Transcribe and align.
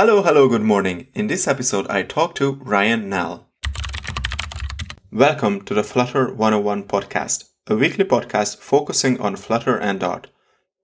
Hello, 0.00 0.22
hello, 0.22 0.48
good 0.48 0.62
morning. 0.62 1.08
In 1.12 1.26
this 1.26 1.48
episode, 1.48 1.88
I 1.88 2.04
talk 2.04 2.36
to 2.36 2.52
Ryan 2.62 3.10
Nall. 3.10 3.46
Welcome 5.10 5.62
to 5.62 5.74
the 5.74 5.82
Flutter 5.82 6.32
101 6.32 6.84
podcast, 6.84 7.48
a 7.66 7.74
weekly 7.74 8.04
podcast 8.04 8.58
focusing 8.58 9.20
on 9.20 9.34
Flutter 9.34 9.76
and 9.76 9.98
Dart. 9.98 10.28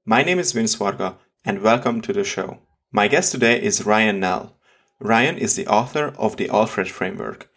My 0.05 0.25
name 0.25 0.41
is 0.41 0.51
Vince 0.51 0.75
Varga, 0.75 1.17
and 1.45 1.63
welcome 1.63 2.01
to 2.01 2.13
the 2.13 2.25
show. 2.25 2.59
My 2.91 3.07
guest 3.07 3.31
today 3.31 3.63
is 3.63 3.87
Ryan 3.87 4.19
Knell. 4.19 4.59
Ryan 4.99 5.39
is 5.39 5.55
the 5.55 5.69
author 5.69 6.13
of 6.19 6.37
the 6.37 6.49
Alfred 6.49 6.91
framework. 6.91 7.49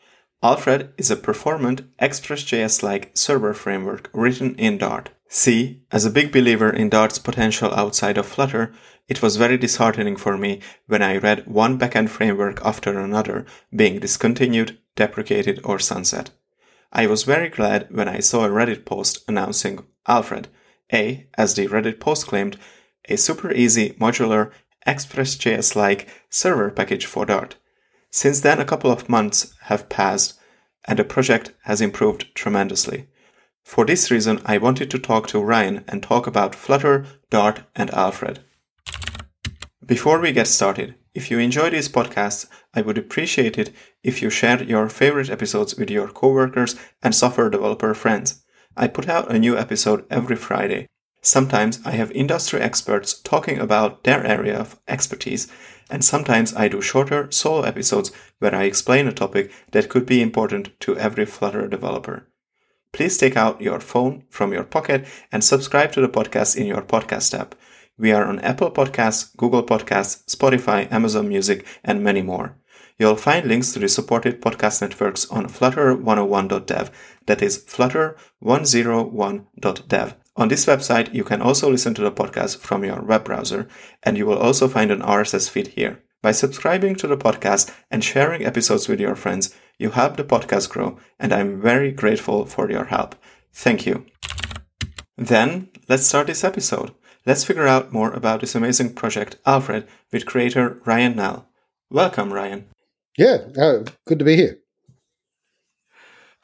Alfred 0.43 0.93
is 0.95 1.09
a 1.09 1.15
performant 1.15 1.81
Express.js 1.97 2.83
like 2.83 3.17
server 3.17 3.55
framework 3.55 4.11
written 4.13 4.53
in 4.57 4.77
Dart. 4.77 5.09
See, 5.29 5.81
as 5.91 6.05
a 6.05 6.09
big 6.09 6.31
believer 6.31 6.69
in 6.69 6.89
Dart's 6.89 7.19
potential 7.19 7.73
outside 7.73 8.17
of 8.17 8.25
Flutter, 8.25 8.73
it 9.07 9.21
was 9.21 9.37
very 9.37 9.57
disheartening 9.57 10.15
for 10.15 10.37
me 10.37 10.61
when 10.87 11.01
I 11.01 11.17
read 11.17 11.47
one 11.47 11.77
backend 11.77 12.09
framework 12.09 12.61
after 12.63 12.97
another 12.97 13.45
being 13.75 13.99
discontinued, 13.99 14.77
deprecated, 14.95 15.59
or 15.63 15.79
sunset. 15.79 16.31
I 16.91 17.07
was 17.07 17.23
very 17.23 17.49
glad 17.49 17.87
when 17.91 18.07
I 18.07 18.19
saw 18.19 18.45
a 18.45 18.49
Reddit 18.49 18.85
post 18.85 19.23
announcing 19.27 19.85
Alfred, 20.07 20.47
a, 20.93 21.27
as 21.37 21.55
the 21.55 21.67
Reddit 21.67 21.99
post 21.99 22.27
claimed, 22.27 22.57
a 23.09 23.17
super 23.17 23.51
easy, 23.51 23.91
modular, 23.99 24.51
Express.js 24.85 25.75
like 25.75 26.07
server 26.29 26.71
package 26.71 27.05
for 27.05 27.25
Dart. 27.25 27.57
Since 28.09 28.39
then, 28.39 28.59
a 28.61 28.65
couple 28.65 28.89
of 28.89 29.09
months 29.09 29.53
have 29.63 29.89
passed 29.89 30.39
and 30.85 30.97
the 30.97 31.03
project 31.03 31.53
has 31.63 31.81
improved 31.81 32.33
tremendously. 32.33 33.07
For 33.67 33.85
this 33.85 34.09
reason, 34.09 34.39
I 34.45 34.59
wanted 34.59 34.89
to 34.91 34.97
talk 34.97 35.27
to 35.27 35.43
Ryan 35.43 35.83
and 35.89 36.01
talk 36.01 36.25
about 36.25 36.55
Flutter, 36.55 37.05
Dart, 37.29 37.63
and 37.75 37.93
Alfred. 37.93 38.39
Before 39.85 40.21
we 40.21 40.31
get 40.31 40.47
started, 40.47 40.95
if 41.13 41.29
you 41.29 41.37
enjoy 41.37 41.69
these 41.71 41.89
podcasts, 41.89 42.47
I 42.73 42.81
would 42.81 42.97
appreciate 42.97 43.57
it 43.57 43.71
if 44.03 44.21
you 44.21 44.29
shared 44.29 44.69
your 44.69 44.87
favorite 44.87 45.29
episodes 45.29 45.75
with 45.75 45.91
your 45.91 46.07
coworkers 46.07 46.77
and 47.03 47.13
software 47.13 47.49
developer 47.49 47.93
friends. 47.93 48.41
I 48.77 48.87
put 48.87 49.09
out 49.09 49.29
a 49.29 49.37
new 49.37 49.57
episode 49.57 50.05
every 50.09 50.37
Friday. 50.37 50.87
Sometimes 51.21 51.81
I 51.83 51.91
have 51.91 52.11
industry 52.11 52.61
experts 52.61 53.19
talking 53.19 53.59
about 53.59 54.05
their 54.05 54.25
area 54.25 54.57
of 54.57 54.79
expertise, 54.87 55.51
and 55.89 56.05
sometimes 56.05 56.55
I 56.55 56.69
do 56.69 56.81
shorter 56.81 57.29
solo 57.31 57.63
episodes 57.63 58.13
where 58.39 58.55
I 58.55 58.63
explain 58.63 59.09
a 59.09 59.11
topic 59.11 59.51
that 59.73 59.89
could 59.89 60.05
be 60.05 60.21
important 60.21 60.79
to 60.79 60.97
every 60.97 61.25
Flutter 61.25 61.67
developer. 61.67 62.29
Please 62.97 63.17
take 63.19 63.37
out 63.37 63.61
your 63.61 63.79
phone 63.79 64.23
from 64.27 64.51
your 64.51 64.63
pocket 64.63 65.05
and 65.31 65.43
subscribe 65.43 65.91
to 65.91 66.01
the 66.01 66.09
podcast 66.09 66.55
in 66.55 66.65
your 66.65 66.81
podcast 66.81 67.39
app. 67.39 67.53
We 67.95 68.11
are 68.11 68.25
on 68.25 68.39
Apple 68.39 68.71
Podcasts, 68.71 69.37
Google 69.37 69.61
Podcasts, 69.61 70.25
Spotify, 70.25 70.91
Amazon 70.91 71.29
Music, 71.29 71.63
and 71.83 72.03
many 72.03 72.23
more. 72.23 72.57
You'll 72.97 73.15
find 73.15 73.45
links 73.45 73.71
to 73.73 73.79
the 73.79 73.87
supported 73.87 74.41
podcast 74.41 74.81
networks 74.81 75.29
on 75.29 75.45
flutter101.dev. 75.45 76.89
That 77.27 77.43
is 77.43 77.63
flutter101.dev. 77.65 80.15
On 80.35 80.47
this 80.47 80.65
website, 80.65 81.13
you 81.13 81.23
can 81.23 81.43
also 81.43 81.69
listen 81.69 81.93
to 81.93 82.01
the 82.01 82.11
podcast 82.11 82.57
from 82.57 82.83
your 82.83 83.03
web 83.03 83.25
browser, 83.25 83.67
and 84.01 84.17
you 84.17 84.25
will 84.25 84.39
also 84.39 84.67
find 84.67 84.89
an 84.89 85.01
RSS 85.01 85.51
feed 85.51 85.67
here. 85.67 86.01
By 86.23 86.31
subscribing 86.31 86.95
to 86.95 87.05
the 87.05 87.15
podcast 87.15 87.71
and 87.91 88.03
sharing 88.03 88.43
episodes 88.43 88.87
with 88.87 88.99
your 88.99 89.15
friends, 89.15 89.53
you 89.77 89.91
help 89.91 90.17
the 90.17 90.23
podcast 90.23 90.69
grow, 90.69 90.97
and 91.19 91.33
I'm 91.33 91.61
very 91.61 91.91
grateful 91.91 92.45
for 92.45 92.69
your 92.69 92.85
help. 92.85 93.15
Thank 93.53 93.85
you. 93.85 94.05
Then, 95.17 95.69
let's 95.89 96.05
start 96.05 96.27
this 96.27 96.43
episode. 96.43 96.93
Let's 97.25 97.43
figure 97.43 97.67
out 97.67 97.91
more 97.91 98.11
about 98.11 98.41
this 98.41 98.55
amazing 98.55 98.93
project, 98.93 99.37
Alfred, 99.45 99.87
with 100.11 100.25
creator 100.25 100.81
Ryan 100.85 101.15
Nall. 101.15 101.45
Welcome, 101.89 102.31
Ryan. 102.31 102.65
Yeah, 103.17 103.37
uh, 103.59 103.83
good 104.05 104.19
to 104.19 104.25
be 104.25 104.35
here. 104.35 104.59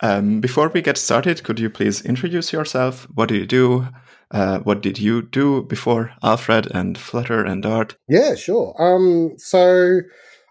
Um, 0.01 0.41
before 0.41 0.67
we 0.69 0.81
get 0.81 0.97
started, 0.97 1.43
could 1.43 1.59
you 1.59 1.69
please 1.69 2.01
introduce 2.01 2.51
yourself? 2.51 3.07
What 3.13 3.29
do 3.29 3.35
you 3.35 3.45
do? 3.45 3.87
Uh, 4.31 4.59
what 4.59 4.81
did 4.81 4.99
you 4.99 5.21
do 5.21 5.61
before 5.61 6.11
Alfred 6.23 6.67
and 6.73 6.97
Flutter 6.97 7.43
and 7.45 7.63
Dart? 7.63 7.95
Yeah, 8.09 8.35
sure. 8.35 8.75
Um, 8.79 9.35
so, 9.37 9.99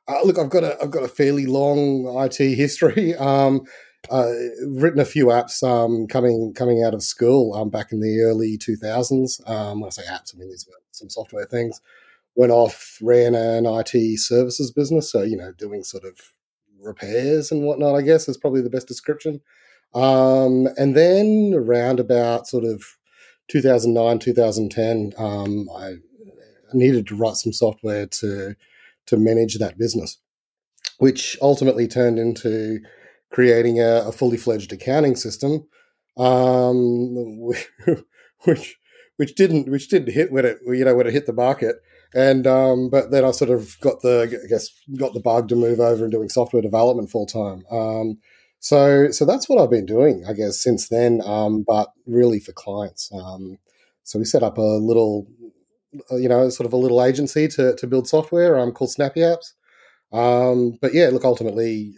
uh, 0.09 0.23
look, 0.25 0.39
I've 0.39 0.51
got 0.51 0.65
a 0.65 0.81
I've 0.83 0.91
got 0.91 1.05
a 1.05 1.09
fairly 1.09 1.47
long 1.47 2.07
IT 2.25 2.39
history. 2.39 3.15
Um, 3.23 3.63
uh, 4.11 4.33
written 4.67 4.99
a 4.99 5.05
few 5.05 5.27
apps 5.27 5.63
um, 5.63 6.09
coming 6.09 6.53
coming 6.55 6.83
out 6.83 6.93
of 6.93 7.05
school 7.05 7.55
um, 7.55 7.71
back 7.71 7.93
in 7.93 8.01
the 8.01 8.21
early 8.23 8.59
2000s. 8.59 9.49
Um, 9.49 9.85
I 9.85 9.91
say 9.91 10.03
apps, 10.03 10.35
I 10.35 10.39
mean 10.39 10.51
these 10.51 10.67
were 10.67 10.81
some 10.91 11.09
software 11.09 11.45
things. 11.45 11.81
Went 12.35 12.51
off, 12.51 12.99
ran 13.01 13.37
an 13.37 13.65
IT 13.65 14.19
services 14.19 14.73
business, 14.73 15.11
so 15.11 15.23
you 15.23 15.37
know, 15.37 15.53
doing 15.53 15.85
sort 15.85 16.05
of 16.05 16.19
repairs 16.81 17.53
and 17.53 17.63
whatnot. 17.63 17.95
I 17.95 18.03
guess 18.03 18.29
is 18.29 18.37
probably 18.37 18.63
the 18.63 18.71
best 18.71 18.89
description. 18.89 19.41
Um, 19.95 20.69
and 20.77 20.97
then 20.97 21.53
around 21.55 22.01
about 22.01 22.49
sort 22.49 22.65
of 22.65 22.83
2009, 23.49 24.19
2010, 24.19 25.13
um, 25.19 25.69
I 25.77 25.95
needed 26.73 27.07
to 27.09 27.15
write 27.15 27.37
some 27.37 27.53
software 27.53 28.07
to 28.07 28.57
to 29.07 29.17
manage 29.17 29.59
that 29.59 29.79
business, 29.79 30.19
which 30.99 31.37
ultimately 31.43 31.89
turned 31.89 32.19
into 32.19 32.81
creating 33.31 33.81
a, 33.81 34.05
a 34.07 34.13
fully 34.13 34.37
fledged 34.37 34.73
accounting 34.73 35.17
system, 35.17 35.67
um, 36.17 37.53
which 38.45 38.77
which 39.17 39.35
didn't 39.35 39.69
which 39.69 39.89
didn't 39.89 40.13
hit 40.13 40.33
when 40.33 40.45
it 40.45 40.59
you 40.67 40.85
know 40.85 40.95
when 40.95 41.07
it 41.07 41.13
hit 41.13 41.27
the 41.27 41.33
market. 41.33 41.77
And 42.15 42.47
um, 42.47 42.91
but 42.91 43.11
then 43.11 43.25
I 43.25 43.31
sort 43.31 43.51
of 43.51 43.79
got 43.81 44.03
the 44.03 44.23
I 44.23 44.49
guess 44.49 44.69
got 44.99 45.15
the 45.15 45.21
bug 45.21 45.49
to 45.49 45.57
move 45.57 45.81
over 45.81 46.05
and 46.05 46.13
doing 46.13 46.29
software 46.29 46.63
development 46.63 47.11
full 47.11 47.27
time. 47.27 47.65
Um, 47.71 48.19
so 48.61 49.11
so 49.11 49.25
that's 49.25 49.49
what 49.49 49.61
I've 49.61 49.71
been 49.71 49.87
doing, 49.87 50.25
I 50.29 50.35
guess, 50.35 50.63
since 50.63 50.89
then. 50.89 51.23
Um, 51.25 51.65
but 51.67 51.93
really 52.07 52.39
for 52.39 52.53
clients. 52.53 53.11
Um, 53.13 53.59
so 54.05 54.19
we 54.19 54.25
set 54.25 54.43
up 54.43 54.59
a 54.59 54.63
little, 54.63 55.27
you 56.11 56.29
know, 56.29 56.49
sort 56.49 56.67
of 56.67 56.73
a 56.73 56.77
little 56.77 57.03
agency 57.03 57.49
to 57.49 57.75
to 57.77 57.87
build 57.87 58.09
software 58.09 58.59
um, 58.59 58.73
called 58.73 58.91
Snappy 58.91 59.21
Apps. 59.21 59.53
Um, 60.13 60.79
but 60.81 60.95
yeah, 60.95 61.09
look, 61.09 61.25
ultimately, 61.25 61.95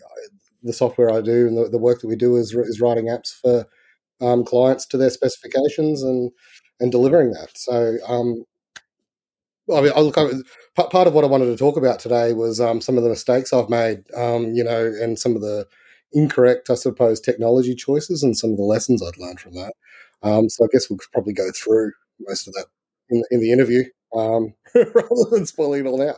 the 0.63 0.73
software 0.73 1.11
I 1.11 1.21
do 1.21 1.47
and 1.47 1.57
the, 1.57 1.69
the 1.69 1.79
work 1.79 2.01
that 2.01 2.09
we 2.09 2.17
do 2.17 2.37
is 2.37 2.55
is 2.55 2.81
writing 2.81 3.07
apps 3.07 3.35
for 3.35 3.67
um, 4.21 4.45
clients 4.45 4.87
to 4.87 4.97
their 4.97 5.11
specifications 5.11 6.03
and 6.03 6.31
and 6.81 6.91
delivering 6.91 7.33
that. 7.33 7.51
So 7.57 7.97
um, 8.07 8.45
I 9.73 9.81
mean, 9.81 9.93
I 9.97 10.01
look, 10.01 10.19
I, 10.19 10.31
part 10.77 11.07
of 11.07 11.15
what 11.15 11.25
I 11.25 11.29
wanted 11.29 11.47
to 11.47 11.57
talk 11.57 11.77
about 11.77 11.99
today 11.99 12.33
was 12.35 12.61
um, 12.61 12.81
some 12.81 12.99
of 12.99 13.03
the 13.03 13.09
mistakes 13.09 13.53
I've 13.53 13.71
made, 13.71 14.05
um, 14.15 14.53
you 14.55 14.63
know, 14.63 14.93
and 15.01 15.19
some 15.19 15.35
of 15.37 15.41
the 15.41 15.67
incorrect, 16.13 16.69
I 16.69 16.75
suppose, 16.75 17.21
technology 17.21 17.75
choices 17.75 18.23
and 18.23 18.37
some 18.37 18.51
of 18.51 18.57
the 18.57 18.63
lessons 18.63 19.03
I'd 19.03 19.19
learned 19.19 19.41
from 19.41 19.55
that. 19.55 19.73
Um, 20.23 20.49
so 20.49 20.65
I 20.65 20.69
guess 20.71 20.89
we'll 20.91 20.99
probably 21.13 21.33
go 21.33 21.51
through 21.55 21.93
most 22.21 22.47
of 22.47 22.55
that 22.55 22.67
in, 23.11 23.23
in 23.31 23.41
the 23.41 23.53
interview 23.53 23.85
um, 24.15 24.55
rather 24.75 25.31
than 25.31 25.47
spoiling 25.47 25.87
it 25.87 25.89
all 25.89 25.99
now. 25.99 26.17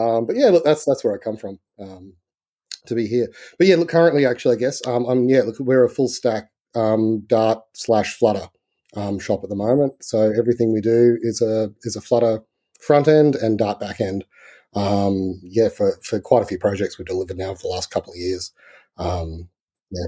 Um, 0.00 0.26
but 0.26 0.36
yeah, 0.36 0.48
look, 0.48 0.64
that's 0.64 0.84
that's 0.84 1.04
where 1.04 1.14
I 1.14 1.18
come 1.18 1.36
from 1.36 1.58
um, 1.78 2.14
to 2.86 2.94
be 2.94 3.06
here. 3.06 3.28
But 3.58 3.66
yeah, 3.66 3.76
look, 3.76 3.88
currently, 3.88 4.26
actually, 4.26 4.56
I 4.56 4.58
guess 4.58 4.80
I'm 4.86 5.28
yeah, 5.28 5.42
look, 5.42 5.58
we're 5.58 5.84
a 5.84 5.90
full 5.90 6.08
stack 6.08 6.50
Dart 6.74 7.60
slash 7.74 8.16
Flutter 8.16 8.48
shop 9.20 9.42
at 9.42 9.48
the 9.48 9.56
moment. 9.56 9.94
So 10.02 10.32
everything 10.36 10.72
we 10.72 10.80
do 10.80 11.18
is 11.22 11.42
a 11.42 11.72
is 11.82 11.96
a 11.96 12.00
Flutter 12.00 12.42
front 12.80 13.08
end 13.08 13.36
and 13.36 13.58
Dart 13.58 13.80
back 13.80 14.00
end. 14.00 14.24
Um, 14.74 15.40
yeah, 15.42 15.68
for, 15.68 15.98
for 16.02 16.18
quite 16.18 16.42
a 16.42 16.46
few 16.46 16.58
projects 16.58 16.98
we've 16.98 17.06
delivered 17.06 17.36
now 17.36 17.54
for 17.54 17.62
the 17.62 17.68
last 17.68 17.90
couple 17.90 18.12
of 18.12 18.18
years. 18.18 18.52
Um, 18.96 19.48
yeah. 19.90 20.06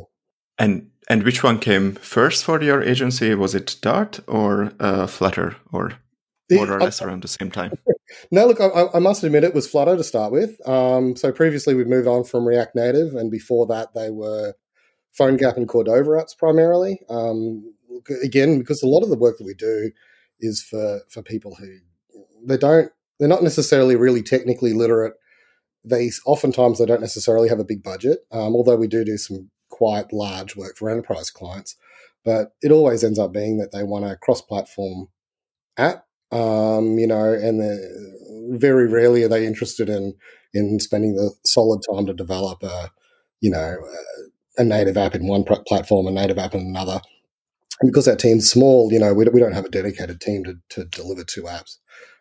And 0.58 0.90
and 1.08 1.22
which 1.22 1.42
one 1.42 1.58
came 1.58 1.96
first 1.96 2.44
for 2.44 2.62
your 2.62 2.82
agency? 2.82 3.34
Was 3.34 3.54
it 3.54 3.76
Dart 3.82 4.20
or 4.26 4.72
uh, 4.80 5.06
Flutter, 5.06 5.56
or 5.70 5.92
more 6.50 6.70
or 6.70 6.80
less 6.80 7.02
around 7.02 7.22
the 7.22 7.28
same 7.28 7.50
time? 7.50 7.72
no, 8.30 8.46
look, 8.46 8.60
I, 8.60 8.86
I, 8.94 8.98
must 8.98 9.24
admit 9.24 9.44
it 9.44 9.54
was 9.54 9.68
Flutter 9.68 9.96
to 9.96 10.04
start 10.04 10.32
with. 10.32 10.66
Um, 10.68 11.16
so 11.16 11.32
previously 11.32 11.74
we 11.74 11.84
moved 11.84 12.06
on 12.06 12.24
from 12.24 12.46
React 12.46 12.76
Native, 12.76 13.14
and 13.14 13.30
before 13.30 13.66
that 13.66 13.94
they 13.94 14.10
were 14.10 14.54
PhoneGap 15.18 15.56
and 15.56 15.68
Cordova 15.68 16.10
apps 16.10 16.36
primarily. 16.36 17.00
Um, 17.08 17.74
again, 18.22 18.58
because 18.58 18.82
a 18.82 18.88
lot 18.88 19.02
of 19.02 19.10
the 19.10 19.18
work 19.18 19.38
that 19.38 19.46
we 19.46 19.54
do 19.54 19.90
is 20.40 20.62
for 20.62 21.00
for 21.08 21.22
people 21.22 21.54
who 21.54 21.78
they 22.44 22.56
don't 22.56 22.90
they're 23.18 23.28
not 23.28 23.42
necessarily 23.42 23.96
really 23.96 24.22
technically 24.22 24.72
literate. 24.72 25.14
They 25.84 26.10
oftentimes 26.26 26.78
they 26.78 26.86
don't 26.86 27.00
necessarily 27.00 27.48
have 27.48 27.60
a 27.60 27.64
big 27.64 27.82
budget, 27.82 28.20
um, 28.32 28.54
although 28.54 28.76
we 28.76 28.88
do 28.88 29.04
do 29.04 29.16
some 29.16 29.50
quite 29.68 30.12
large 30.12 30.56
work 30.56 30.76
for 30.76 30.90
enterprise 30.90 31.30
clients. 31.30 31.76
But 32.24 32.52
it 32.62 32.72
always 32.72 33.04
ends 33.04 33.18
up 33.18 33.32
being 33.32 33.58
that 33.58 33.70
they 33.72 33.82
want 33.82 34.06
a 34.06 34.16
cross-platform 34.16 35.08
app, 35.76 36.03
um, 36.34 36.98
you 36.98 37.06
know, 37.08 37.32
and 37.32 38.60
very 38.60 38.88
rarely 38.88 39.24
are 39.24 39.28
they 39.28 39.46
interested 39.46 39.88
in 39.90 40.14
in 40.54 40.80
spending 40.80 41.16
the 41.16 41.32
solid 41.44 41.82
time 41.92 42.06
to 42.06 42.14
develop 42.14 42.62
a, 42.64 42.90
you 43.40 43.50
know, 43.50 43.76
a 44.58 44.64
native 44.64 44.96
app 44.96 45.14
in 45.14 45.26
one 45.28 45.44
platform, 45.44 46.06
a 46.06 46.12
native 46.12 46.38
app 46.38 46.54
in 46.54 46.60
another. 46.62 47.00
And 47.80 47.90
because 47.92 48.08
our 48.08 48.16
team's 48.16 48.50
small, 48.50 48.92
you 48.92 48.98
know, 49.00 49.14
we, 49.14 49.26
we 49.26 49.40
don't 49.40 49.52
have 49.54 49.66
a 49.66 49.70
dedicated 49.70 50.20
team 50.20 50.44
to, 50.44 50.56
to 50.70 50.84
deliver 50.86 51.24
two 51.24 51.44
apps. 51.44 51.78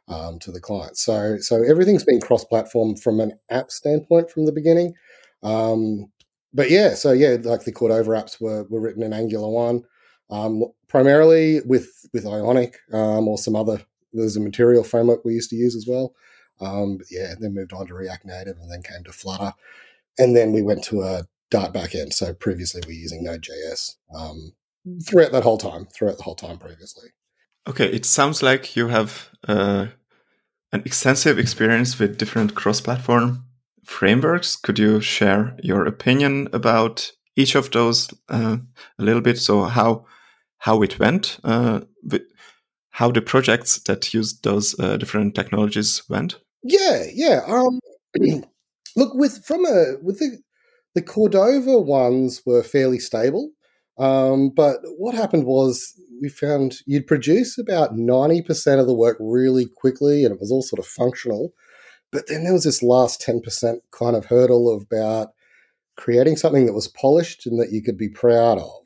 um, 0.10 0.39
to 0.42 0.51
the 0.51 0.62
client. 0.62 0.98
So 0.98 1.38
so 1.39 1.63
everything's 1.63 2.06
been 2.06 2.21
cross 2.21 2.45
platform 2.45 2.98
from 2.98 3.21
an 3.21 3.33
app 3.51 3.71
standpoint 3.71 4.31
from 4.31 4.45
the 4.45 4.54
beginning. 4.54 4.95
Um, 5.44 6.12
but 6.54 6.71
yeah, 6.71 6.95
so 6.95 7.13
yeah, 7.13 7.38
like 7.44 7.65
the 7.65 7.74
Cordova 7.74 8.12
apps 8.12 8.42
were 8.42 8.65
were 8.69 8.81
written 8.81 9.04
in 9.04 9.13
Angular 9.13 9.50
one, 9.50 9.83
um, 10.31 10.65
primarily 10.89 11.62
with 11.65 11.89
with 12.13 12.27
Ionic 12.27 12.77
um, 12.94 13.27
or 13.30 13.38
some 13.39 13.56
other. 13.57 13.81
There's 14.13 14.38
a 14.38 14.42
material 14.42 14.83
framework 14.83 15.25
we 15.25 15.33
used 15.33 15.50
to 15.50 15.56
use 15.56 15.75
as 15.75 15.88
well. 15.88 16.13
Um, 16.62 16.98
but 16.98 17.07
yeah, 17.10 17.33
then 17.39 17.56
moved 17.56 17.74
on 17.74 17.88
to 17.88 17.94
React 17.94 18.25
Native 18.25 18.57
and 18.62 18.71
then 18.71 18.83
came 18.83 19.04
to 19.04 19.12
Flutter, 19.12 19.54
and 20.18 20.36
then 20.36 20.54
we 20.54 20.62
went 20.62 20.83
to 20.86 21.01
a 21.01 21.24
Dart 21.50 21.74
backend. 21.74 22.13
So 22.13 22.33
previously 22.33 22.81
we 22.88 22.94
were 22.94 23.00
using 23.00 23.24
Node.js 23.24 23.95
um, 24.15 24.54
throughout 25.06 25.31
that 25.31 25.44
whole 25.44 25.57
time. 25.57 25.86
Throughout 25.86 26.18
the 26.18 26.24
whole 26.24 26.36
time 26.36 26.57
previously. 26.57 27.10
Okay, 27.68 27.88
it 27.88 28.06
sounds 28.06 28.44
like 28.44 28.75
you 28.75 28.89
have 28.89 29.30
uh, 29.48 29.88
an 30.71 30.81
extensive 30.86 31.39
experience 31.39 31.98
with 31.98 32.18
different 32.18 32.56
cross-platform 32.56 33.45
frameworks. 33.86 34.56
Could 34.56 34.80
you 34.80 35.00
share 35.01 35.56
your 35.62 35.86
opinion 35.86 36.50
about 36.54 37.12
each 37.36 37.56
of 37.56 37.71
those 37.71 38.13
uh, 38.30 38.57
a 39.00 39.04
little 39.04 39.21
bit? 39.21 39.38
So 39.38 39.63
how 39.63 40.06
how 40.57 40.81
it 40.81 40.98
went, 40.98 41.39
uh, 41.44 41.81
how 42.94 43.10
the 43.10 43.22
projects 43.22 43.80
that 43.80 44.13
used 44.13 44.44
those 44.44 44.80
uh, 44.80 44.98
different 44.98 45.34
technologies 45.34 46.04
went? 46.10 46.40
Yeah, 46.62 47.06
yeah. 47.12 47.42
Um, 47.48 47.80
look, 48.95 49.13
with 49.16 49.44
from 49.45 49.66
a 49.66 49.95
with 50.01 50.19
the 50.19 50.38
the 50.94 51.01
Cordova 51.01 51.80
ones 51.80 52.44
were 52.45 52.62
fairly 52.62 53.00
stable, 53.00 53.50
um, 53.98 54.50
but 54.50 54.78
what 54.98 55.16
happened 55.16 55.45
was 55.45 56.00
we 56.22 56.30
found 56.30 56.78
you'd 56.86 57.07
produce 57.07 57.57
about 57.57 57.95
ninety 57.95 58.44
percent 58.44 58.80
of 58.80 58.86
the 58.86 58.94
work 58.94 59.18
really 59.19 59.66
quickly, 59.66 60.24
and 60.24 60.34
it 60.34 60.39
was 60.39 60.51
all 60.51 60.62
sort 60.62 60.80
of 60.80 60.86
functional. 60.86 61.51
But 62.12 62.28
then 62.28 62.44
there 62.44 62.54
was 62.54 62.63
this 62.63 62.84
last 62.84 63.22
ten 63.22 63.42
percent 63.42 63.81
kind 63.92 64.16
of 64.16 64.25
hurdle 64.25 64.72
about 64.80 65.30
creating 65.98 66.38
something 66.38 66.68
that 66.68 66.74
was 66.74 66.88
polished 66.88 67.48
and 67.48 67.60
that 67.60 67.72
you 67.72 67.81
could 67.81 67.98
be 67.98 68.10
proud 68.10 68.60
of 68.60 68.81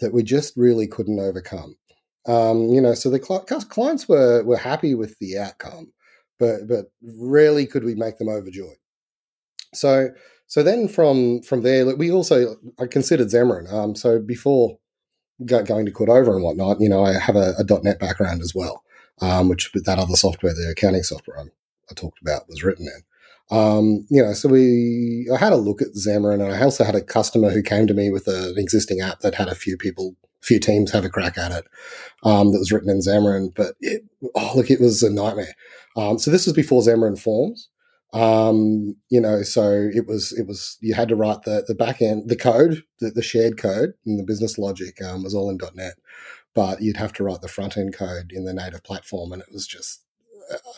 that 0.00 0.12
we 0.12 0.24
just 0.24 0.56
really 0.56 0.88
couldn't 0.88 1.20
overcome. 1.20 1.76
Um, 2.26 2.68
you 2.68 2.80
know, 2.80 2.94
so 2.94 3.10
the 3.10 3.22
cl- 3.22 3.44
clients 3.44 4.08
were 4.08 4.42
were 4.44 4.56
happy 4.56 4.94
with 4.94 5.18
the 5.18 5.38
outcome, 5.38 5.92
but 6.38 6.66
but 6.68 6.86
rarely 7.02 7.66
could 7.66 7.84
we 7.84 7.94
make 7.94 8.18
them 8.18 8.28
overjoyed. 8.28 8.76
So 9.74 10.10
so 10.46 10.62
then 10.62 10.88
from 10.88 11.42
from 11.42 11.62
there, 11.62 11.94
we 11.96 12.10
also 12.10 12.56
I 12.78 12.86
considered 12.86 13.28
Xamarin. 13.28 13.72
Um, 13.72 13.94
so 13.94 14.18
before 14.20 14.78
going 15.44 15.84
to 15.84 15.92
Cordova 15.92 16.32
and 16.32 16.42
whatnot, 16.42 16.80
you 16.80 16.88
know, 16.88 17.04
I 17.04 17.18
have 17.18 17.36
a, 17.36 17.54
a 17.58 17.82
.NET 17.82 17.98
background 17.98 18.40
as 18.40 18.54
well, 18.54 18.84
um, 19.20 19.48
which 19.48 19.72
that 19.72 19.98
other 19.98 20.14
software, 20.14 20.54
the 20.54 20.70
accounting 20.70 21.02
software 21.02 21.38
I, 21.38 21.42
I 21.90 21.94
talked 21.94 22.20
about, 22.22 22.48
was 22.48 22.62
written 22.62 22.86
in. 22.86 23.02
Um, 23.50 24.06
you 24.10 24.22
know, 24.22 24.32
so 24.32 24.48
we 24.48 25.28
I 25.32 25.38
had 25.38 25.52
a 25.52 25.56
look 25.56 25.82
at 25.82 25.88
Xamarin, 25.94 26.42
and 26.42 26.52
I 26.52 26.62
also 26.62 26.84
had 26.84 26.94
a 26.94 27.02
customer 27.02 27.50
who 27.50 27.62
came 27.62 27.86
to 27.86 27.94
me 27.94 28.10
with 28.10 28.26
a, 28.28 28.50
an 28.50 28.58
existing 28.58 29.00
app 29.00 29.20
that 29.20 29.34
had 29.34 29.48
a 29.48 29.54
few 29.54 29.76
people, 29.76 30.16
few 30.44 30.60
teams 30.60 30.92
have 30.92 31.04
a 31.04 31.10
crack 31.10 31.38
at 31.38 31.52
it. 31.52 31.64
Um, 32.22 32.52
that 32.52 32.58
was 32.58 32.72
written 32.72 32.90
in 32.90 33.00
Xamarin, 33.00 33.54
but 33.54 33.74
it, 33.80 34.04
oh 34.34 34.52
look, 34.54 34.70
it 34.70 34.80
was 34.80 35.02
a 35.02 35.10
nightmare. 35.10 35.54
Um, 35.96 36.18
so 36.18 36.30
this 36.30 36.46
was 36.46 36.54
before 36.54 36.82
Xamarin 36.82 37.18
Forms. 37.18 37.68
Um, 38.12 38.94
you 39.10 39.20
know, 39.20 39.42
so 39.42 39.90
it 39.92 40.06
was 40.06 40.32
it 40.32 40.46
was 40.46 40.78
you 40.80 40.94
had 40.94 41.08
to 41.08 41.16
write 41.16 41.42
the 41.42 41.64
the 41.66 41.74
back 41.74 42.00
end, 42.00 42.28
the 42.28 42.36
code, 42.36 42.84
the, 43.00 43.10
the 43.10 43.22
shared 43.22 43.58
code, 43.58 43.94
and 44.06 44.18
the 44.18 44.24
business 44.24 44.56
logic 44.56 45.02
um, 45.02 45.24
was 45.24 45.34
all 45.34 45.50
in 45.50 45.58
.NET, 45.74 45.94
but 46.54 46.80
you'd 46.80 46.96
have 46.96 47.12
to 47.14 47.24
write 47.24 47.40
the 47.40 47.48
front 47.48 47.76
end 47.76 47.94
code 47.94 48.30
in 48.32 48.44
the 48.44 48.54
native 48.54 48.84
platform, 48.84 49.32
and 49.32 49.42
it 49.42 49.48
was 49.52 49.66
just 49.66 50.04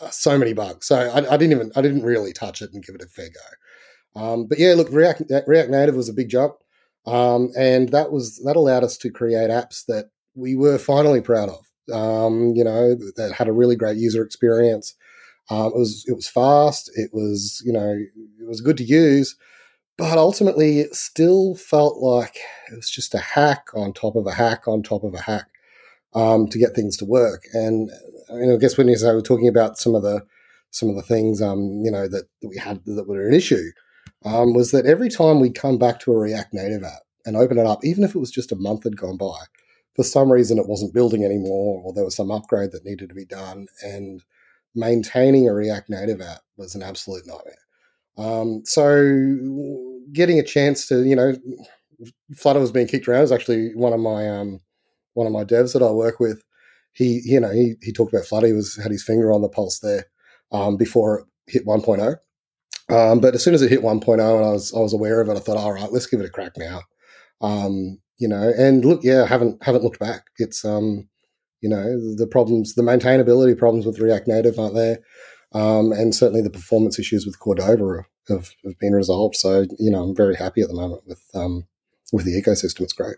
uh, 0.01 0.09
so 0.09 0.37
many 0.37 0.53
bugs. 0.53 0.87
So 0.87 0.97
I, 0.97 1.33
I, 1.33 1.37
didn't 1.37 1.51
even 1.51 1.71
I 1.75 1.81
didn't 1.81 2.03
really 2.03 2.33
touch 2.33 2.61
it 2.61 2.73
and 2.73 2.83
give 2.83 2.95
it 2.95 3.03
a 3.03 3.07
fair 3.07 3.29
go. 3.29 4.21
Um, 4.21 4.47
but 4.47 4.57
yeah, 4.57 4.73
look, 4.73 4.89
React 4.91 5.31
React 5.45 5.69
Native 5.69 5.95
was 5.95 6.09
a 6.09 6.13
big 6.13 6.29
jump, 6.29 6.55
um, 7.07 7.51
and 7.57 7.89
that 7.89 8.11
was 8.11 8.39
that 8.43 8.57
allowed 8.57 8.83
us 8.83 8.97
to 8.97 9.09
create 9.09 9.49
apps 9.49 9.85
that 9.85 10.09
we 10.35 10.55
were 10.55 10.77
finally 10.77 11.21
proud 11.21 11.49
of. 11.49 11.65
Um, 11.91 12.53
you 12.53 12.65
know, 12.65 12.95
that 13.15 13.33
had 13.33 13.47
a 13.47 13.53
really 13.53 13.77
great 13.77 13.97
user 13.97 14.23
experience. 14.23 14.93
Um, 15.49 15.67
it 15.67 15.77
was 15.77 16.03
it 16.07 16.13
was 16.13 16.27
fast. 16.27 16.91
It 16.95 17.11
was 17.13 17.63
you 17.65 17.71
know 17.71 17.95
it 18.41 18.47
was 18.47 18.59
good 18.59 18.75
to 18.77 18.83
use, 18.83 19.37
but 19.97 20.17
ultimately 20.17 20.81
it 20.81 20.95
still 20.95 21.55
felt 21.55 21.97
like 21.97 22.35
it 22.71 22.75
was 22.75 22.89
just 22.89 23.15
a 23.15 23.19
hack 23.19 23.69
on 23.73 23.93
top 23.93 24.17
of 24.17 24.27
a 24.27 24.33
hack 24.33 24.67
on 24.67 24.83
top 24.83 25.05
of 25.05 25.13
a 25.13 25.21
hack 25.21 25.47
um, 26.13 26.47
to 26.49 26.59
get 26.59 26.75
things 26.75 26.97
to 26.97 27.05
work. 27.05 27.43
And 27.53 27.89
I, 28.29 28.33
mean, 28.33 28.51
I 28.53 28.57
guess 28.57 28.77
when 28.77 28.89
you 28.89 28.97
say 28.97 29.13
we're 29.13 29.21
talking 29.21 29.47
about 29.47 29.77
some 29.77 29.95
of 29.95 30.03
the 30.03 30.25
some 30.71 30.89
of 30.89 30.97
the 30.97 31.03
things 31.03 31.41
um, 31.41 31.81
you 31.85 31.89
know 31.89 32.09
that, 32.09 32.25
that 32.41 32.49
we 32.49 32.57
had 32.57 32.83
that 32.85 33.07
were 33.07 33.25
an 33.25 33.33
issue 33.33 33.71
um, 34.25 34.53
was 34.53 34.71
that 34.71 34.85
every 34.85 35.09
time 35.09 35.39
we 35.39 35.49
come 35.49 35.77
back 35.77 35.99
to 36.01 36.13
a 36.13 36.17
React 36.17 36.53
Native 36.53 36.83
app 36.83 37.03
and 37.25 37.35
open 37.35 37.57
it 37.57 37.65
up, 37.65 37.83
even 37.83 38.03
if 38.03 38.15
it 38.15 38.19
was 38.19 38.31
just 38.31 38.51
a 38.51 38.57
month 38.57 38.83
had 38.83 38.97
gone 38.97 39.17
by, 39.17 39.37
for 39.95 40.03
some 40.03 40.31
reason 40.31 40.57
it 40.57 40.67
wasn't 40.67 40.93
building 40.93 41.23
anymore, 41.23 41.81
or 41.83 41.93
there 41.93 42.03
was 42.03 42.15
some 42.15 42.31
upgrade 42.31 42.71
that 42.71 42.85
needed 42.85 43.09
to 43.09 43.15
be 43.15 43.25
done, 43.25 43.67
and 43.83 44.23
maintaining 44.75 45.47
a 45.47 45.53
React 45.53 45.89
Native 45.89 46.21
app 46.21 46.41
was 46.57 46.75
an 46.75 46.83
absolute 46.83 47.25
nightmare. 47.25 47.55
Um, 48.17 48.61
so 48.65 50.03
getting 50.13 50.39
a 50.39 50.43
chance 50.43 50.87
to, 50.87 51.03
you 51.03 51.15
know, 51.15 51.35
Flutter 52.35 52.59
was 52.59 52.71
being 52.71 52.87
kicked 52.87 53.07
around 53.07 53.23
is 53.23 53.31
actually 53.31 53.73
one 53.75 53.93
of 53.93 53.99
my 53.99 54.29
um, 54.29 54.59
one 55.13 55.25
of 55.27 55.33
my 55.33 55.43
devs 55.43 55.73
that 55.73 55.81
I 55.81 55.89
work 55.89 56.19
with, 56.19 56.43
he 56.93 57.21
you 57.23 57.39
know 57.39 57.51
he 57.51 57.75
he 57.81 57.91
talked 57.91 58.13
about 58.13 58.25
Flutter. 58.25 58.47
He 58.47 58.53
was 58.53 58.75
had 58.75 58.91
his 58.91 59.03
finger 59.03 59.31
on 59.31 59.41
the 59.41 59.49
pulse 59.49 59.79
there 59.79 60.05
um, 60.51 60.77
before 60.77 61.19
it 61.19 61.25
hit 61.47 61.65
1.0. 61.65 62.17
Um, 62.89 63.19
but 63.19 63.35
as 63.35 63.43
soon 63.43 63.53
as 63.53 63.61
it 63.61 63.69
hit 63.69 63.81
1.0 63.81 64.13
and 64.13 64.21
I 64.21 64.31
was 64.31 64.73
I 64.73 64.79
was 64.79 64.93
aware 64.93 65.19
of 65.19 65.29
it, 65.29 65.35
I 65.35 65.39
thought, 65.39 65.57
all 65.57 65.73
right, 65.73 65.91
let's 65.91 66.07
give 66.07 66.19
it 66.21 66.25
a 66.25 66.29
crack 66.29 66.53
now. 66.57 66.81
Um, 67.41 67.99
you 68.17 68.27
know, 68.27 68.51
and 68.57 68.83
look, 68.85 69.01
yeah, 69.03 69.23
I 69.23 69.27
haven't 69.27 69.61
haven't 69.63 69.83
looked 69.83 69.99
back. 69.99 70.27
It's 70.37 70.63
um, 70.63 71.09
you 71.61 71.69
know, 71.69 72.15
the, 72.15 72.27
problems, 72.27 72.75
the 72.75 72.83
maintainability 72.83 73.57
problems 73.57 73.85
with 73.85 73.99
React 73.99 74.27
Native 74.27 74.59
aren't 74.59 74.75
there, 74.75 74.99
um, 75.53 75.91
and 75.91 76.13
certainly 76.13 76.41
the 76.41 76.49
performance 76.49 76.99
issues 76.99 77.25
with 77.25 77.39
Cordova 77.39 78.05
have, 78.29 78.51
have 78.63 78.79
been 78.79 78.93
resolved. 78.93 79.35
So 79.35 79.65
you 79.77 79.91
know, 79.91 80.03
I'm 80.03 80.15
very 80.15 80.35
happy 80.35 80.61
at 80.61 80.67
the 80.67 80.75
moment 80.75 81.03
with 81.05 81.23
um, 81.33 81.67
with 82.11 82.25
the 82.25 82.41
ecosystem. 82.41 82.81
It's 82.81 82.93
great. 82.93 83.17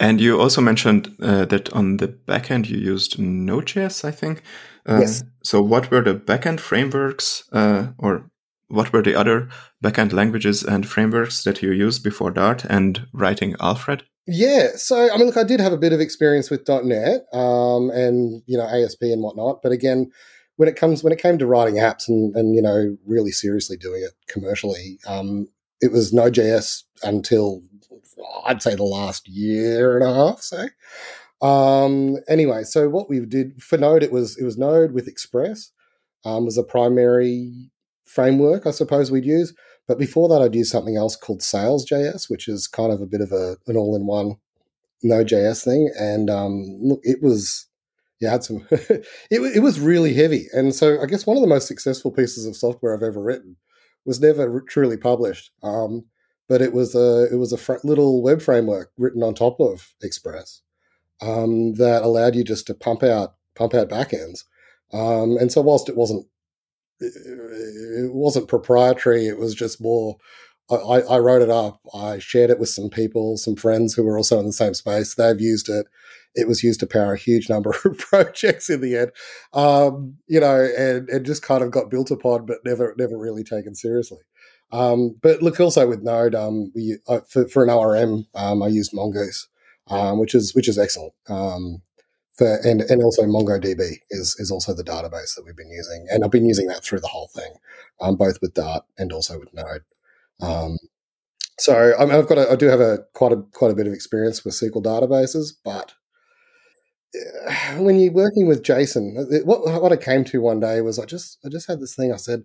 And 0.00 0.20
you 0.20 0.40
also 0.40 0.60
mentioned 0.60 1.14
uh, 1.22 1.44
that 1.46 1.72
on 1.72 1.98
the 1.98 2.08
backend 2.08 2.68
you 2.68 2.78
used 2.78 3.18
Node.js, 3.18 4.04
I 4.04 4.10
think. 4.10 4.42
Uh, 4.88 4.98
yes. 5.00 5.22
So, 5.44 5.62
what 5.62 5.90
were 5.90 6.02
the 6.02 6.14
backend 6.14 6.58
frameworks, 6.58 7.44
uh, 7.52 7.92
or 7.98 8.28
what 8.68 8.92
were 8.92 9.02
the 9.02 9.14
other 9.14 9.48
backend 9.82 10.12
languages 10.12 10.62
and 10.62 10.86
frameworks 10.86 11.44
that 11.44 11.62
you 11.62 11.72
used 11.72 12.02
before 12.02 12.30
Dart 12.30 12.64
and 12.64 13.06
writing 13.12 13.54
Alfred? 13.60 14.04
Yeah, 14.26 14.70
so 14.76 15.12
I 15.12 15.16
mean, 15.16 15.26
look, 15.26 15.36
I 15.36 15.44
did 15.44 15.60
have 15.60 15.72
a 15.72 15.78
bit 15.78 15.92
of 15.92 16.00
experience 16.00 16.50
with 16.50 16.66
.NET 16.68 17.26
um, 17.32 17.90
and 17.90 18.42
you 18.46 18.56
know 18.56 18.66
ASP 18.66 19.02
and 19.02 19.22
whatnot, 19.22 19.62
but 19.62 19.72
again, 19.72 20.10
when 20.56 20.68
it 20.68 20.76
comes 20.76 21.04
when 21.04 21.12
it 21.12 21.18
came 21.18 21.36
to 21.38 21.46
writing 21.46 21.74
apps 21.74 22.08
and 22.08 22.34
and 22.34 22.54
you 22.54 22.62
know 22.62 22.96
really 23.06 23.32
seriously 23.32 23.76
doing 23.76 24.02
it 24.02 24.12
commercially, 24.26 24.98
um, 25.06 25.48
it 25.82 25.92
was 25.92 26.12
Node.js 26.12 26.84
until 27.02 27.62
I'd 28.46 28.62
say 28.62 28.74
the 28.74 28.84
last 28.84 29.28
year 29.28 29.96
and 29.96 30.04
a 30.04 30.14
half, 30.14 30.40
so. 30.40 30.68
Um, 31.42 32.16
anyway, 32.26 32.62
so 32.62 32.88
what 32.88 33.10
we 33.10 33.20
did 33.20 33.62
for 33.62 33.76
Node, 33.76 34.02
it 34.02 34.12
was 34.12 34.38
it 34.38 34.44
was 34.44 34.56
Node 34.56 34.92
with 34.92 35.06
Express 35.06 35.72
um, 36.24 36.44
was 36.44 36.58
a 36.58 36.62
primary 36.62 37.70
framework, 38.14 38.66
I 38.66 38.70
suppose 38.70 39.10
we'd 39.10 39.24
use. 39.24 39.54
But 39.86 39.98
before 39.98 40.28
that, 40.28 40.40
I'd 40.42 40.54
use 40.54 40.70
something 40.70 40.96
else 40.96 41.16
called 41.16 41.42
Sails.js, 41.42 42.30
which 42.30 42.48
is 42.48 42.66
kind 42.66 42.92
of 42.92 43.00
a 43.00 43.06
bit 43.06 43.20
of 43.20 43.32
a, 43.32 43.56
an 43.66 43.76
all-in-one 43.76 44.36
Node.js 45.02 45.62
thing. 45.62 45.92
And 45.98 46.30
um, 46.30 46.64
look, 46.80 47.00
it 47.02 47.22
was 47.22 47.66
yeah, 48.20 48.30
had 48.30 48.44
some. 48.44 48.66
it, 48.70 49.04
it 49.30 49.62
was 49.62 49.80
really 49.80 50.14
heavy, 50.14 50.46
and 50.52 50.74
so 50.74 51.00
I 51.02 51.06
guess 51.06 51.26
one 51.26 51.36
of 51.36 51.42
the 51.42 51.48
most 51.48 51.68
successful 51.68 52.10
pieces 52.10 52.46
of 52.46 52.56
software 52.56 52.94
I've 52.96 53.02
ever 53.02 53.20
written 53.20 53.56
was 54.06 54.20
never 54.20 54.62
truly 54.62 54.96
published. 54.96 55.50
Um, 55.62 56.06
but 56.48 56.62
it 56.62 56.72
was 56.72 56.94
a 56.94 57.28
it 57.32 57.36
was 57.36 57.52
a 57.52 57.58
fr- 57.58 57.84
little 57.84 58.22
web 58.22 58.40
framework 58.40 58.92
written 58.96 59.22
on 59.22 59.34
top 59.34 59.60
of 59.60 59.94
Express 60.02 60.62
um, 61.20 61.74
that 61.74 62.02
allowed 62.02 62.34
you 62.34 62.44
just 62.44 62.66
to 62.68 62.74
pump 62.74 63.02
out 63.02 63.34
pump 63.54 63.74
out 63.74 63.88
backends. 63.88 64.44
Um, 64.92 65.36
and 65.36 65.50
so 65.50 65.60
whilst 65.60 65.88
it 65.88 65.96
wasn't 65.96 66.26
it 67.00 68.12
wasn't 68.12 68.48
proprietary, 68.48 69.26
it 69.26 69.38
was 69.38 69.54
just 69.54 69.80
more. 69.80 70.16
I, 70.70 71.02
I, 71.02 71.18
wrote 71.18 71.42
it 71.42 71.50
up. 71.50 71.78
I 71.92 72.18
shared 72.18 72.48
it 72.48 72.58
with 72.58 72.70
some 72.70 72.88
people, 72.88 73.36
some 73.36 73.54
friends 73.54 73.92
who 73.92 74.02
were 74.02 74.16
also 74.16 74.38
in 74.40 74.46
the 74.46 74.52
same 74.52 74.72
space. 74.72 75.14
They've 75.14 75.38
used 75.38 75.68
it. 75.68 75.86
It 76.34 76.48
was 76.48 76.62
used 76.62 76.80
to 76.80 76.86
power 76.86 77.12
a 77.12 77.18
huge 77.18 77.50
number 77.50 77.74
of 77.84 77.98
projects 77.98 78.70
in 78.70 78.80
the 78.80 78.96
end, 78.96 79.12
um, 79.52 80.16
you 80.26 80.40
know, 80.40 80.66
and, 80.76 81.06
and 81.10 81.26
just 81.26 81.42
kind 81.42 81.62
of 81.62 81.70
got 81.70 81.90
built 81.90 82.10
upon, 82.10 82.46
but 82.46 82.58
never 82.64 82.94
never 82.96 83.18
really 83.18 83.44
taken 83.44 83.74
seriously. 83.74 84.20
Um, 84.72 85.16
but 85.22 85.42
look, 85.42 85.60
also 85.60 85.86
with 85.86 86.02
Node, 86.02 86.34
um, 86.34 86.72
we 86.74 86.98
uh, 87.06 87.20
for, 87.28 87.46
for, 87.46 87.62
an 87.62 87.70
ORM, 87.70 88.26
um, 88.34 88.62
I 88.62 88.68
used 88.68 88.92
Mongoose, 88.94 89.46
um, 89.88 90.18
which 90.18 90.34
is 90.34 90.54
which 90.54 90.68
is 90.68 90.78
excellent. 90.78 91.12
For, 92.36 92.56
and 92.64 92.80
and 92.82 93.02
also 93.02 93.22
MongoDB 93.22 93.98
is 94.10 94.36
is 94.38 94.50
also 94.50 94.74
the 94.74 94.82
database 94.84 95.34
that 95.36 95.42
we've 95.44 95.56
been 95.56 95.70
using, 95.70 96.06
and 96.10 96.24
I've 96.24 96.32
been 96.32 96.46
using 96.46 96.66
that 96.66 96.82
through 96.82 97.00
the 97.00 97.08
whole 97.08 97.28
thing, 97.28 97.52
um, 98.00 98.16
both 98.16 98.40
with 98.42 98.54
Dart 98.54 98.84
and 98.98 99.12
also 99.12 99.38
with 99.38 99.54
Node. 99.54 99.82
Um, 100.40 100.78
so 101.58 101.94
I 101.98 102.04
mean, 102.04 102.14
I've 102.14 102.26
got 102.26 102.38
a, 102.38 102.50
I 102.50 102.56
do 102.56 102.66
have 102.66 102.80
a 102.80 102.98
quite 103.12 103.32
a 103.32 103.42
quite 103.52 103.70
a 103.70 103.76
bit 103.76 103.86
of 103.86 103.92
experience 103.92 104.44
with 104.44 104.54
SQL 104.54 104.82
databases, 104.82 105.52
but 105.64 105.94
when 107.78 107.98
you're 107.98 108.12
working 108.12 108.46
with 108.46 108.62
JSON, 108.62 109.44
what 109.44 109.82
what 109.82 109.92
I 109.92 109.96
came 109.96 110.24
to 110.24 110.40
one 110.40 110.60
day 110.60 110.80
was 110.80 110.98
I 110.98 111.04
just 111.04 111.38
I 111.44 111.48
just 111.48 111.68
had 111.68 111.80
this 111.80 111.94
thing. 111.94 112.12
I 112.12 112.16
said, 112.16 112.44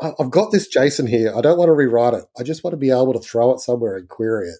I've 0.00 0.30
got 0.30 0.52
this 0.52 0.74
JSON 0.74 1.08
here. 1.08 1.32
I 1.36 1.40
don't 1.40 1.58
want 1.58 1.68
to 1.68 1.74
rewrite 1.74 2.14
it. 2.14 2.24
I 2.38 2.42
just 2.42 2.64
want 2.64 2.72
to 2.72 2.78
be 2.78 2.90
able 2.90 3.12
to 3.12 3.18
throw 3.20 3.52
it 3.52 3.60
somewhere 3.60 3.96
and 3.96 4.08
query 4.08 4.48
it. 4.48 4.58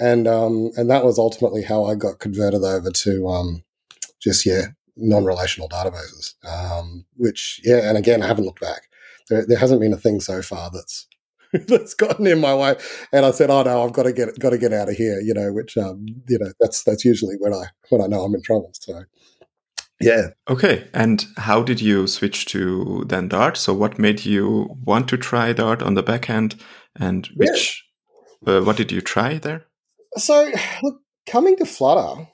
And 0.00 0.26
um, 0.26 0.70
and 0.76 0.90
that 0.90 1.04
was 1.04 1.18
ultimately 1.18 1.62
how 1.62 1.84
I 1.84 1.94
got 1.94 2.18
converted 2.18 2.62
over 2.64 2.90
to 2.90 3.28
um, 3.28 3.62
just 4.20 4.44
yeah 4.46 4.66
non-relational 4.96 5.68
databases. 5.68 6.34
Um, 6.46 7.04
which 7.16 7.60
yeah, 7.64 7.88
and 7.88 7.96
again 7.96 8.22
I 8.22 8.26
haven't 8.26 8.44
looked 8.44 8.60
back. 8.60 8.82
There, 9.28 9.46
there 9.46 9.58
hasn't 9.58 9.80
been 9.80 9.92
a 9.92 9.98
thing 9.98 10.20
so 10.20 10.42
far 10.42 10.70
that's 10.72 11.06
that's 11.68 11.94
gotten 11.94 12.26
in 12.26 12.40
my 12.40 12.54
way. 12.54 12.76
And 13.12 13.26
I 13.26 13.30
said, 13.30 13.50
"Oh 13.50 13.62
no, 13.62 13.84
I've 13.84 13.92
got 13.92 14.04
to 14.04 14.12
get 14.12 14.38
got 14.38 14.50
to 14.50 14.58
get 14.58 14.72
out 14.72 14.88
of 14.88 14.96
here." 14.96 15.20
You 15.20 15.34
know, 15.34 15.52
which 15.52 15.76
um, 15.76 16.06
you 16.28 16.38
know 16.38 16.52
that's 16.60 16.82
that's 16.84 17.04
usually 17.04 17.36
when 17.38 17.52
I 17.54 17.66
when 17.90 18.00
I 18.00 18.06
know 18.06 18.22
I'm 18.22 18.34
in 18.34 18.42
trouble. 18.42 18.70
So 18.72 19.04
yeah. 20.02 20.30
Okay. 20.48 20.88
And 20.92 21.24
how 21.36 21.62
did 21.62 21.80
you 21.80 22.06
switch 22.06 22.46
to 22.46 23.04
then 23.06 23.28
Dart? 23.28 23.56
So 23.56 23.72
what 23.72 23.98
made 23.98 24.24
you 24.24 24.76
want 24.84 25.08
to 25.08 25.16
try 25.16 25.52
Dart 25.52 25.80
on 25.80 25.94
the 25.94 26.02
back 26.02 26.28
end, 26.28 26.56
and 26.96 27.26
which 27.36 27.84
yeah. 28.46 28.54
uh, 28.54 28.62
what 28.62 28.76
did 28.76 28.90
you 28.90 29.00
try 29.00 29.38
there? 29.38 29.64
So 30.16 30.50
look, 30.82 31.00
coming 31.26 31.56
to 31.56 31.64
Flutter, 31.64 32.28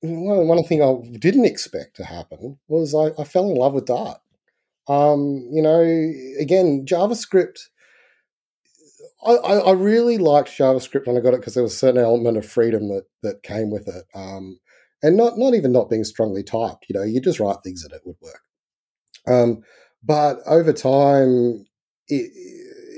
one, 0.00 0.48
one 0.48 0.64
thing 0.64 0.82
I 0.82 1.16
didn't 1.18 1.44
expect 1.44 1.96
to 1.96 2.04
happen 2.04 2.58
was 2.68 2.94
I, 2.94 3.20
I 3.20 3.24
fell 3.24 3.50
in 3.50 3.56
love 3.56 3.74
with 3.74 3.86
Dart. 3.86 4.18
Um, 4.88 5.48
you 5.52 5.62
know, 5.62 5.80
again, 6.40 6.84
JavaScript 6.86 7.68
I, 9.24 9.34
I 9.34 9.72
really 9.72 10.18
liked 10.18 10.48
JavaScript 10.50 11.06
when 11.06 11.16
I 11.16 11.20
got 11.20 11.34
it 11.34 11.40
because 11.40 11.54
there 11.54 11.62
was 11.62 11.74
a 11.74 11.78
certain 11.78 12.02
element 12.02 12.36
of 12.36 12.46
freedom 12.46 12.88
that 12.88 13.04
that 13.22 13.42
came 13.42 13.70
with 13.70 13.86
it, 13.86 14.04
um, 14.14 14.58
and 15.02 15.16
not 15.16 15.38
not 15.38 15.54
even 15.54 15.72
not 15.72 15.90
being 15.90 16.04
strongly 16.04 16.42
typed. 16.42 16.86
You 16.88 16.94
know, 16.94 17.04
you 17.04 17.20
just 17.20 17.38
write 17.38 17.58
things 17.62 17.84
and 17.84 17.92
it 17.92 18.02
would 18.04 18.16
work. 18.20 18.42
Um, 19.26 19.62
but 20.02 20.38
over 20.46 20.72
time, 20.72 21.66
it 22.08 22.32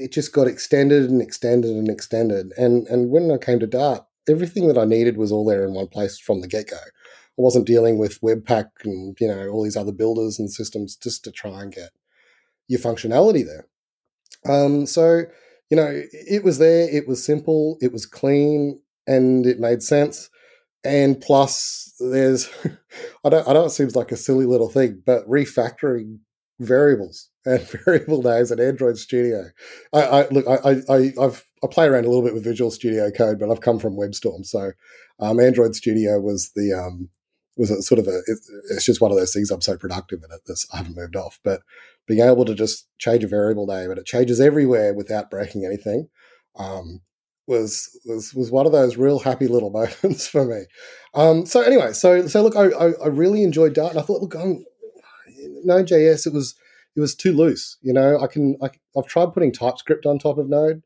it 0.00 0.12
just 0.12 0.32
got 0.32 0.46
extended 0.46 1.10
and 1.10 1.20
extended 1.20 1.70
and 1.70 1.90
extended. 1.90 2.52
And 2.56 2.86
and 2.88 3.10
when 3.10 3.30
I 3.30 3.36
came 3.36 3.60
to 3.60 3.66
Dart, 3.66 4.04
everything 4.28 4.68
that 4.68 4.78
I 4.78 4.84
needed 4.84 5.16
was 5.16 5.32
all 5.32 5.44
there 5.44 5.64
in 5.64 5.74
one 5.74 5.88
place 5.88 6.18
from 6.18 6.40
the 6.40 6.48
get 6.48 6.70
go. 6.70 6.76
I 6.76 7.42
wasn't 7.42 7.66
dealing 7.66 7.98
with 7.98 8.20
Webpack 8.20 8.70
and 8.84 9.16
you 9.20 9.28
know 9.28 9.48
all 9.48 9.64
these 9.64 9.76
other 9.76 9.92
builders 9.92 10.38
and 10.38 10.50
systems 10.50 10.96
just 10.96 11.24
to 11.24 11.32
try 11.32 11.62
and 11.62 11.72
get 11.72 11.90
your 12.68 12.80
functionality 12.80 13.44
there. 13.44 13.66
Um, 14.46 14.86
so 14.86 15.24
you 15.70 15.76
know, 15.76 16.02
it 16.12 16.44
was 16.44 16.58
there, 16.58 16.88
it 16.88 17.08
was 17.08 17.24
simple, 17.24 17.78
it 17.80 17.92
was 17.92 18.06
clean, 18.06 18.80
and 19.06 19.46
it 19.46 19.58
made 19.58 19.82
sense. 19.82 20.30
And 20.84 21.20
plus, 21.20 21.94
there's, 21.98 22.50
I 23.24 23.30
don't, 23.30 23.48
I 23.48 23.54
know 23.54 23.64
it 23.64 23.70
seems 23.70 23.96
like 23.96 24.12
a 24.12 24.16
silly 24.16 24.46
little 24.46 24.68
thing, 24.68 25.02
but 25.04 25.28
refactoring 25.28 26.18
variables 26.60 27.30
and 27.44 27.60
variable 27.84 28.22
names 28.22 28.50
in 28.50 28.60
Android 28.60 28.98
Studio. 28.98 29.50
I, 29.92 30.02
I 30.02 30.28
look, 30.28 30.46
I, 30.46 30.82
I, 30.92 31.12
I've, 31.20 31.46
I 31.62 31.66
play 31.70 31.86
around 31.86 32.04
a 32.04 32.08
little 32.08 32.24
bit 32.24 32.34
with 32.34 32.44
Visual 32.44 32.70
Studio 32.70 33.10
Code, 33.10 33.38
but 33.38 33.50
I've 33.50 33.60
come 33.60 33.78
from 33.78 33.96
WebStorm, 33.96 34.44
so 34.44 34.72
um, 35.20 35.40
Android 35.40 35.74
Studio 35.74 36.20
was 36.20 36.52
the 36.54 36.72
um, 36.72 37.08
was 37.56 37.70
a, 37.70 37.82
sort 37.82 37.98
of 37.98 38.06
a. 38.06 38.18
It, 38.26 38.38
it's 38.70 38.84
just 38.84 39.00
one 39.00 39.10
of 39.10 39.16
those 39.16 39.32
things. 39.32 39.50
I'm 39.50 39.60
so 39.60 39.76
productive 39.76 40.20
in 40.24 40.34
it 40.34 40.44
that 40.46 40.64
I 40.72 40.78
haven't 40.78 40.96
moved 40.96 41.16
off, 41.16 41.38
but 41.44 41.62
being 42.06 42.20
able 42.20 42.44
to 42.44 42.54
just 42.54 42.86
change 42.98 43.24
a 43.24 43.28
variable 43.28 43.66
name 43.66 43.90
and 43.90 43.98
it 43.98 44.06
changes 44.06 44.40
everywhere 44.40 44.92
without 44.92 45.30
breaking 45.30 45.64
anything 45.64 46.08
um, 46.56 47.00
was 47.46 47.98
was 48.04 48.34
was 48.34 48.50
one 48.50 48.66
of 48.66 48.72
those 48.72 48.96
real 48.96 49.18
happy 49.18 49.46
little 49.46 49.70
moments 50.02 50.26
for 50.26 50.44
me. 50.44 50.64
Um, 51.14 51.46
so 51.46 51.60
anyway, 51.60 51.92
so 51.92 52.26
so 52.26 52.42
look, 52.42 52.56
I, 52.56 52.68
I, 52.70 52.92
I 53.04 53.06
really 53.08 53.42
enjoyed 53.42 53.74
Dart, 53.74 53.92
and 53.92 54.00
I 54.00 54.02
thought, 54.02 54.22
look, 54.22 54.34
I'm, 54.34 54.64
Node.js, 55.64 56.26
it 56.26 56.32
was 56.32 56.54
it 56.96 57.00
was 57.00 57.14
too 57.14 57.32
loose. 57.32 57.76
You 57.82 57.92
know, 57.92 58.18
I 58.20 58.26
can 58.26 58.56
I, 58.62 58.70
I've 58.96 59.06
tried 59.06 59.32
putting 59.32 59.52
TypeScript 59.52 60.06
on 60.06 60.18
top 60.18 60.38
of 60.38 60.48
Node, 60.48 60.82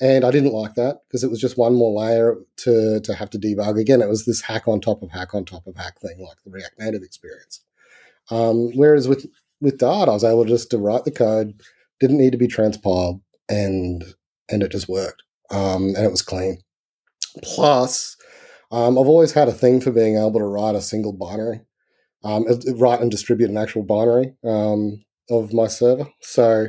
and 0.00 0.24
I 0.24 0.30
didn't 0.30 0.52
like 0.52 0.74
that 0.74 0.98
because 1.06 1.24
it 1.24 1.30
was 1.30 1.40
just 1.40 1.58
one 1.58 1.74
more 1.74 1.98
layer 1.98 2.36
to 2.58 3.00
to 3.00 3.14
have 3.14 3.30
to 3.30 3.38
debug. 3.38 3.80
Again, 3.80 4.02
it 4.02 4.08
was 4.08 4.24
this 4.24 4.42
hack 4.42 4.68
on 4.68 4.80
top 4.80 5.02
of 5.02 5.10
hack 5.10 5.34
on 5.34 5.44
top 5.44 5.66
of 5.66 5.76
hack 5.76 6.00
thing, 6.00 6.20
like 6.20 6.42
the 6.44 6.50
React 6.50 6.78
Native 6.78 7.02
experience. 7.02 7.62
Um, 8.30 8.70
whereas 8.74 9.08
with 9.08 9.26
with 9.60 9.78
Dart, 9.78 10.08
I 10.08 10.12
was 10.12 10.24
able 10.24 10.44
just 10.44 10.70
to 10.70 10.78
write 10.78 11.04
the 11.04 11.10
code, 11.10 11.60
didn't 12.00 12.18
need 12.18 12.32
to 12.32 12.38
be 12.38 12.48
transpiled, 12.48 13.20
and 13.48 14.04
and 14.48 14.62
it 14.62 14.72
just 14.72 14.88
worked. 14.88 15.22
Um, 15.50 15.94
and 15.96 16.04
it 16.04 16.10
was 16.10 16.22
clean. 16.22 16.58
Plus, 17.42 18.16
um, 18.70 18.98
I've 18.98 19.06
always 19.06 19.32
had 19.32 19.48
a 19.48 19.52
thing 19.52 19.80
for 19.80 19.90
being 19.90 20.16
able 20.16 20.40
to 20.40 20.44
write 20.44 20.74
a 20.74 20.80
single 20.80 21.12
binary, 21.12 21.60
um, 22.24 22.46
write 22.74 23.00
and 23.00 23.10
distribute 23.10 23.50
an 23.50 23.56
actual 23.56 23.82
binary 23.82 24.34
um, 24.44 25.04
of 25.30 25.52
my 25.52 25.66
server. 25.66 26.06
So, 26.20 26.68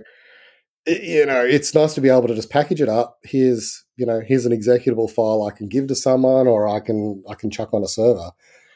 you 0.85 1.25
know, 1.25 1.43
it's 1.43 1.75
nice 1.75 1.93
to 1.95 2.01
be 2.01 2.09
able 2.09 2.27
to 2.27 2.35
just 2.35 2.49
package 2.49 2.81
it 2.81 2.89
up. 2.89 3.19
Here's, 3.23 3.83
you 3.97 4.05
know, 4.05 4.21
here's 4.25 4.45
an 4.45 4.57
executable 4.57 5.09
file 5.11 5.43
I 5.43 5.55
can 5.55 5.67
give 5.67 5.87
to 5.87 5.95
someone, 5.95 6.47
or 6.47 6.67
I 6.67 6.79
can 6.79 7.23
I 7.29 7.35
can 7.35 7.51
chuck 7.51 7.73
on 7.73 7.83
a 7.83 7.87
server, 7.87 8.31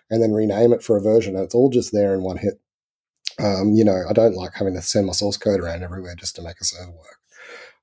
and 0.10 0.22
then 0.22 0.34
rename 0.34 0.74
it 0.74 0.84
for 0.84 0.98
a 0.98 1.02
version. 1.02 1.36
And 1.36 1.44
it's 1.44 1.56
all 1.56 1.70
just 1.70 1.94
there 1.94 2.14
in 2.14 2.24
one 2.24 2.38
hit. 2.38 2.60
Um, 3.40 3.74
you 3.74 3.84
know, 3.84 4.04
I 4.10 4.14
don't 4.14 4.36
like 4.36 4.52
having 4.54 4.76
to 4.76 4.82
send 4.82 5.08
my 5.08 5.14
source 5.14 5.38
code 5.38 5.62
around 5.62 5.84
everywhere 5.84 6.16
just 6.16 6.36
to 6.36 6.42
make 6.42 6.60
a 6.60 6.66
server 6.66 6.92
work. 6.92 7.18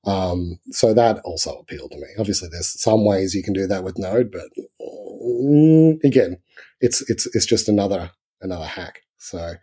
Um, 0.05 0.59
so 0.71 0.93
that 0.93 1.19
also 1.25 1.57
appealed 1.57 1.91
to 1.91 1.97
me. 1.97 2.07
Obviously, 2.17 2.49
there's 2.49 2.79
some 2.81 3.03
ways 3.05 3.33
you 3.33 3.43
can 3.43 3.53
do 3.53 3.67
that 3.67 3.83
with 3.83 3.97
Node, 3.97 4.31
but 4.31 4.47
mm, 4.81 6.01
again, 6.03 6.37
it's 6.79 7.01
it's 7.09 7.25
it's 7.35 7.45
just 7.45 7.67
another 7.67 8.11
another 8.41 8.65
hack. 8.65 9.01
So 9.17 9.53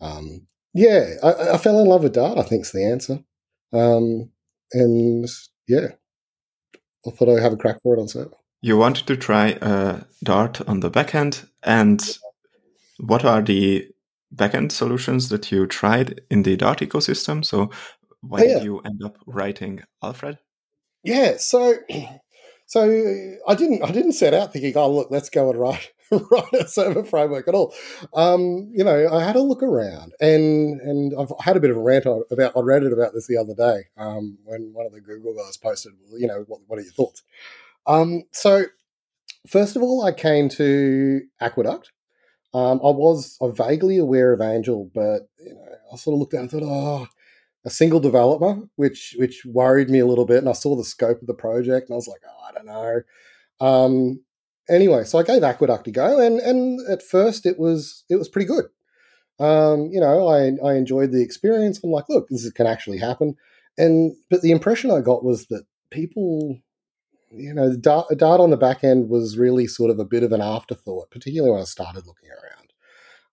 um, 0.00 0.46
yeah, 0.74 1.14
I, 1.22 1.54
I, 1.54 1.58
fell 1.58 1.80
in 1.80 1.86
love 1.86 2.02
with 2.02 2.14
Dart. 2.14 2.38
I 2.38 2.42
think's 2.42 2.72
the 2.72 2.84
answer. 2.84 3.20
Um, 3.72 4.30
and 4.72 5.26
yeah, 5.68 5.88
I 7.06 7.10
thought 7.10 7.28
I'd 7.28 7.42
have 7.42 7.52
a 7.52 7.56
crack 7.56 7.80
for 7.82 7.96
it 7.96 8.00
on 8.00 8.08
server. 8.08 8.36
You 8.60 8.76
wanted 8.76 9.06
to 9.06 9.16
try 9.16 9.52
uh, 9.52 10.00
Dart 10.22 10.60
on 10.68 10.80
the 10.80 10.90
backend, 10.90 11.46
and 11.62 12.02
what 12.98 13.24
are 13.24 13.42
the 13.42 13.88
backend 14.34 14.72
solutions 14.72 15.28
that 15.28 15.52
you 15.52 15.66
tried 15.66 16.20
in 16.30 16.42
the 16.42 16.56
Dart 16.56 16.80
ecosystem. 16.80 17.44
So 17.44 17.70
why 18.20 18.40
oh, 18.40 18.44
yeah. 18.44 18.54
did 18.54 18.64
you 18.64 18.80
end 18.80 19.02
up 19.04 19.16
writing 19.26 19.82
Alfred? 20.02 20.38
Yeah, 21.02 21.36
so 21.36 21.74
so 22.74 23.36
I 23.46 23.54
didn't 23.54 23.84
I 23.84 23.92
didn't 23.92 24.14
set 24.14 24.34
out 24.34 24.52
thinking, 24.52 24.76
oh 24.76 24.90
look, 24.92 25.06
let's 25.08 25.30
go 25.30 25.48
and 25.48 25.60
write 25.60 25.92
write 26.10 26.52
a 26.54 26.66
server 26.66 27.04
framework 27.04 27.46
at 27.46 27.54
all. 27.54 27.72
Um, 28.14 28.72
you 28.74 28.82
know, 28.82 29.14
I 29.14 29.22
had 29.22 29.36
a 29.36 29.42
look 29.42 29.62
around 29.62 30.12
and 30.20 30.80
and 30.80 31.12
I've 31.16 31.30
had 31.38 31.56
a 31.56 31.60
bit 31.60 31.70
of 31.70 31.76
a 31.76 31.80
rant 31.80 32.04
about 32.04 32.56
I 32.56 32.60
it 32.60 32.92
about 32.92 33.14
this 33.14 33.28
the 33.28 33.36
other 33.36 33.54
day 33.54 33.84
um, 33.96 34.38
when 34.42 34.72
one 34.72 34.86
of 34.86 34.92
the 34.92 35.00
Google 35.00 35.36
guys 35.36 35.56
posted, 35.56 35.92
you 36.18 36.26
know, 36.26 36.44
what, 36.48 36.62
what 36.66 36.80
are 36.80 36.82
your 36.82 36.90
thoughts? 36.90 37.22
Um, 37.86 38.24
so 38.32 38.64
first 39.46 39.76
of 39.76 39.82
all, 39.84 40.04
I 40.04 40.10
came 40.10 40.48
to 40.48 41.22
Aqueduct 41.40 41.92
um, 42.54 42.80
I 42.84 42.90
was 42.90 43.36
I 43.42 43.50
vaguely 43.50 43.98
aware 43.98 44.32
of 44.32 44.40
Angel, 44.40 44.88
but 44.94 45.28
you 45.38 45.54
know, 45.54 45.76
I 45.92 45.96
sort 45.96 46.14
of 46.14 46.20
looked 46.20 46.34
at 46.34 46.38
it 46.38 46.40
and 46.40 46.50
thought, 46.50 46.62
oh, 46.62 47.06
a 47.64 47.70
single 47.70 48.00
developer, 48.00 48.60
which 48.76 49.14
which 49.18 49.44
worried 49.44 49.90
me 49.90 49.98
a 49.98 50.06
little 50.06 50.26
bit. 50.26 50.38
And 50.38 50.48
I 50.48 50.52
saw 50.52 50.76
the 50.76 50.84
scope 50.84 51.20
of 51.20 51.26
the 51.26 51.34
project, 51.34 51.88
and 51.88 51.94
I 51.94 51.96
was 51.96 52.08
like, 52.08 52.20
oh, 52.26 52.48
I 52.48 52.52
don't 52.52 52.66
know. 52.66 53.00
Um, 53.60 54.20
anyway, 54.68 55.04
so 55.04 55.18
I 55.18 55.22
gave 55.22 55.42
Aqueduct 55.42 55.88
a 55.88 55.90
go, 55.90 56.18
and 56.20 56.40
and 56.40 56.80
at 56.88 57.02
first 57.02 57.46
it 57.46 57.58
was 57.58 58.04
it 58.08 58.16
was 58.16 58.28
pretty 58.28 58.46
good. 58.46 58.66
Um, 59.40 59.90
you 59.92 60.00
know, 60.00 60.28
I 60.28 60.52
I 60.64 60.74
enjoyed 60.74 61.12
the 61.12 61.22
experience. 61.22 61.80
I'm 61.82 61.90
like, 61.90 62.08
look, 62.08 62.28
this 62.28 62.50
can 62.52 62.66
actually 62.66 62.98
happen. 62.98 63.36
And 63.76 64.14
but 64.30 64.42
the 64.42 64.52
impression 64.52 64.90
I 64.90 65.00
got 65.00 65.24
was 65.24 65.46
that 65.46 65.64
people 65.90 66.58
you 67.36 67.52
know, 67.52 67.76
Dart, 67.76 68.06
Dart 68.16 68.40
on 68.40 68.50
the 68.50 68.56
back 68.56 68.84
end 68.84 69.08
was 69.08 69.36
really 69.36 69.66
sort 69.66 69.90
of 69.90 69.98
a 69.98 70.04
bit 70.04 70.22
of 70.22 70.32
an 70.32 70.40
afterthought, 70.40 71.10
particularly 71.10 71.52
when 71.52 71.60
I 71.60 71.64
started 71.64 72.06
looking 72.06 72.28
around. 72.30 72.72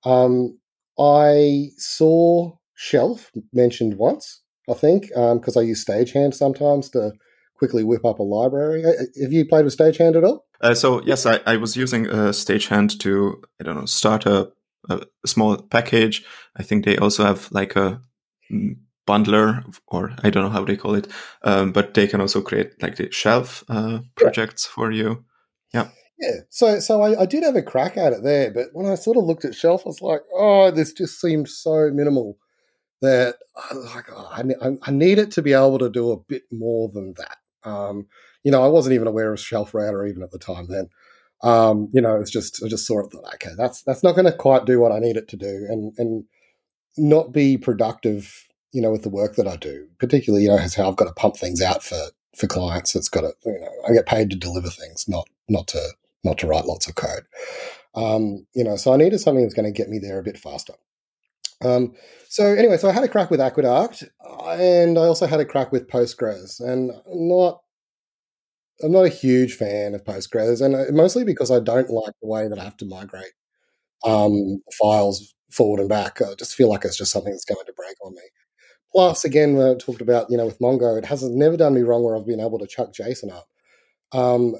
Um, 0.03 0.59
I 0.99 1.69
saw 1.77 2.53
Shelf 2.81 3.31
mentioned 3.53 3.99
once, 3.99 4.41
I 4.67 4.73
think, 4.73 5.09
because 5.09 5.55
um, 5.55 5.61
I 5.61 5.61
use 5.61 5.85
Stagehand 5.85 6.33
sometimes 6.33 6.89
to 6.89 7.11
quickly 7.55 7.83
whip 7.83 8.03
up 8.03 8.17
a 8.17 8.23
library. 8.23 8.81
Have 9.21 9.31
you 9.31 9.45
played 9.45 9.65
with 9.65 9.77
Stagehand 9.77 10.15
at 10.15 10.23
all? 10.23 10.47
Uh, 10.61 10.73
so 10.73 10.99
yes, 11.03 11.27
I, 11.27 11.41
I, 11.45 11.57
was 11.57 11.77
using 11.77 12.07
a 12.07 12.09
uh, 12.09 12.31
Stagehand 12.31 12.99
to 13.01 13.39
I 13.59 13.63
don't 13.65 13.75
know 13.75 13.85
start 13.85 14.25
a, 14.25 14.51
a, 14.89 15.01
small 15.27 15.61
package. 15.61 16.25
I 16.57 16.63
think 16.63 16.83
they 16.83 16.97
also 16.97 17.23
have 17.23 17.51
like 17.51 17.75
a 17.75 18.01
bundler 19.07 19.63
or 19.85 20.15
I 20.23 20.31
don't 20.31 20.43
know 20.43 20.49
how 20.49 20.65
they 20.65 20.75
call 20.75 20.95
it, 20.95 21.07
um, 21.43 21.71
but 21.71 21.93
they 21.93 22.07
can 22.07 22.19
also 22.19 22.41
create 22.41 22.81
like 22.81 22.95
the 22.95 23.11
shelf 23.11 23.63
uh, 23.69 23.99
projects 24.15 24.65
yeah. 24.67 24.73
for 24.73 24.91
you. 24.91 25.23
Yeah. 25.71 25.89
Yeah, 26.19 26.41
so 26.49 26.79
so 26.79 27.01
I, 27.03 27.21
I, 27.21 27.25
did 27.27 27.43
have 27.43 27.55
a 27.55 27.63
crack 27.63 27.97
at 27.97 28.13
it 28.13 28.23
there, 28.23 28.51
but 28.51 28.69
when 28.73 28.87
I 28.87 28.95
sort 28.95 29.17
of 29.17 29.23
looked 29.23 29.45
at 29.45 29.55
shelf, 29.55 29.83
I 29.85 29.89
was 29.89 30.01
like, 30.01 30.21
oh, 30.35 30.69
this 30.71 30.93
just 30.93 31.21
seemed 31.21 31.47
so 31.47 31.89
minimal 31.91 32.37
that 33.01 33.35
I 33.55 33.73
like 33.75 34.05
oh, 34.11 34.29
I, 34.31 34.43
I, 34.83 34.91
need 34.91 35.17
it 35.17 35.31
to 35.31 35.41
be 35.41 35.53
able 35.53 35.79
to 35.79 35.89
do 35.89 36.11
a 36.11 36.17
bit 36.17 36.43
more 36.51 36.89
than 36.89 37.15
that. 37.17 37.37
Um, 37.63 38.07
you 38.43 38.51
know, 38.51 38.63
I 38.63 38.67
wasn't 38.67 38.93
even 38.93 39.07
aware 39.07 39.33
of 39.33 39.39
shelf 39.39 39.73
router 39.73 40.05
even 40.05 40.23
at 40.23 40.31
the 40.31 40.39
time 40.39 40.67
then. 40.67 40.89
Um, 41.43 41.89
you 41.93 42.01
know, 42.01 42.19
it's 42.19 42.31
just 42.31 42.63
I 42.63 42.67
just 42.67 42.85
saw 42.85 42.99
it 42.99 43.11
thought, 43.11 43.33
okay, 43.35 43.51
that's 43.57 43.81
that's 43.83 44.03
not 44.03 44.13
going 44.13 44.25
to 44.25 44.31
quite 44.31 44.65
do 44.65 44.79
what 44.79 44.91
I 44.91 44.99
need 44.99 45.17
it 45.17 45.27
to 45.29 45.37
do, 45.37 45.65
and 45.69 45.93
and 45.97 46.25
not 46.97 47.31
be 47.31 47.57
productive. 47.57 48.47
You 48.71 48.81
know, 48.81 48.91
with 48.91 49.03
the 49.03 49.09
work 49.09 49.35
that 49.35 49.47
I 49.47 49.57
do, 49.57 49.87
particularly, 49.99 50.43
you 50.43 50.49
know, 50.49 50.57
as 50.57 50.75
how 50.75 50.87
I've 50.87 50.95
got 50.95 51.05
to 51.05 51.13
pump 51.13 51.35
things 51.35 51.61
out 51.61 51.83
for 51.83 51.99
for 52.35 52.47
clients. 52.47 52.95
It's 52.95 53.09
got 53.09 53.21
to, 53.21 53.33
you 53.45 53.59
know, 53.59 53.71
I 53.87 53.93
get 53.93 54.05
paid 54.05 54.29
to 54.29 54.35
deliver 54.35 54.69
things, 54.69 55.07
not 55.07 55.27
not 55.49 55.67
to 55.69 55.89
not 56.23 56.37
to 56.39 56.47
write 56.47 56.65
lots 56.65 56.87
of 56.87 56.95
code. 56.95 57.25
Um, 57.95 58.45
you 58.53 58.63
know, 58.63 58.75
so 58.75 58.93
I 58.93 58.97
needed 58.97 59.19
something 59.19 59.43
that's 59.43 59.53
going 59.53 59.71
to 59.71 59.77
get 59.77 59.89
me 59.89 59.99
there 59.99 60.19
a 60.19 60.23
bit 60.23 60.37
faster. 60.37 60.73
Um, 61.63 61.93
so 62.27 62.45
anyway, 62.45 62.77
so 62.77 62.89
I 62.89 62.93
had 62.93 63.03
a 63.03 63.07
crack 63.07 63.29
with 63.29 63.41
Aqueduct, 63.41 64.03
and 64.49 64.97
I 64.97 65.01
also 65.01 65.27
had 65.27 65.39
a 65.39 65.45
crack 65.45 65.71
with 65.71 65.87
Postgres, 65.87 66.59
and 66.59 66.91
not. 67.07 67.61
I'm 68.83 68.91
not 68.91 69.05
a 69.05 69.09
huge 69.09 69.53
fan 69.53 69.93
of 69.93 70.03
Postgres, 70.03 70.59
and 70.59 70.75
uh, 70.75 70.85
mostly 70.91 71.23
because 71.23 71.51
I 71.51 71.59
don't 71.59 71.91
like 71.91 72.13
the 72.19 72.27
way 72.27 72.47
that 72.47 72.57
I 72.57 72.63
have 72.63 72.77
to 72.77 72.85
migrate 72.85 73.33
um, 74.03 74.61
files 74.79 75.35
forward 75.51 75.79
and 75.79 75.89
back. 75.89 76.19
I 76.19 76.33
just 76.33 76.55
feel 76.55 76.69
like 76.69 76.83
it's 76.83 76.97
just 76.97 77.11
something 77.11 77.31
that's 77.31 77.45
going 77.45 77.65
to 77.65 77.73
break 77.73 77.95
on 78.03 78.15
me. 78.15 78.21
Plus, 78.91 79.23
again, 79.23 79.55
when 79.55 79.67
I 79.67 79.75
talked 79.75 80.01
about 80.01 80.27
you 80.29 80.37
know 80.37 80.45
with 80.45 80.59
Mongo, 80.59 80.97
it 80.97 81.05
has 81.05 81.23
never 81.23 81.57
done 81.57 81.73
me 81.73 81.81
wrong 81.81 82.03
where 82.03 82.15
I've 82.15 82.25
been 82.25 82.39
able 82.39 82.59
to 82.59 82.67
chuck 82.67 82.91
JSON 82.93 83.31
up. 83.31 83.47
Um, 84.11 84.55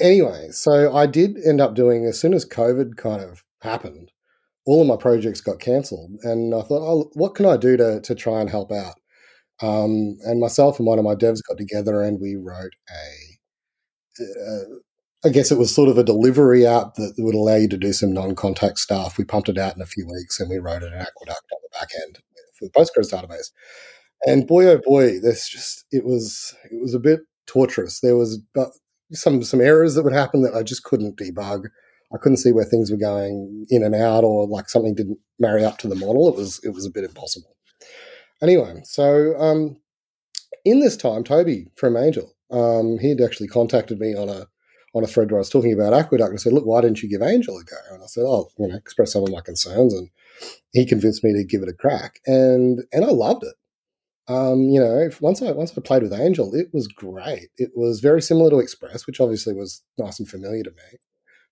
anyway, 0.00 0.48
so 0.50 0.94
I 0.94 1.06
did 1.06 1.36
end 1.44 1.60
up 1.60 1.74
doing 1.74 2.06
as 2.06 2.18
soon 2.18 2.34
as 2.34 2.48
COVID 2.48 2.96
kind 2.96 3.22
of 3.22 3.44
happened, 3.60 4.09
all 4.66 4.82
of 4.82 4.86
my 4.88 4.96
projects 4.96 5.40
got 5.40 5.58
cancelled, 5.58 6.12
and 6.22 6.54
I 6.54 6.62
thought, 6.62 6.82
oh, 6.82 7.10
what 7.14 7.34
can 7.34 7.46
I 7.46 7.56
do 7.56 7.76
to 7.76 8.00
to 8.00 8.14
try 8.14 8.40
and 8.40 8.50
help 8.50 8.72
out? 8.72 8.94
Um, 9.62 10.16
and 10.24 10.40
myself 10.40 10.78
and 10.78 10.86
one 10.86 10.98
of 10.98 11.04
my 11.04 11.14
devs 11.14 11.40
got 11.46 11.58
together 11.58 12.02
and 12.02 12.18
we 12.18 12.34
wrote 12.34 12.72
a, 12.88 14.22
uh, 14.22 14.64
I 15.22 15.28
guess 15.28 15.52
it 15.52 15.58
was 15.58 15.74
sort 15.74 15.90
of 15.90 15.98
a 15.98 16.04
delivery 16.04 16.66
app 16.66 16.94
that 16.94 17.14
would 17.18 17.34
allow 17.34 17.56
you 17.56 17.68
to 17.68 17.76
do 17.76 17.92
some 17.92 18.12
non-contact 18.12 18.78
stuff. 18.78 19.18
We 19.18 19.24
pumped 19.24 19.50
it 19.50 19.58
out 19.58 19.76
in 19.76 19.82
a 19.82 19.86
few 19.86 20.06
weeks 20.06 20.40
and 20.40 20.48
we 20.48 20.58
wrote 20.58 20.82
an 20.82 20.94
aqueduct 20.94 21.52
on 21.52 21.58
the 21.62 21.78
back 21.78 21.90
end 22.06 22.20
for 22.58 22.64
the 22.64 22.70
Postgres 22.70 23.12
database. 23.12 23.50
And 24.24 24.46
boy, 24.46 24.66
oh 24.66 24.80
boy, 24.82 25.20
this 25.20 25.48
just 25.48 25.84
it 25.90 26.04
was 26.04 26.54
it 26.70 26.80
was 26.80 26.94
a 26.94 26.98
bit 26.98 27.20
torturous. 27.46 28.00
There 28.00 28.16
was 28.16 28.40
some 29.12 29.42
some 29.42 29.60
errors 29.60 29.94
that 29.94 30.04
would 30.04 30.12
happen 30.12 30.42
that 30.42 30.54
I 30.54 30.62
just 30.62 30.84
couldn't 30.84 31.18
debug. 31.18 31.66
I 32.12 32.18
couldn't 32.18 32.38
see 32.38 32.52
where 32.52 32.64
things 32.64 32.90
were 32.90 32.96
going 32.96 33.66
in 33.70 33.84
and 33.84 33.94
out, 33.94 34.24
or 34.24 34.46
like 34.46 34.68
something 34.68 34.94
didn't 34.94 35.18
marry 35.38 35.64
up 35.64 35.78
to 35.78 35.88
the 35.88 35.94
model. 35.94 36.28
It 36.28 36.36
was 36.36 36.60
it 36.64 36.70
was 36.70 36.86
a 36.86 36.90
bit 36.90 37.04
impossible. 37.04 37.56
Anyway, 38.42 38.80
so 38.84 39.38
um, 39.38 39.76
in 40.64 40.80
this 40.80 40.96
time, 40.96 41.24
Toby 41.24 41.68
from 41.76 41.96
Angel, 41.96 42.34
um, 42.50 42.98
he 42.98 43.10
had 43.10 43.20
actually 43.20 43.48
contacted 43.48 44.00
me 44.00 44.14
on 44.14 44.28
a 44.28 44.46
on 44.92 45.04
a 45.04 45.06
thread 45.06 45.30
where 45.30 45.38
I 45.38 45.40
was 45.40 45.50
talking 45.50 45.72
about 45.72 45.92
Aqueduct 45.92 46.30
and 46.30 46.40
said, 46.40 46.52
"Look, 46.52 46.66
why 46.66 46.80
didn't 46.80 47.02
you 47.02 47.08
give 47.08 47.22
Angel 47.22 47.56
a 47.56 47.64
go?" 47.64 47.76
And 47.92 48.02
I 48.02 48.06
said, 48.06 48.24
"Oh, 48.26 48.48
you 48.58 48.66
know, 48.66 48.76
express 48.76 49.12
some 49.12 49.22
of 49.22 49.30
my 49.30 49.40
concerns." 49.40 49.94
And 49.94 50.10
he 50.72 50.86
convinced 50.86 51.22
me 51.22 51.32
to 51.32 51.44
give 51.44 51.62
it 51.62 51.68
a 51.68 51.74
crack, 51.74 52.20
and 52.26 52.80
and 52.92 53.04
I 53.04 53.08
loved 53.08 53.44
it. 53.44 53.54
Um, 54.26 54.68
you 54.68 54.80
know, 54.80 55.10
once 55.20 55.42
I 55.42 55.52
once 55.52 55.76
I 55.76 55.80
played 55.80 56.02
with 56.02 56.12
Angel, 56.12 56.54
it 56.54 56.68
was 56.72 56.88
great. 56.88 57.50
It 57.56 57.70
was 57.74 58.00
very 58.00 58.22
similar 58.22 58.50
to 58.50 58.58
Express, 58.58 59.06
which 59.06 59.20
obviously 59.20 59.54
was 59.54 59.82
nice 59.98 60.18
and 60.18 60.28
familiar 60.28 60.64
to 60.64 60.70
me. 60.70 60.98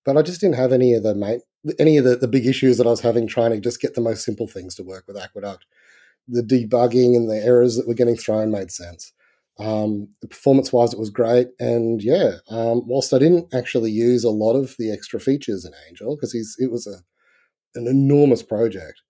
But 0.08 0.16
I 0.16 0.22
just 0.22 0.40
didn't 0.40 0.56
have 0.56 0.72
any 0.72 0.94
of 0.94 1.02
the 1.02 1.14
main, 1.14 1.42
any 1.78 1.98
of 1.98 2.04
the, 2.06 2.16
the 2.16 2.28
big 2.28 2.46
issues 2.46 2.78
that 2.78 2.86
I 2.86 2.90
was 2.90 3.02
having 3.02 3.26
trying 3.26 3.50
to 3.50 3.60
just 3.60 3.78
get 3.78 3.94
the 3.94 4.00
most 4.00 4.24
simple 4.24 4.46
things 4.48 4.74
to 4.76 4.82
work 4.82 5.04
with 5.06 5.18
Aqueduct. 5.18 5.66
The 6.26 6.40
debugging 6.40 7.14
and 7.14 7.30
the 7.30 7.36
errors 7.36 7.76
that 7.76 7.86
were 7.86 7.92
getting 7.92 8.16
thrown 8.16 8.50
made 8.50 8.70
sense. 8.70 9.12
Um, 9.58 10.08
performance 10.26 10.72
wise, 10.72 10.94
it 10.94 10.98
was 10.98 11.10
great, 11.10 11.48
and 11.60 12.02
yeah. 12.02 12.36
Um, 12.48 12.84
whilst 12.86 13.12
I 13.12 13.18
didn't 13.18 13.52
actually 13.52 13.90
use 13.90 14.24
a 14.24 14.30
lot 14.30 14.54
of 14.54 14.74
the 14.78 14.90
extra 14.90 15.20
features 15.20 15.66
in 15.66 15.72
Angel 15.86 16.16
because 16.16 16.34
it 16.58 16.70
was 16.70 16.86
a 16.86 17.00
an 17.78 17.86
enormous 17.86 18.42
project. 18.42 19.02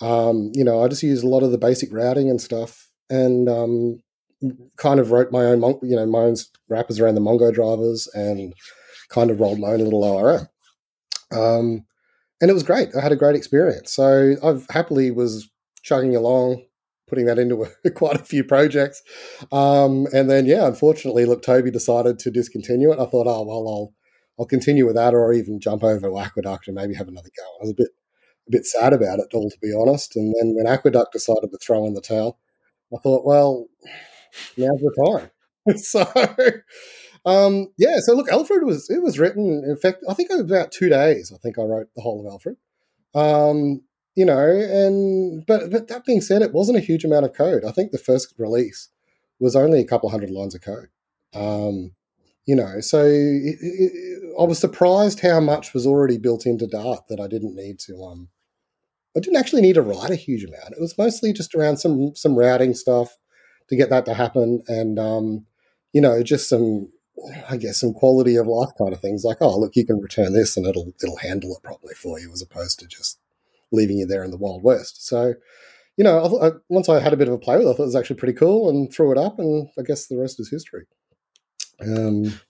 Um, 0.00 0.52
you 0.54 0.62
know, 0.62 0.80
I 0.80 0.86
just 0.86 1.02
used 1.02 1.24
a 1.24 1.28
lot 1.28 1.42
of 1.42 1.50
the 1.50 1.58
basic 1.58 1.92
routing 1.92 2.30
and 2.30 2.40
stuff 2.40 2.88
and 3.10 3.48
um, 3.48 3.98
kind 4.76 5.00
of 5.00 5.10
wrote 5.10 5.32
my 5.32 5.44
own, 5.44 5.60
you 5.82 5.96
know, 5.96 6.06
my 6.06 6.20
own 6.20 6.36
wrappers 6.68 7.00
around 7.00 7.16
the 7.16 7.20
Mongo 7.20 7.52
drivers 7.52 8.08
and 8.14 8.54
kind 9.08 9.30
of 9.30 9.40
rolled 9.40 9.58
my 9.58 9.68
own 9.68 9.80
little 9.80 10.04
ORM. 10.04 10.48
Um, 11.32 11.86
and 12.40 12.50
it 12.50 12.54
was 12.54 12.62
great. 12.62 12.90
I 12.96 13.00
had 13.00 13.12
a 13.12 13.16
great 13.16 13.36
experience. 13.36 13.92
So 13.92 14.36
I've 14.42 14.66
happily 14.70 15.10
was 15.10 15.48
chugging 15.82 16.14
along, 16.14 16.64
putting 17.08 17.26
that 17.26 17.38
into 17.38 17.66
a, 17.84 17.90
quite 17.90 18.20
a 18.20 18.24
few 18.24 18.44
projects. 18.44 19.02
Um, 19.52 20.06
and 20.12 20.30
then, 20.30 20.46
yeah, 20.46 20.66
unfortunately, 20.66 21.24
look, 21.24 21.42
Toby 21.42 21.70
decided 21.70 22.18
to 22.20 22.30
discontinue 22.30 22.92
it. 22.92 22.98
I 22.98 23.06
thought, 23.06 23.26
oh, 23.26 23.42
well, 23.42 23.68
I'll, 23.68 23.94
I'll 24.38 24.46
continue 24.46 24.86
with 24.86 24.96
that 24.96 25.14
or 25.14 25.32
even 25.32 25.60
jump 25.60 25.82
over 25.82 26.08
to 26.08 26.18
Aqueduct 26.18 26.68
and 26.68 26.74
maybe 26.74 26.94
have 26.94 27.08
another 27.08 27.30
go. 27.36 27.44
I 27.44 27.62
was 27.62 27.70
a 27.70 27.74
bit, 27.74 27.88
a 28.48 28.50
bit 28.50 28.66
sad 28.66 28.92
about 28.92 29.18
it, 29.18 29.28
all 29.32 29.50
to 29.50 29.58
be 29.62 29.72
honest. 29.74 30.14
And 30.16 30.34
then 30.38 30.54
when 30.54 30.66
Aqueduct 30.66 31.12
decided 31.12 31.50
to 31.50 31.58
throw 31.58 31.86
in 31.86 31.94
the 31.94 32.02
towel, 32.02 32.38
I 32.94 32.98
thought, 32.98 33.24
well, 33.24 33.66
now's 34.56 34.80
the 34.80 35.18
time. 35.18 35.76
so, 35.78 36.04
um, 37.26 37.72
yeah. 37.76 37.98
So 37.98 38.14
look, 38.14 38.30
Alfred 38.30 38.64
was 38.64 38.88
it 38.88 39.02
was 39.02 39.18
written. 39.18 39.62
In 39.66 39.76
fact, 39.76 40.04
I 40.08 40.14
think 40.14 40.30
about 40.30 40.72
two 40.72 40.88
days. 40.88 41.32
I 41.34 41.38
think 41.38 41.58
I 41.58 41.62
wrote 41.62 41.88
the 41.94 42.02
whole 42.02 42.24
of 42.24 42.32
Alfred. 42.32 42.56
Um, 43.14 43.82
you 44.14 44.24
know, 44.24 44.48
and 44.48 45.44
but 45.46 45.70
but 45.70 45.88
that 45.88 46.04
being 46.04 46.20
said, 46.20 46.42
it 46.42 46.54
wasn't 46.54 46.78
a 46.78 46.82
huge 46.82 47.04
amount 47.04 47.26
of 47.26 47.34
code. 47.34 47.64
I 47.64 47.72
think 47.72 47.90
the 47.90 47.98
first 47.98 48.32
release 48.38 48.88
was 49.40 49.54
only 49.56 49.80
a 49.80 49.86
couple 49.86 50.08
hundred 50.08 50.30
lines 50.30 50.54
of 50.54 50.62
code. 50.62 50.88
Um, 51.34 51.92
you 52.46 52.54
know, 52.54 52.80
so 52.80 53.04
it, 53.04 53.58
it, 53.60 54.34
I 54.40 54.44
was 54.44 54.58
surprised 54.58 55.20
how 55.20 55.40
much 55.40 55.74
was 55.74 55.86
already 55.86 56.16
built 56.16 56.46
into 56.46 56.66
Dart 56.66 57.08
that 57.08 57.20
I 57.20 57.26
didn't 57.26 57.56
need 57.56 57.80
to 57.80 58.02
um 58.02 58.28
I 59.16 59.20
didn't 59.20 59.38
actually 59.38 59.62
need 59.62 59.74
to 59.74 59.82
write 59.82 60.10
a 60.10 60.16
huge 60.16 60.44
amount. 60.44 60.72
It 60.72 60.80
was 60.80 60.98
mostly 60.98 61.32
just 61.32 61.54
around 61.54 61.78
some 61.78 62.14
some 62.14 62.36
routing 62.36 62.74
stuff 62.74 63.16
to 63.68 63.76
get 63.76 63.90
that 63.90 64.04
to 64.06 64.14
happen, 64.14 64.62
and 64.68 64.98
um, 64.98 65.46
you 65.92 66.00
know, 66.00 66.22
just 66.22 66.48
some 66.48 66.92
I 67.48 67.56
guess 67.56 67.80
some 67.80 67.92
quality 67.92 68.36
of 68.36 68.46
life 68.46 68.70
kind 68.78 68.92
of 68.92 69.00
things 69.00 69.24
like, 69.24 69.38
oh, 69.40 69.58
look, 69.58 69.76
you 69.76 69.86
can 69.86 70.00
return 70.00 70.32
this 70.32 70.56
and 70.56 70.66
it'll 70.66 70.92
it'll 71.02 71.16
handle 71.16 71.54
it 71.56 71.62
properly 71.62 71.94
for 71.94 72.18
you, 72.20 72.32
as 72.32 72.42
opposed 72.42 72.78
to 72.80 72.86
just 72.86 73.18
leaving 73.72 73.98
you 73.98 74.06
there 74.06 74.24
in 74.24 74.30
the 74.30 74.36
wild 74.36 74.62
west. 74.62 75.06
So, 75.06 75.34
you 75.96 76.04
know, 76.04 76.18
I, 76.18 76.48
I, 76.48 76.50
once 76.68 76.88
I 76.88 77.00
had 77.00 77.12
a 77.12 77.16
bit 77.16 77.28
of 77.28 77.34
a 77.34 77.38
play 77.38 77.56
with 77.56 77.66
it, 77.66 77.70
I 77.70 77.72
thought 77.72 77.82
it 77.84 77.86
was 77.86 77.96
actually 77.96 78.16
pretty 78.16 78.34
cool 78.34 78.68
and 78.68 78.92
threw 78.92 79.12
it 79.12 79.18
up, 79.18 79.38
and 79.38 79.68
I 79.78 79.82
guess 79.82 80.06
the 80.06 80.18
rest 80.18 80.40
is 80.40 80.50
history. 80.50 80.84
Um, 81.80 82.40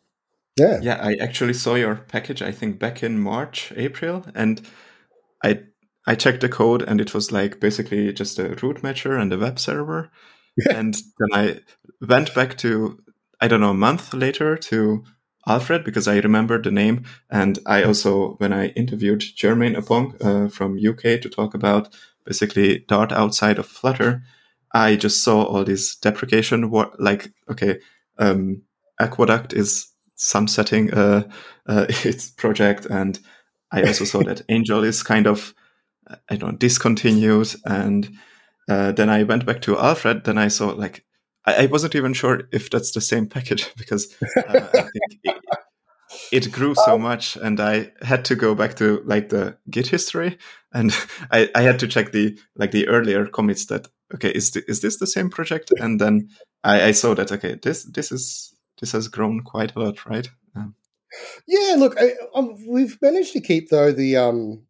yeah, 0.56 0.80
yeah, 0.82 0.98
I 1.00 1.14
actually 1.16 1.54
saw 1.54 1.74
your 1.74 1.96
package. 1.96 2.42
I 2.42 2.52
think 2.52 2.78
back 2.78 3.02
in 3.02 3.18
March, 3.18 3.72
April, 3.76 4.24
and 4.34 4.60
I 5.44 5.60
I 6.06 6.14
checked 6.14 6.40
the 6.40 6.48
code 6.48 6.82
and 6.82 7.00
it 7.00 7.12
was 7.14 7.32
like 7.32 7.58
basically 7.58 8.12
just 8.12 8.38
a 8.38 8.50
route 8.62 8.82
matcher 8.82 9.20
and 9.20 9.32
a 9.32 9.38
web 9.38 9.58
server. 9.58 10.10
and 10.70 10.94
then 10.94 11.28
I 11.32 11.60
went 12.00 12.34
back 12.34 12.56
to, 12.58 12.98
I 13.40 13.48
don't 13.48 13.60
know, 13.60 13.70
a 13.70 13.74
month 13.74 14.14
later 14.14 14.56
to 14.56 15.04
Alfred 15.46 15.84
because 15.84 16.08
I 16.08 16.18
remember 16.18 16.60
the 16.60 16.70
name. 16.70 17.04
And 17.30 17.58
I 17.66 17.82
also, 17.84 18.34
when 18.38 18.52
I 18.52 18.68
interviewed 18.68 19.20
Jermaine 19.20 19.76
Oppong 19.76 20.16
uh, 20.24 20.48
from 20.48 20.78
UK 20.78 21.20
to 21.20 21.28
talk 21.28 21.54
about 21.54 21.94
basically 22.24 22.80
Dart 22.88 23.12
outside 23.12 23.58
of 23.58 23.66
Flutter, 23.66 24.22
I 24.72 24.96
just 24.96 25.22
saw 25.22 25.42
all 25.42 25.64
these 25.64 25.94
deprecation, 25.96 26.70
what 26.70 27.00
like, 27.00 27.32
okay, 27.50 27.78
um, 28.18 28.62
Aqueduct 29.00 29.52
is 29.52 29.88
sunsetting 30.16 30.92
uh, 30.92 31.28
uh, 31.68 31.86
its 32.04 32.30
project. 32.30 32.86
And 32.86 33.18
I 33.70 33.82
also 33.82 34.04
saw 34.04 34.22
that 34.24 34.42
Angel 34.48 34.82
is 34.82 35.02
kind 35.02 35.26
of 35.26 35.54
I 36.28 36.36
don't 36.36 36.52
know, 36.52 36.58
discontinued. 36.58 37.54
And 37.64 38.10
uh, 38.68 38.92
then 38.92 39.10
I 39.10 39.22
went 39.24 39.46
back 39.46 39.60
to 39.62 39.78
Alfred. 39.78 40.24
Then 40.24 40.38
I 40.38 40.48
saw 40.48 40.68
like 40.68 41.04
I, 41.46 41.64
I 41.64 41.66
wasn't 41.66 41.94
even 41.94 42.12
sure 42.12 42.42
if 42.52 42.70
that's 42.70 42.92
the 42.92 43.00
same 43.00 43.26
package 43.26 43.72
because 43.76 44.14
uh, 44.36 44.68
I 44.74 44.82
think 44.82 44.92
it, 46.32 46.46
it, 46.46 46.52
grew 46.52 46.74
so 46.74 46.94
um, 46.94 47.02
much, 47.02 47.36
and 47.36 47.60
I 47.60 47.92
had 48.02 48.24
to 48.26 48.34
go 48.34 48.54
back 48.54 48.74
to 48.76 49.02
like 49.04 49.28
the 49.28 49.56
Git 49.70 49.88
history, 49.88 50.38
and 50.72 50.92
I, 51.30 51.50
I 51.54 51.62
had 51.62 51.78
to 51.80 51.88
check 51.88 52.12
the 52.12 52.38
like 52.56 52.72
the 52.72 52.88
earlier 52.88 53.26
commits 53.26 53.66
that 53.66 53.88
okay 54.14 54.30
is 54.30 54.52
the, 54.52 54.68
is 54.68 54.80
this 54.80 54.98
the 54.98 55.06
same 55.06 55.30
project? 55.30 55.72
And 55.78 56.00
then 56.00 56.30
I, 56.64 56.88
I 56.88 56.90
saw 56.92 57.14
that 57.14 57.32
okay 57.32 57.58
this 57.62 57.84
this 57.84 58.12
is 58.12 58.54
this 58.80 58.92
has 58.92 59.08
grown 59.08 59.42
quite 59.42 59.74
a 59.74 59.80
lot, 59.80 60.04
right? 60.06 60.28
Um, 60.54 60.74
yeah, 61.46 61.76
look, 61.78 61.96
I, 61.98 62.12
um, 62.34 62.56
we've 62.66 62.98
managed 63.00 63.32
to 63.32 63.40
keep 63.40 63.70
though 63.70 63.92
the 63.92 64.16
um, 64.16 64.66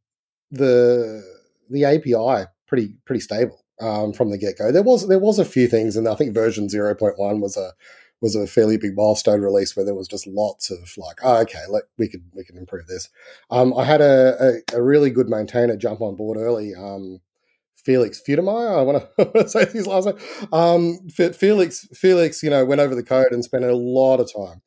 the 0.51 1.23
the 1.71 1.85
API 1.85 2.49
pretty 2.69 2.97
pretty 3.05 3.21
stable 3.21 3.66
um, 3.81 4.13
from 4.13 4.31
the 4.31 4.39
get 4.39 4.59
go. 4.59 4.73
There 4.73 4.83
was 4.83 5.09
there 5.09 5.19
was 5.19 5.39
a 5.39 5.45
few 5.45 5.69
things, 5.69 5.97
and 5.97 6.09
I 6.09 6.15
think 6.15 6.35
version 6.35 6.69
zero 6.69 6.95
point 6.95 7.19
one 7.19 7.41
was 7.41 7.57
a 7.57 7.73
was 8.21 8.35
a 8.35 8.47
fairly 8.47 8.79
big 8.79 8.97
milestone 8.97 9.43
release 9.43 9.77
where 9.77 9.85
there 9.85 9.95
was 9.95 10.09
just 10.09 10.27
lots 10.27 10.71
of 10.71 10.79
like, 10.97 11.19
oh, 11.23 11.41
okay, 11.43 11.63
let, 11.69 11.85
we 11.99 12.09
could 12.09 12.25
we 12.35 12.45
can 12.45 12.57
improve 12.57 12.87
this. 12.87 13.09
Um, 13.51 13.77
I 13.77 13.85
had 13.85 14.01
a, 14.01 14.63
a, 14.73 14.79
a, 14.79 14.83
really 14.83 15.11
good 15.11 15.29
maintainer 15.29 15.77
jump 15.77 16.01
on 16.01 16.17
board 16.17 16.39
early. 16.39 16.75
Um, 16.75 17.21
Felix 17.77 18.21
Fudemeyer, 18.27 18.79
I 18.79 18.83
want 18.83 19.05
to 19.19 19.49
say 19.49 19.67
his 19.67 19.87
last 19.87 20.07
name. 20.07 20.19
Um, 20.53 21.09
Felix, 21.09 21.87
Felix, 21.95 22.43
you 22.43 22.51
know, 22.51 22.65
went 22.65 22.81
over 22.81 22.95
the 22.95 23.03
code 23.03 23.31
and 23.31 23.45
spent 23.45 23.65
a 23.65 23.77
lot 23.77 24.19
of 24.19 24.33
time, 24.33 24.63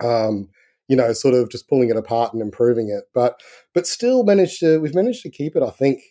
um, 0.00 0.50
you 0.86 0.96
know, 0.96 1.12
sort 1.12 1.34
of 1.34 1.50
just 1.50 1.68
pulling 1.68 1.90
it 1.90 1.96
apart 1.96 2.34
and 2.34 2.42
improving 2.42 2.90
it. 2.90 3.04
But 3.14 3.40
but 3.74 3.86
still 3.86 4.22
managed 4.22 4.60
to 4.60 4.80
we've 4.80 4.94
managed 4.94 5.22
to 5.22 5.30
keep 5.30 5.56
it, 5.56 5.62
I 5.62 5.70
think, 5.70 6.02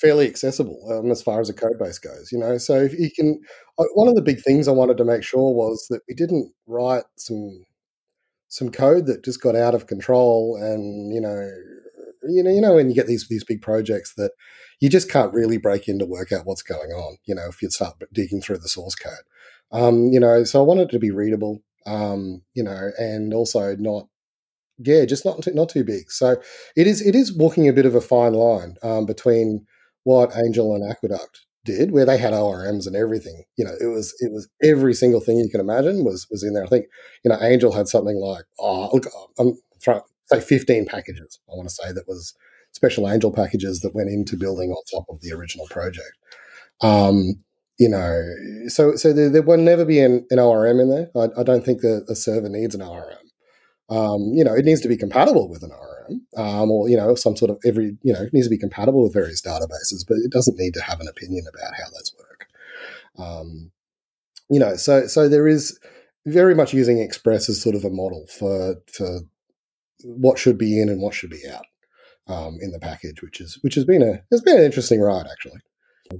fairly 0.00 0.26
accessible 0.26 0.80
um, 0.90 1.10
as 1.10 1.22
far 1.22 1.40
as 1.40 1.48
a 1.48 1.54
code 1.54 1.78
base 1.78 1.98
goes. 1.98 2.30
You 2.32 2.38
know, 2.38 2.58
so 2.58 2.76
if 2.76 2.98
you 2.98 3.10
can, 3.10 3.40
uh, 3.78 3.84
one 3.94 4.08
of 4.08 4.14
the 4.14 4.22
big 4.22 4.40
things 4.42 4.68
I 4.68 4.72
wanted 4.72 4.96
to 4.98 5.04
make 5.04 5.22
sure 5.22 5.52
was 5.54 5.86
that 5.90 6.00
we 6.08 6.14
didn't 6.14 6.52
write 6.66 7.04
some 7.16 7.64
some 8.48 8.70
code 8.70 9.06
that 9.06 9.24
just 9.24 9.42
got 9.42 9.56
out 9.56 9.74
of 9.74 9.86
control, 9.86 10.58
and 10.60 11.12
you 11.14 11.20
know, 11.20 11.50
you 12.28 12.42
know, 12.42 12.50
you 12.50 12.60
know, 12.60 12.74
when 12.74 12.88
you 12.88 12.94
get 12.94 13.06
these 13.06 13.26
these 13.28 13.44
big 13.44 13.62
projects 13.62 14.14
that 14.16 14.32
you 14.80 14.88
just 14.88 15.10
can't 15.10 15.34
really 15.34 15.58
break 15.58 15.88
in 15.88 15.98
to 15.98 16.06
work 16.06 16.32
out 16.32 16.46
what's 16.46 16.62
going 16.62 16.90
on. 16.90 17.16
You 17.24 17.34
know, 17.34 17.46
if 17.48 17.60
you 17.62 17.70
start 17.70 17.94
digging 18.12 18.40
through 18.40 18.58
the 18.58 18.68
source 18.68 18.94
code, 18.94 19.12
um, 19.72 20.08
you 20.12 20.20
know, 20.20 20.44
so 20.44 20.60
I 20.60 20.66
wanted 20.66 20.88
it 20.88 20.90
to 20.92 20.98
be 20.98 21.10
readable. 21.10 21.60
Um, 21.86 22.42
you 22.54 22.62
know, 22.62 22.90
and 22.98 23.32
also 23.32 23.74
not 23.76 24.08
yeah, 24.78 25.04
just 25.04 25.24
not 25.24 25.42
too, 25.42 25.52
not 25.52 25.68
too 25.68 25.84
big. 25.84 26.10
So 26.10 26.40
it 26.76 26.86
is 26.86 27.04
it 27.04 27.14
is 27.14 27.36
walking 27.36 27.68
a 27.68 27.72
bit 27.72 27.86
of 27.86 27.94
a 27.94 28.00
fine 28.00 28.34
line 28.34 28.76
um, 28.82 29.06
between 29.06 29.66
what 30.04 30.36
Angel 30.36 30.74
and 30.74 30.88
Aqueduct 30.88 31.46
did, 31.64 31.90
where 31.90 32.06
they 32.06 32.18
had 32.18 32.32
ORMs 32.32 32.86
and 32.86 32.96
everything. 32.96 33.44
You 33.56 33.64
know, 33.64 33.74
it 33.80 33.86
was 33.86 34.14
it 34.20 34.32
was 34.32 34.48
every 34.62 34.94
single 34.94 35.20
thing 35.20 35.38
you 35.38 35.50
can 35.50 35.60
imagine 35.60 36.04
was 36.04 36.26
was 36.30 36.42
in 36.42 36.54
there. 36.54 36.64
I 36.64 36.68
think 36.68 36.86
you 37.24 37.30
know 37.30 37.38
Angel 37.40 37.72
had 37.72 37.88
something 37.88 38.16
like 38.16 38.44
oh 38.58 38.90
look, 38.92 39.06
I'm 39.38 39.58
throwing 39.80 40.02
say 40.28 40.40
15 40.40 40.86
packages. 40.86 41.40
I 41.50 41.54
want 41.54 41.68
to 41.68 41.74
say 41.74 41.92
that 41.92 42.06
was 42.06 42.34
special 42.72 43.08
Angel 43.08 43.32
packages 43.32 43.80
that 43.80 43.94
went 43.94 44.10
into 44.10 44.36
building 44.36 44.70
on 44.70 44.82
top 44.90 45.06
of 45.08 45.20
the 45.20 45.32
original 45.32 45.66
project. 45.68 46.12
Um, 46.80 47.42
you 47.78 47.88
know, 47.88 48.22
so 48.66 48.96
so 48.96 49.12
there, 49.12 49.30
there 49.30 49.42
will 49.42 49.56
never 49.56 49.84
be 49.84 50.00
an, 50.00 50.26
an 50.30 50.38
ORM 50.38 50.80
in 50.80 50.90
there. 50.90 51.10
I, 51.16 51.40
I 51.40 51.42
don't 51.44 51.64
think 51.64 51.80
that 51.82 52.04
a 52.08 52.14
server 52.14 52.48
needs 52.48 52.74
an 52.74 52.82
ORM. 52.82 53.14
Um, 53.88 54.32
you 54.34 54.44
know, 54.44 54.54
it 54.54 54.64
needs 54.64 54.80
to 54.82 54.88
be 54.88 54.96
compatible 54.96 55.48
with 55.48 55.62
an 55.62 55.70
ORM, 55.70 55.97
um, 56.36 56.70
or 56.70 56.88
you 56.88 56.96
know, 56.96 57.14
some 57.14 57.36
sort 57.36 57.50
of 57.50 57.58
every 57.64 57.96
you 58.02 58.12
know, 58.12 58.22
it 58.22 58.32
needs 58.32 58.46
to 58.46 58.50
be 58.50 58.58
compatible 58.58 59.02
with 59.02 59.12
various 59.12 59.42
databases, 59.42 60.04
but 60.06 60.16
it 60.18 60.30
doesn't 60.30 60.58
need 60.58 60.74
to 60.74 60.82
have 60.82 61.00
an 61.00 61.08
opinion 61.08 61.44
about 61.48 61.74
how 61.74 61.84
those 61.90 62.14
work. 62.18 62.46
Um, 63.18 63.70
you 64.50 64.60
know, 64.60 64.76
so 64.76 65.06
so 65.06 65.28
there 65.28 65.48
is 65.48 65.78
very 66.26 66.54
much 66.54 66.74
using 66.74 67.00
Express 67.00 67.48
as 67.48 67.60
sort 67.60 67.74
of 67.74 67.84
a 67.84 67.90
model 67.90 68.26
for 68.38 68.76
for 68.92 69.20
what 70.02 70.38
should 70.38 70.58
be 70.58 70.80
in 70.80 70.88
and 70.88 71.00
what 71.00 71.14
should 71.14 71.30
be 71.30 71.42
out 71.50 71.66
um, 72.26 72.58
in 72.60 72.70
the 72.70 72.78
package, 72.78 73.22
which 73.22 73.40
is 73.40 73.58
which 73.62 73.74
has 73.74 73.84
been 73.84 74.02
a 74.02 74.22
has 74.30 74.40
been 74.40 74.58
an 74.58 74.64
interesting 74.64 75.00
ride 75.00 75.26
actually. 75.30 75.60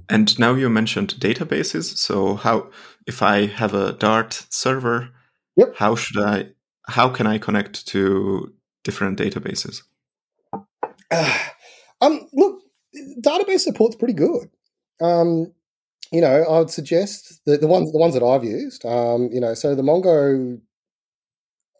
And 0.07 0.37
now 0.37 0.53
you 0.53 0.69
mentioned 0.69 1.15
databases. 1.19 1.97
So 1.97 2.35
how 2.35 2.69
if 3.07 3.23
I 3.23 3.47
have 3.47 3.73
a 3.73 3.93
Dart 3.93 4.45
server, 4.49 5.09
yep. 5.55 5.75
how 5.77 5.95
should 5.95 6.21
I 6.21 6.49
how 6.87 7.09
can 7.09 7.27
I 7.27 7.37
connect 7.37 7.87
to 7.87 8.53
different 8.83 9.19
databases? 9.19 9.83
Uh, 11.11 11.39
um, 12.01 12.27
look, 12.33 12.61
database 13.21 13.61
support's 13.61 13.95
pretty 13.95 14.13
good. 14.13 14.49
Um, 15.01 15.53
you 16.11 16.21
know, 16.21 16.43
I 16.43 16.59
would 16.59 16.71
suggest 16.71 17.41
that 17.45 17.61
the 17.61 17.67
ones 17.67 17.91
the 17.91 17.99
ones 17.99 18.13
that 18.15 18.23
I've 18.23 18.43
used, 18.43 18.85
um, 18.85 19.29
you 19.31 19.39
know, 19.39 19.53
so 19.53 19.75
the 19.75 19.83
Mongo, 19.83 20.59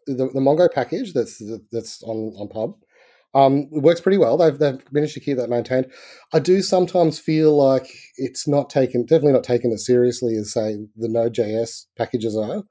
the, 0.06 0.14
the 0.14 0.40
Mongo 0.40 0.72
package 0.72 1.12
that's 1.12 1.42
that's 1.72 2.02
on 2.04 2.32
on 2.38 2.48
Pub, 2.48 2.74
um, 3.34 3.68
it 3.72 3.82
works 3.82 4.00
pretty 4.00 4.18
well. 4.18 4.36
They've 4.36 4.56
they've 4.56 4.80
managed 4.92 5.14
to 5.14 5.20
keep 5.20 5.36
that 5.36 5.50
maintained. 5.50 5.86
I 6.32 6.38
do 6.38 6.62
sometimes 6.62 7.18
feel 7.18 7.56
like 7.56 7.92
it's 8.16 8.46
not 8.46 8.70
taken, 8.70 9.02
definitely 9.02 9.32
not 9.32 9.44
taken 9.44 9.72
as 9.72 9.84
seriously 9.84 10.36
as 10.36 10.52
say 10.52 10.78
the 10.96 11.08
Node.js 11.08 11.86
packages 11.96 12.36
are. 12.36 12.62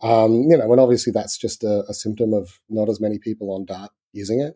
Um, 0.00 0.42
you 0.48 0.56
know, 0.56 0.70
and 0.70 0.80
obviously 0.80 1.12
that's 1.12 1.36
just 1.36 1.64
a, 1.64 1.84
a, 1.88 1.94
symptom 1.94 2.32
of 2.32 2.60
not 2.68 2.88
as 2.88 3.00
many 3.00 3.18
people 3.18 3.52
on 3.52 3.64
Dart 3.64 3.90
using 4.12 4.40
it. 4.40 4.54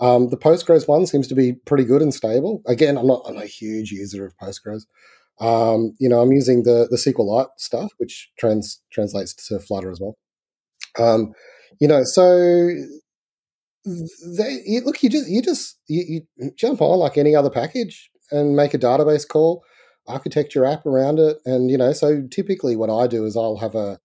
Um, 0.00 0.30
the 0.30 0.36
Postgres 0.36 0.88
one 0.88 1.06
seems 1.06 1.28
to 1.28 1.34
be 1.36 1.52
pretty 1.52 1.84
good 1.84 2.02
and 2.02 2.12
stable. 2.12 2.60
Again, 2.66 2.98
I'm 2.98 3.06
not, 3.06 3.22
I'm 3.24 3.36
a 3.36 3.46
huge 3.46 3.92
user 3.92 4.26
of 4.26 4.36
Postgres. 4.36 4.82
Um, 5.40 5.94
you 5.98 6.08
know, 6.08 6.20
I'm 6.20 6.32
using 6.32 6.64
the 6.64 6.86
the 6.90 6.96
SQLite 6.96 7.48
stuff, 7.56 7.92
which 7.98 8.30
trans 8.38 8.82
translates 8.92 9.32
to 9.46 9.58
Flutter 9.58 9.90
as 9.90 10.00
well. 10.00 10.18
Um, 10.98 11.32
you 11.80 11.88
know, 11.88 12.02
so 12.04 12.68
they 13.84 14.60
you, 14.66 14.82
look, 14.84 15.02
you 15.02 15.08
just 15.08 15.28
you 15.28 15.40
just 15.40 15.78
you, 15.88 16.22
you 16.36 16.50
jump 16.56 16.82
on 16.82 16.98
like 16.98 17.16
any 17.16 17.34
other 17.34 17.48
package 17.48 18.10
and 18.30 18.54
make 18.54 18.74
a 18.74 18.78
database 18.78 19.26
call, 19.26 19.64
architecture 20.06 20.66
app 20.66 20.84
around 20.84 21.18
it, 21.18 21.38
and 21.46 21.70
you 21.70 21.78
know. 21.78 21.92
So 21.92 22.26
typically, 22.30 22.76
what 22.76 22.90
I 22.90 23.06
do 23.06 23.24
is 23.24 23.36
I'll 23.36 23.56
have 23.56 23.74
a 23.74 23.98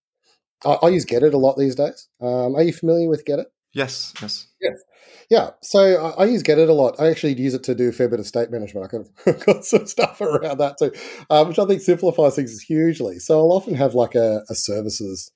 I, 0.65 0.73
I 0.85 0.89
use 0.89 1.05
GetIt 1.05 1.33
a 1.33 1.37
lot 1.37 1.57
these 1.57 1.75
days. 1.75 2.07
Um, 2.21 2.55
are 2.55 2.63
you 2.63 2.73
familiar 2.73 3.09
with 3.09 3.25
GetIt? 3.25 3.45
Yes, 3.73 4.13
yes. 4.21 4.47
Yes. 4.61 4.81
Yeah, 5.29 5.49
so 5.61 5.79
I, 5.79 6.23
I, 6.23 6.25
use 6.25 6.43
GetIt 6.43 6.69
a 6.69 6.73
lot. 6.73 6.99
I 6.99 7.07
actually 7.07 7.33
use 7.33 7.53
it 7.53 7.63
to 7.63 7.75
do 7.75 7.89
a 7.89 7.91
fair 7.91 8.07
bit 8.07 8.19
of 8.19 8.27
state 8.27 8.51
management. 8.51 8.93
I've 9.25 9.45
got 9.45 9.65
some 9.65 9.87
stuff 9.87 10.21
around 10.21 10.59
that 10.59 10.77
too, 10.77 10.91
um, 11.29 11.47
which 11.47 11.59
I 11.59 11.65
think 11.65 11.81
simplifies 11.81 12.35
things 12.35 12.61
hugely. 12.61 13.19
So 13.19 13.39
I'll 13.39 13.51
often 13.51 13.75
have 13.75 13.95
like 13.95 14.15
a, 14.15 14.43
a 14.49 14.55
services, 14.55 15.31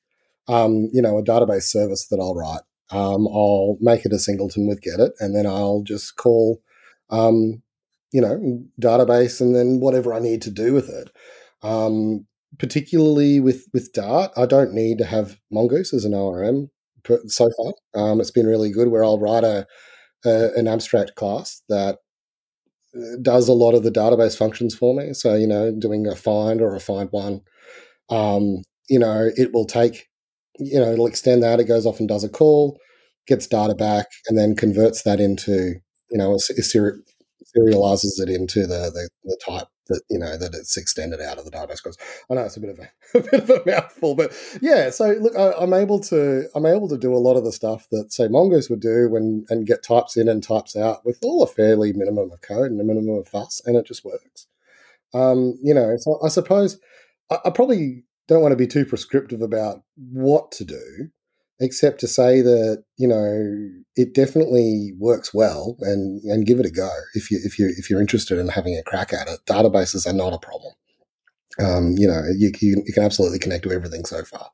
um, 0.48 0.90
you 0.94 1.02
know, 1.02 1.18
a 1.18 1.24
database 1.24 1.64
service 1.64 2.08
that 2.10 2.20
I'll 2.20 2.36
write. 2.36 2.62
Um, 2.92 3.28
I'll 3.28 3.78
make 3.82 4.06
it 4.06 4.14
a 4.14 4.20
singleton 4.20 4.68
with 4.68 4.82
GetIt, 4.82 5.12
and 5.20 5.36
then 5.36 5.46
I'll 5.46 5.84
just 5.84 6.16
call, 6.16 6.62
um, 7.10 7.62
you 8.12 8.22
know, 8.22 8.64
database, 8.82 9.42
and 9.42 9.56
then 9.56 9.80
whatever 9.80 10.14
I 10.14 10.20
need 10.20 10.42
to 10.44 10.52
do 10.52 10.74
with 10.74 10.90
it. 10.90 11.10
Particularly 12.58 13.40
with 13.40 13.68
with 13.74 13.94
Dart, 13.94 14.32
I 14.36 14.46
don't 14.46 14.74
need 14.74 14.98
to 14.98 15.06
have 15.06 15.38
Mongoose 15.52 15.94
as 15.94 16.04
an 16.04 16.14
ORM 16.14 16.70
so 17.28 17.50
far. 17.58 17.74
Um, 17.94 18.20
it's 18.20 18.32
been 18.32 18.48
really 18.48 18.72
good 18.72 18.90
where 18.90 19.04
I'll 19.04 19.20
write 19.20 19.44
a, 19.44 19.68
a, 20.26 20.50
an 20.56 20.68
abstract 20.68 21.16
class 21.16 21.62
that 21.70 21.98
uh, 22.96 23.18
does 23.22 23.48
a 23.48 23.54
lot 23.54 23.76
of 23.76 23.84
the 23.84 23.92
database 23.92 24.38
functions 24.38 24.76
for 24.76 24.96
me. 24.96 25.14
So 25.14 25.36
you 25.36 25.48
know, 25.48 25.72
doing 25.72 26.08
a 26.08 26.16
find 26.16 26.62
or 26.62 26.76
a 26.76 26.80
find 26.80 27.10
one, 27.12 27.42
um, 28.10 28.64
you 28.90 29.00
know, 29.00 29.30
it 29.36 29.54
will 29.54 29.66
take, 29.66 30.08
you 30.58 30.80
know, 30.80 30.92
it'll 30.92 31.08
extend 31.08 31.44
that. 31.44 31.60
It 31.60 31.66
goes 31.66 31.86
off 31.86 32.00
and 32.00 32.10
does 32.10 32.24
a 32.24 32.30
call, 32.30 32.80
gets 33.28 33.48
data 33.48 33.76
back, 33.76 34.08
and 34.28 34.38
then 34.38 34.56
converts 34.56 35.04
that 35.04 35.20
into, 35.20 35.76
you 36.10 36.18
know, 36.18 36.32
a, 36.32 36.36
a 36.36 36.64
serializes 37.58 38.20
it 38.20 38.30
into 38.30 38.62
the, 38.62 38.92
the, 38.92 39.10
the 39.24 39.40
type 39.48 39.68
that 39.90 40.02
you 40.10 40.18
know 40.18 40.38
that 40.38 40.54
it's 40.54 40.78
extended 40.78 41.22
out 41.22 41.38
of 41.38 41.46
the 41.46 41.52
database. 41.52 41.84
Because 41.84 41.98
I 42.30 42.36
know 42.36 42.44
it's 42.44 42.58
a 42.58 42.62
bit 42.62 42.70
of 42.70 42.80
a, 42.80 42.90
a, 43.18 43.22
bit 43.22 43.50
of 43.50 43.50
a 43.50 43.70
mouthful, 43.70 44.16
but 44.16 44.34
yeah. 44.62 44.90
So 44.90 45.10
look, 45.20 45.36
I, 45.36 45.62
am 45.62 45.74
able 45.74 46.00
to 46.02 46.48
I'm 46.56 46.66
able 46.66 46.88
to 46.90 46.98
do 46.98 47.14
a 47.14 47.18
lot 47.18 47.36
of 47.36 47.44
the 47.44 47.52
stuff 47.52 47.88
that 47.92 48.14
say 48.14 48.28
Mongoose 48.28 48.70
would 48.70 48.80
do 48.80 49.10
when 49.10 49.46
and 49.50 49.68
get 49.68 49.84
types 49.84 50.16
in 50.16 50.30
and 50.30 50.42
types 50.42 50.76
out 50.76 51.06
with 51.06 51.20
all 51.22 51.44
a 51.44 51.48
fairly 51.48 51.94
minimum 51.94 52.32
of 52.32 52.42
code 52.42 52.72
and 52.72 52.80
a 52.80 52.84
minimum 52.84 53.18
of 53.18 53.28
fuss, 53.28 53.62
and 53.66 53.76
it 53.76 53.86
just 53.86 54.06
works. 54.06 54.48
Um, 55.14 55.58
you 55.62 55.74
know, 55.74 55.98
so 55.98 56.20
I 56.24 56.30
suppose 56.30 56.80
I, 57.30 57.40
I 57.46 57.50
probably 57.50 58.04
don't 58.28 58.42
want 58.42 58.52
to 58.52 58.58
be 58.58 58.68
too 58.68 58.86
prescriptive 58.86 59.42
about 59.42 59.82
what 59.96 60.52
to 60.54 60.64
do 60.64 61.10
except 61.60 62.00
to 62.00 62.08
say 62.08 62.42
that 62.42 62.84
you 62.98 63.08
know 63.08 63.70
it 63.96 64.14
definitely 64.14 64.94
works 64.98 65.34
well 65.34 65.76
and 65.82 66.22
and 66.24 66.46
give 66.46 66.60
it 66.60 66.66
a 66.66 66.72
go 66.72 66.90
if 67.14 67.30
you 67.30 67.40
if 67.44 67.60
you 67.60 67.72
if 67.78 67.90
you're 67.90 68.02
interested 68.02 68.38
in 68.38 68.48
having 68.48 68.76
a 68.78 68.84
crack 68.84 69.14
at 69.14 69.28
it. 69.28 69.40
Databases 69.46 70.08
are 70.08 70.14
not 70.14 70.34
a 70.34 70.40
problem. 70.40 70.74
Um, 71.60 71.96
you 71.98 72.08
know 72.08 72.22
you, 72.38 72.52
you, 72.62 72.84
you 72.86 72.94
can 72.94 73.04
absolutely 73.04 73.40
connect 73.40 73.64
to 73.64 73.72
everything 73.72 74.06
so 74.06 74.24
far. 74.24 74.52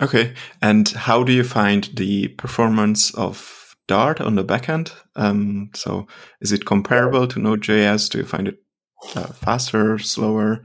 Okay. 0.00 0.34
And 0.62 0.88
how 0.88 1.22
do 1.22 1.32
you 1.32 1.44
find 1.44 1.84
the 1.94 2.28
performance 2.28 3.14
of 3.14 3.76
dart 3.88 4.20
on 4.20 4.36
the 4.36 4.44
backend? 4.44 4.92
Um, 5.16 5.70
so 5.74 6.06
is 6.40 6.52
it 6.52 6.64
comparable 6.64 7.26
to 7.28 7.38
node.js 7.38 8.10
do 8.10 8.18
you 8.18 8.24
find 8.24 8.48
it 8.48 8.62
uh, 9.14 9.26
faster 9.26 9.98
slower? 9.98 10.64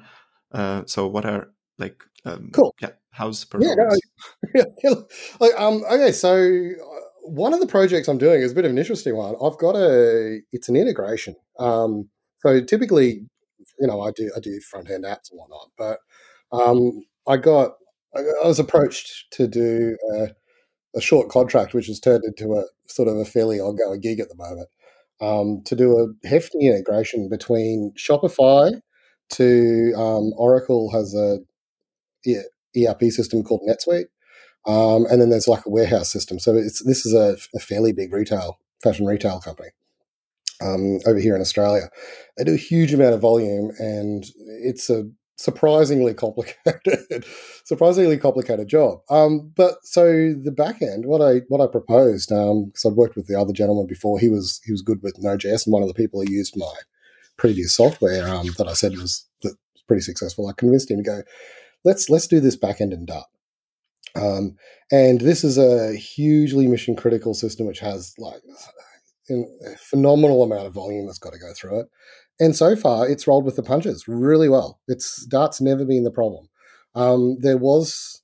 Uh, 0.54 0.84
so 0.86 1.08
what 1.08 1.26
are 1.26 1.50
like 1.78 2.04
um, 2.24 2.52
cool. 2.54 2.76
yeah 2.82 2.92
How's 3.12 3.44
performance? 3.46 4.00
Yeah, 4.56 4.64
no, 4.84 5.06
like, 5.40 5.52
um, 5.60 5.84
okay, 5.92 6.12
so 6.12 6.34
uh, 6.34 7.00
one 7.24 7.54
of 7.54 7.60
the 7.60 7.68
projects 7.68 8.08
I'm 8.08 8.18
doing 8.18 8.42
is 8.42 8.54
a 8.54 8.56
bit 8.56 8.66
of 8.66 8.72
an 8.72 8.78
interesting 8.78 9.16
one. 9.16 9.36
I've 9.44 9.58
got 9.58 9.76
a, 9.76 10.40
it's 10.52 10.70
an 10.70 10.76
integration. 10.76 11.36
Um, 11.60 12.10
so 12.40 12.62
typically, 12.62 13.28
you 13.80 13.88
know, 13.88 14.02
I 14.02 14.12
do 14.12 14.32
I 14.36 14.40
do 14.40 14.60
front 14.60 14.90
end 14.90 15.04
apps 15.04 15.30
and 15.32 15.40
whatnot, 15.40 15.70
but 15.78 16.00
um, 16.52 17.04
I 17.28 17.38
got 17.38 17.72
I 18.16 18.48
was 18.48 18.60
approached 18.60 19.32
to 19.32 19.48
do 19.48 19.98
a, 20.14 20.28
a, 20.96 21.02
short 21.02 21.30
contract, 21.30 21.74
which 21.74 21.88
has 21.88 22.00
turned 22.00 22.24
into 22.26 22.56
a 22.56 22.64
sort 22.88 23.08
of 23.08 23.16
a 23.16 23.26
fairly 23.26 23.60
ongoing 23.60 24.02
gig 24.02 24.20
at 24.20 24.28
the 24.28 24.36
moment, 24.36 24.68
um, 25.22 25.62
to 25.66 25.76
do 25.76 25.98
a 25.98 26.28
hefty 26.28 26.68
integration 26.68 27.30
between 27.30 27.94
Shopify 27.98 28.82
to 29.32 29.94
um, 29.96 30.34
Oracle 30.36 30.92
has 30.92 31.16
a 31.16 31.40
yeah, 32.26 32.42
ERP 32.78 33.04
system 33.12 33.44
called 33.44 33.62
NetSuite. 33.68 34.06
Um, 34.68 35.06
and 35.10 35.20
then 35.20 35.30
there's 35.30 35.48
like 35.48 35.66
a 35.66 35.70
warehouse 35.70 36.12
system. 36.12 36.40
So 36.40 36.56
it's 36.56 36.84
this 36.84 37.06
is 37.06 37.14
a, 37.14 37.38
a 37.56 37.60
fairly 37.60 37.94
big 37.94 38.14
retail 38.14 38.60
fashion 38.84 39.06
retail 39.06 39.40
company 39.40 39.70
um, 40.62 41.00
over 41.06 41.20
here 41.20 41.36
in 41.36 41.42
Australia. 41.42 41.90
They 42.38 42.44
do 42.44 42.54
a 42.54 42.58
huge 42.58 42.94
amount 42.94 43.16
of 43.16 43.22
volume, 43.22 43.72
and 43.80 44.24
it's 44.64 44.90
a 44.90 45.10
surprisingly 45.38 46.14
complicated, 46.14 47.26
surprisingly 47.66 48.18
complicated 48.18 48.68
job. 48.68 49.00
Um, 49.10 49.52
but 49.56 49.76
so 49.84 50.34
the 50.34 50.54
back 50.56 50.82
end, 50.82 51.06
what 51.06 51.22
I 51.22 51.42
what 51.48 51.62
I 51.62 51.68
proposed, 51.68 52.30
because 52.30 52.86
um, 52.86 52.92
I'd 52.92 52.98
worked 52.98 53.16
with 53.16 53.28
the 53.28 53.40
other 53.40 53.54
gentleman 53.54 53.88
before, 53.88 54.20
he 54.20 54.30
was 54.30 54.62
he 54.66 54.72
was 54.72 54.82
good 54.82 55.02
with 55.02 55.18
Node.js, 55.20 55.66
and 55.66 55.74
one 55.74 55.82
of 55.82 55.88
the 55.88 55.96
people 55.96 56.22
who 56.22 56.32
used 56.32 56.56
my 56.56 56.74
previous 57.38 57.74
software 57.74 58.28
um, 58.28 58.50
that 58.58 58.68
I 58.68 58.74
said 58.74 58.98
was 58.98 59.28
that 59.42 59.56
was 59.74 59.84
pretty 59.88 60.04
successful. 60.04 60.48
I 60.48 60.54
convinced 60.54 60.92
him 60.92 60.98
to 60.98 61.04
go, 61.04 61.24
let's 61.84 62.10
let's 62.10 62.28
do 62.28 62.40
this 62.40 62.58
backend 62.58 62.94
in 62.94 63.06
Dart. 63.06 63.26
Um, 64.16 64.56
and 64.92 65.22
this 65.22 65.44
is 65.44 65.58
a 65.58 65.96
hugely 65.96 66.68
mission 66.68 66.96
critical 66.96 67.34
system 67.34 67.66
which 67.66 67.80
has 67.80 68.14
like 68.18 68.42
a 69.30 69.78
phenomenal 69.78 70.44
amount 70.44 70.68
of 70.68 70.74
volume 70.74 71.06
that's 71.06 71.20
got 71.20 71.34
to 71.34 71.40
go 71.40 71.54
through 71.56 71.82
it. 71.82 71.88
And 72.40 72.56
so 72.56 72.76
far, 72.76 73.08
it's 73.08 73.28
rolled 73.28 73.46
with 73.46 73.56
the 73.56 73.64
punches 73.64 74.08
really 74.08 74.50
well. 74.50 74.80
It's 74.88 75.26
Dart's 75.28 75.62
never 75.62 75.86
been 75.86 76.04
the 76.04 76.12
problem. 76.12 76.50
Um, 76.96 77.38
there 77.40 77.58
was 77.58 78.22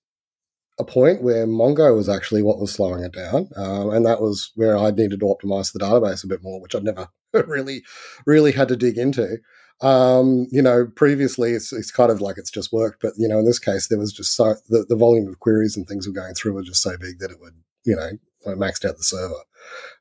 a 0.80 0.84
point 0.84 1.22
where 1.22 1.48
Mongo 1.48 1.96
was 1.96 2.10
actually 2.10 2.44
what 2.44 2.60
was 2.60 2.72
slowing 2.72 3.04
it 3.04 3.14
down, 3.14 3.50
um, 3.56 3.90
and 3.90 4.06
that 4.06 4.22
was 4.22 4.52
where 4.56 4.78
I 4.78 4.92
needed 4.92 5.20
to 5.20 5.26
optimize 5.26 5.72
the 5.72 5.80
database 5.80 6.24
a 6.24 6.28
bit 6.28 6.44
more, 6.44 6.62
which 6.62 6.76
I'd 6.76 6.84
never 6.84 7.08
really, 7.48 7.84
really 8.26 8.52
had 8.52 8.68
to 8.70 8.76
dig 8.76 8.98
into. 8.98 9.38
Um, 9.82 10.48
you 10.52 10.62
know, 10.62 10.88
previously 10.96 11.52
it's, 11.52 11.72
it's 11.72 11.92
kind 11.92 12.12
of 12.12 12.20
like 12.20 12.38
it's 12.38 12.50
just 12.50 12.74
worked, 12.74 13.02
but 13.02 13.14
you 13.18 13.28
know, 13.28 13.40
in 13.40 13.46
this 13.46 13.60
case, 13.60 13.88
there 13.88 14.00
was 14.00 14.12
just 14.12 14.36
so 14.36 14.56
the, 14.70 14.86
the 14.90 14.96
volume 14.96 15.28
of 15.28 15.40
queries 15.40 15.78
and 15.78 15.88
things 15.88 16.08
were 16.08 16.14
going 16.14 16.34
through 16.34 16.54
were 16.54 16.64
just 16.64 16.82
so 16.82 16.98
big 16.98 17.20
that 17.20 17.32
it 17.32 17.40
would, 17.40 17.54
you 17.86 17.96
know, 17.96 18.12
maxed 18.56 18.86
out 18.86 18.98
the 18.98 19.04
server. 19.04 19.36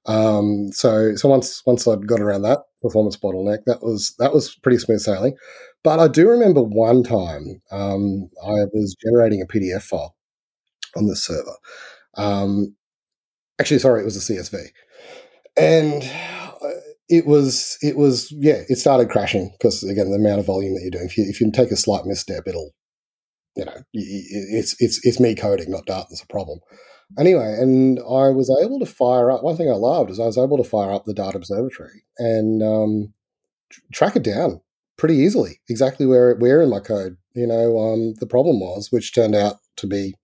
Um, 0.06 0.70
so 0.72 1.14
so 1.16 1.28
once 1.28 1.62
once 1.66 1.86
I'd 1.86 2.06
got 2.06 2.20
around 2.20 2.42
that 2.42 2.60
performance 2.80 3.16
bottleneck, 3.16 3.64
that 3.66 3.82
was 3.82 4.14
that 4.18 4.32
was 4.32 4.54
pretty 4.56 4.78
smooth 4.78 5.00
sailing. 5.00 5.36
But 5.82 6.00
I 6.00 6.08
do 6.08 6.28
remember 6.28 6.62
one 6.62 7.02
time 7.02 7.60
um, 7.70 8.30
I 8.42 8.64
was 8.72 8.96
generating 9.02 9.42
a 9.42 9.46
PDF 9.46 9.82
file 9.82 10.14
on 10.96 11.06
the 11.06 11.16
server. 11.16 11.56
Um, 12.14 12.74
actually, 13.60 13.80
sorry, 13.80 14.02
it 14.02 14.04
was 14.04 14.16
a 14.16 14.32
CSV, 14.32 14.68
and 15.56 16.10
it 17.08 17.26
was 17.26 17.78
it 17.82 17.96
was 17.96 18.32
yeah, 18.32 18.62
it 18.68 18.76
started 18.76 19.10
crashing 19.10 19.52
because 19.52 19.82
again 19.82 20.10
the 20.10 20.16
amount 20.16 20.40
of 20.40 20.46
volume 20.46 20.74
that 20.74 20.82
you're 20.82 20.90
doing. 20.90 21.06
If 21.06 21.16
you 21.16 21.24
if 21.24 21.40
you 21.40 21.50
take 21.50 21.70
a 21.70 21.76
slight 21.76 22.04
misstep, 22.04 22.44
it'll 22.46 22.72
you 23.54 23.64
know 23.64 23.76
it's 23.92 24.74
it's 24.80 25.04
it's 25.04 25.20
me 25.20 25.34
coding, 25.34 25.70
not 25.70 25.86
Dart. 25.86 26.06
That's 26.10 26.22
a 26.22 26.26
problem. 26.26 26.60
Anyway, 27.18 27.56
and 27.60 28.00
I 28.00 28.30
was 28.30 28.50
able 28.62 28.80
to 28.80 28.86
fire 28.86 29.30
up. 29.30 29.44
One 29.44 29.56
thing 29.56 29.70
I 29.70 29.74
loved 29.74 30.10
is 30.10 30.18
I 30.18 30.26
was 30.26 30.38
able 30.38 30.56
to 30.56 30.68
fire 30.68 30.92
up 30.92 31.04
the 31.04 31.14
Dart 31.14 31.36
Observatory 31.36 32.04
and 32.18 32.62
um, 32.62 33.14
track 33.92 34.16
it 34.16 34.24
down 34.24 34.60
pretty 34.96 35.14
easily, 35.14 35.60
exactly 35.68 36.06
where 36.06 36.34
where 36.36 36.62
in 36.62 36.70
my 36.70 36.80
code. 36.80 37.16
You 37.34 37.46
know, 37.46 37.78
um, 37.78 38.14
the 38.18 38.26
problem 38.26 38.60
was, 38.60 38.90
which 38.90 39.14
turned 39.14 39.34
out 39.34 39.56
to 39.76 39.86
be 39.86 40.14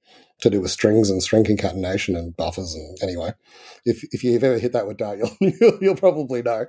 to 0.42 0.50
do 0.50 0.60
with 0.60 0.70
strings 0.70 1.08
and 1.08 1.22
string 1.22 1.44
concatenation 1.44 2.16
and 2.16 2.36
buffers. 2.36 2.74
And 2.74 2.98
anyway, 3.02 3.32
if 3.84 4.04
if 4.12 4.22
you've 4.22 4.44
ever 4.44 4.58
hit 4.58 4.72
that 4.72 4.86
with 4.86 4.98
Dart, 4.98 5.20
you'll 5.40 5.78
you'll, 5.80 5.96
probably 5.96 6.42
know. 6.42 6.66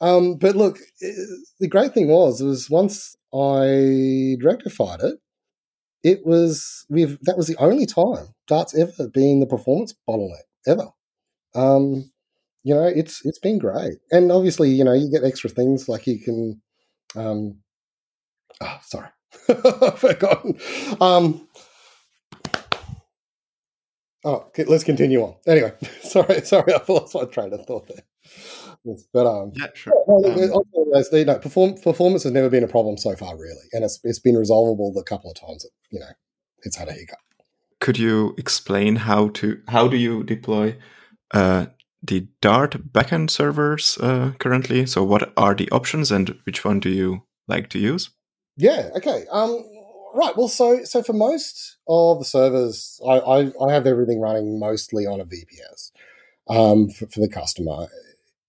Um, 0.00 0.36
but 0.36 0.56
look, 0.56 0.78
the 1.60 1.68
great 1.68 1.92
thing 1.92 2.08
was 2.08 2.42
was 2.42 2.70
once 2.70 3.16
I 3.34 4.36
rectified 4.42 5.00
it, 5.00 5.18
it 6.02 6.24
was 6.24 6.86
we've 6.88 7.18
that 7.22 7.36
was 7.36 7.48
the 7.48 7.56
only 7.58 7.86
time 7.86 8.28
Dart's 8.46 8.76
ever 8.76 9.08
been 9.08 9.40
the 9.40 9.46
performance 9.46 9.94
bottleneck 10.08 10.46
ever. 10.66 10.88
Um, 11.54 12.12
you 12.62 12.74
know, 12.74 12.84
it's 12.84 13.24
it's 13.24 13.38
been 13.38 13.58
great, 13.58 13.98
and 14.10 14.30
obviously, 14.30 14.70
you 14.70 14.84
know, 14.84 14.92
you 14.92 15.10
get 15.10 15.24
extra 15.24 15.50
things 15.50 15.88
like 15.88 16.06
you 16.06 16.20
can. 16.20 16.60
Um, 17.16 17.58
oh, 18.60 18.78
sorry, 18.82 19.08
I've 19.48 19.98
forgotten. 19.98 20.58
Um, 21.00 21.48
oh, 24.26 24.50
let's 24.66 24.84
continue 24.84 25.22
on. 25.22 25.36
Anyway, 25.46 25.72
sorry, 26.02 26.42
sorry, 26.42 26.74
I 26.74 26.82
lost 26.88 27.14
my 27.14 27.24
train 27.24 27.52
of 27.54 27.64
thought 27.64 27.88
there. 27.88 28.02
But 29.12 29.26
um, 29.26 29.52
yeah, 29.54 29.66
sure. 29.74 29.92
Um, 30.08 30.22
you 31.12 31.24
know, 31.24 31.38
perform, 31.38 31.74
performance 31.74 32.22
has 32.24 32.32
never 32.32 32.50
been 32.50 32.62
a 32.62 32.68
problem 32.68 32.96
so 32.98 33.16
far, 33.16 33.36
really, 33.36 33.64
and 33.72 33.84
it's 33.84 33.98
it's 34.04 34.18
been 34.18 34.36
resolvable 34.36 34.92
the 34.92 35.02
couple 35.02 35.30
of 35.30 35.40
times 35.40 35.62
that 35.62 35.70
you 35.90 36.00
know 36.00 36.10
it's 36.62 36.76
had 36.76 36.88
a 36.88 36.92
hiccup. 36.92 37.18
Could 37.80 37.98
you 37.98 38.34
explain 38.38 38.96
how 38.96 39.28
to 39.28 39.60
how 39.68 39.88
do 39.88 39.96
you 39.96 40.22
deploy 40.22 40.76
uh, 41.32 41.66
the 42.02 42.28
Dart 42.40 42.92
backend 42.92 43.30
servers 43.30 43.98
uh, 44.00 44.32
currently? 44.38 44.86
So, 44.86 45.02
what 45.02 45.32
are 45.36 45.54
the 45.54 45.70
options, 45.70 46.12
and 46.12 46.36
which 46.44 46.64
one 46.64 46.78
do 46.80 46.88
you 46.88 47.22
like 47.48 47.68
to 47.70 47.78
use? 47.78 48.10
Yeah. 48.56 48.90
Okay. 48.96 49.24
Um. 49.30 49.64
Right. 50.16 50.34
Well, 50.34 50.48
so 50.48 50.82
so 50.84 51.02
for 51.02 51.12
most 51.12 51.76
of 51.86 52.20
the 52.20 52.24
servers, 52.24 52.98
I 53.06 53.18
I, 53.18 53.52
I 53.62 53.72
have 53.74 53.86
everything 53.86 54.18
running 54.18 54.58
mostly 54.58 55.04
on 55.04 55.20
a 55.20 55.26
VPS 55.26 55.92
um, 56.48 56.88
for, 56.88 57.06
for 57.08 57.20
the 57.20 57.28
customer 57.28 57.88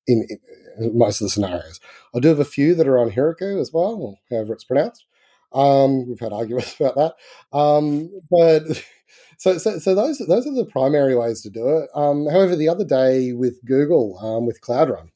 in, 0.07 0.25
in, 0.29 0.97
most 0.97 1.19
of 1.19 1.25
the 1.25 1.29
scenarios. 1.29 1.81
I 2.15 2.19
do 2.21 2.29
have 2.29 2.39
a 2.39 2.45
few 2.45 2.73
that 2.75 2.87
are 2.87 2.97
on 2.97 3.11
Heroku 3.11 3.59
as 3.59 3.73
well, 3.73 4.17
however 4.29 4.53
it's 4.53 4.63
pronounced. 4.63 5.07
Um, 5.51 6.07
we've 6.07 6.21
had 6.21 6.31
arguments 6.31 6.73
about 6.79 6.95
that, 6.95 7.57
um, 7.57 8.11
but 8.31 8.63
so, 9.37 9.57
so 9.57 9.77
so 9.77 9.93
those 9.93 10.19
those 10.19 10.47
are 10.47 10.53
the 10.53 10.63
primary 10.71 11.17
ways 11.17 11.41
to 11.41 11.49
do 11.49 11.67
it. 11.79 11.89
Um, 11.93 12.27
however, 12.27 12.55
the 12.55 12.69
other 12.69 12.85
day 12.85 13.33
with 13.33 13.59
Google 13.65 14.17
um, 14.19 14.45
with 14.45 14.61
Cloud 14.61 14.89
Run, 14.89 15.11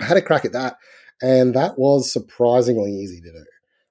I 0.00 0.04
had 0.04 0.18
a 0.18 0.22
crack 0.22 0.44
at 0.44 0.52
that, 0.52 0.76
and 1.22 1.54
that 1.54 1.78
was 1.78 2.12
surprisingly 2.12 2.92
easy 2.92 3.22
to 3.22 3.32
do 3.32 3.38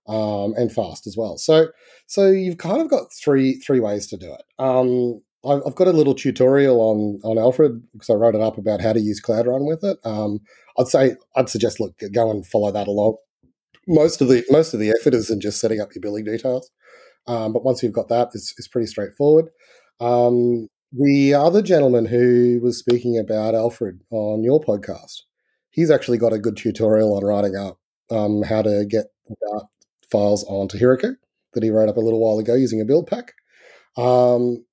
um, 0.07 0.53
and 0.55 0.71
fast 0.71 1.07
as 1.07 1.15
well. 1.17 1.37
So 1.37 1.67
so 2.07 2.27
you've 2.27 2.57
kind 2.57 2.81
of 2.81 2.89
got 2.89 3.13
three 3.13 3.55
three 3.55 3.79
ways 3.79 4.07
to 4.07 4.17
do 4.17 4.33
it. 4.33 4.43
Um, 4.59 5.21
I've 5.45 5.75
got 5.75 5.87
a 5.87 5.91
little 5.93 6.15
tutorial 6.15 6.79
on 6.81 7.19
on 7.23 7.37
Alfred 7.37 7.81
because 7.93 8.09
I 8.09 8.13
wrote 8.13 8.35
it 8.35 8.41
up 8.41 8.57
about 8.57 8.81
how 8.81 8.93
to 8.93 8.99
use 8.99 9.19
Cloud 9.19 9.47
Run 9.47 9.65
with 9.65 9.83
it. 9.83 9.97
Um, 10.03 10.39
I'd 10.79 10.87
say 10.87 11.15
I'd 11.35 11.49
suggest 11.49 11.79
look 11.79 11.93
go 12.11 12.31
and 12.31 12.45
follow 12.45 12.71
that 12.71 12.87
along. 12.87 13.17
Most 13.87 14.21
of 14.21 14.27
the 14.27 14.43
most 14.49 14.73
of 14.73 14.79
the 14.79 14.89
effort 14.89 15.13
is 15.13 15.29
in 15.29 15.39
just 15.39 15.59
setting 15.59 15.79
up 15.79 15.93
your 15.93 16.01
billing 16.01 16.25
details, 16.25 16.69
um, 17.27 17.53
but 17.53 17.63
once 17.63 17.81
you've 17.83 17.93
got 17.93 18.09
that, 18.09 18.29
it's, 18.33 18.53
it's 18.57 18.67
pretty 18.67 18.87
straightforward. 18.87 19.49
Um, 19.99 20.67
the 20.91 21.33
other 21.33 21.61
gentleman 21.61 22.05
who 22.05 22.59
was 22.61 22.79
speaking 22.79 23.17
about 23.17 23.55
Alfred 23.55 24.01
on 24.09 24.43
your 24.43 24.61
podcast, 24.61 25.21
he's 25.69 25.91
actually 25.91 26.17
got 26.17 26.33
a 26.33 26.39
good 26.39 26.57
tutorial 26.57 27.15
on 27.15 27.23
writing 27.23 27.55
up 27.55 27.79
um, 28.09 28.43
how 28.43 28.61
to 28.61 28.85
get 28.85 29.05
Dart 29.41 29.65
files 30.11 30.43
onto 30.45 30.77
Heroku 30.77 31.15
that 31.53 31.63
he 31.63 31.69
wrote 31.69 31.89
up 31.89 31.97
a 31.97 32.01
little 32.01 32.19
while 32.19 32.39
ago 32.39 32.55
using 32.55 32.81
a 32.81 32.85
build 32.85 33.07
pack. 33.07 33.33
Um, 33.97 34.65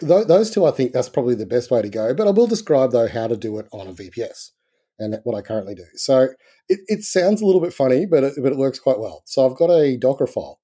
th- 0.00 0.26
those 0.26 0.50
two, 0.50 0.64
I 0.64 0.70
think 0.70 0.92
that's 0.92 1.08
probably 1.08 1.34
the 1.34 1.46
best 1.46 1.70
way 1.70 1.82
to 1.82 1.88
go. 1.88 2.14
But 2.14 2.26
I 2.26 2.30
will 2.30 2.46
describe 2.46 2.92
though 2.92 3.08
how 3.08 3.26
to 3.26 3.36
do 3.36 3.58
it 3.58 3.66
on 3.72 3.86
a 3.86 3.92
VPS 3.92 4.50
and 4.98 5.18
what 5.24 5.36
I 5.36 5.42
currently 5.42 5.74
do. 5.74 5.84
So 5.94 6.28
it, 6.68 6.80
it 6.86 7.02
sounds 7.04 7.40
a 7.40 7.46
little 7.46 7.60
bit 7.60 7.72
funny, 7.72 8.06
but 8.06 8.24
it, 8.24 8.34
but 8.42 8.52
it 8.52 8.58
works 8.58 8.78
quite 8.78 8.98
well. 8.98 9.22
So 9.26 9.48
I've 9.48 9.56
got 9.56 9.70
a 9.70 9.96
Docker 9.96 10.26
file, 10.26 10.60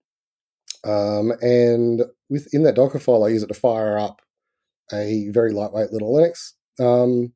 um, 0.84 1.32
and 1.40 2.02
within 2.28 2.64
that 2.64 2.74
Docker 2.74 2.98
file, 2.98 3.24
I 3.24 3.28
use 3.28 3.42
it 3.42 3.48
to 3.48 3.54
fire 3.54 3.98
up 3.98 4.20
a 4.92 5.28
very 5.30 5.52
lightweight 5.52 5.92
little 5.92 6.12
Linux, 6.12 6.52
um, 6.80 7.32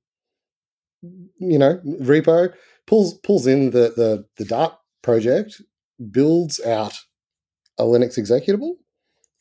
you 1.39 1.59
know, 1.59 1.81
repo. 1.85 2.53
pulls 2.87 3.15
pulls 3.19 3.47
in 3.47 3.71
the 3.71 3.93
the 3.97 4.25
the 4.37 4.45
Dart 4.45 4.75
project, 5.03 5.61
builds 6.11 6.61
out 6.65 6.99
a 7.79 7.85
Linux 7.85 8.19
executable 8.19 8.75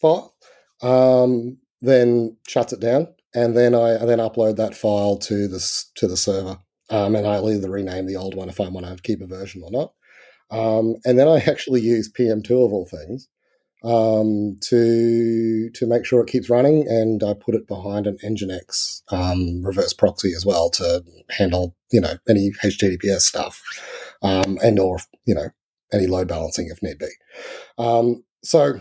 file. 0.02 0.36
Um, 0.82 1.58
then 1.82 2.38
shuts 2.48 2.74
it 2.74 2.80
down, 2.80 3.08
and 3.34 3.56
then 3.56 3.76
I, 3.76 3.98
then 4.06 4.20
upload 4.20 4.58
that 4.58 4.76
file 4.76 5.18
to 5.18 5.48
the 5.48 5.84
to 5.96 6.08
the 6.08 6.18
server, 6.18 6.58
um, 6.90 7.16
and 7.16 7.28
I'll 7.28 7.50
either 7.50 7.70
rename 7.70 8.08
the 8.08 8.16
old 8.16 8.36
one 8.36 8.50
if 8.50 8.60
I 8.60 8.68
want 8.70 8.86
to 8.86 9.02
keep 9.02 9.22
a 9.22 9.28
version 9.28 9.62
or 9.64 9.72
not. 9.72 9.94
Um, 10.52 10.96
and 11.06 11.18
then 11.18 11.28
I 11.28 11.38
actually 11.48 11.82
use 11.82 12.12
PM2 12.12 12.50
of 12.66 12.74
all 12.74 12.86
things 12.86 13.28
um, 13.84 14.58
to 14.62 15.70
to 15.70 15.86
make 15.86 16.06
sure 16.06 16.22
it 16.22 16.28
keeps 16.28 16.50
running, 16.50 16.88
and 16.88 17.24
I 17.24 17.34
put 17.34 17.56
it 17.56 17.68
behind 17.68 18.08
an 18.08 18.18
Nginx 18.24 19.04
um, 19.12 19.64
reverse 19.64 19.94
proxy 19.94 20.34
as 20.34 20.46
well 20.46 20.70
to 20.72 21.04
handle 21.30 21.76
you 21.92 22.02
know 22.02 22.18
any 22.28 22.52
HTTPS 22.64 23.22
stuff, 23.22 23.62
um, 24.24 24.58
and 24.64 24.80
or 24.80 24.98
you 25.26 25.36
know 25.36 25.50
any 25.96 26.08
load 26.08 26.28
balancing 26.28 26.68
if 26.70 26.82
need 26.84 27.00
be. 27.00 27.08
Um, 27.78 28.24
so 28.44 28.80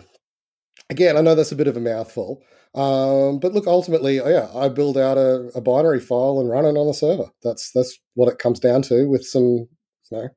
again, 0.90 1.16
I 1.16 1.20
know 1.20 1.34
that's 1.34 1.52
a 1.52 1.56
bit 1.56 1.68
of 1.68 1.76
a 1.76 1.80
mouthful, 1.80 2.42
um, 2.74 3.38
but 3.38 3.52
look, 3.52 3.68
ultimately, 3.68 4.20
oh, 4.20 4.28
yeah, 4.28 4.48
I 4.52 4.68
build 4.68 4.98
out 4.98 5.16
a, 5.16 5.50
a, 5.54 5.60
binary 5.60 6.00
file 6.00 6.40
and 6.40 6.50
run 6.50 6.64
it 6.64 6.76
on 6.76 6.88
the 6.88 6.92
server. 6.92 7.30
That's 7.42 7.70
that's 7.72 7.96
what 8.14 8.28
it 8.32 8.40
comes 8.40 8.58
down 8.58 8.82
to 8.82 9.08
with 9.08 9.24
some, 9.24 9.42
you 9.42 9.68
know, 10.10 10.28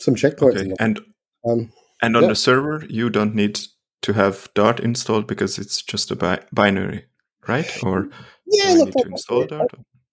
some 0.00 0.14
checkpoints. 0.14 0.60
Okay. 0.60 0.72
And 0.80 1.00
um, 1.46 1.70
and 2.00 2.16
on 2.16 2.22
yeah. 2.22 2.28
the 2.30 2.36
server, 2.36 2.86
you 2.88 3.10
don't 3.10 3.34
need 3.34 3.60
to 4.00 4.14
have 4.14 4.48
Dart 4.54 4.80
installed 4.80 5.26
because 5.26 5.58
it's 5.58 5.82
just 5.82 6.10
a 6.10 6.16
bi- 6.16 6.42
binary. 6.52 7.04
right? 7.46 7.70
Or 7.82 8.08
yeah, 8.46 8.72
look, 8.72 8.92
to 8.92 9.08
install 9.10 9.44
Dart? 9.44 9.70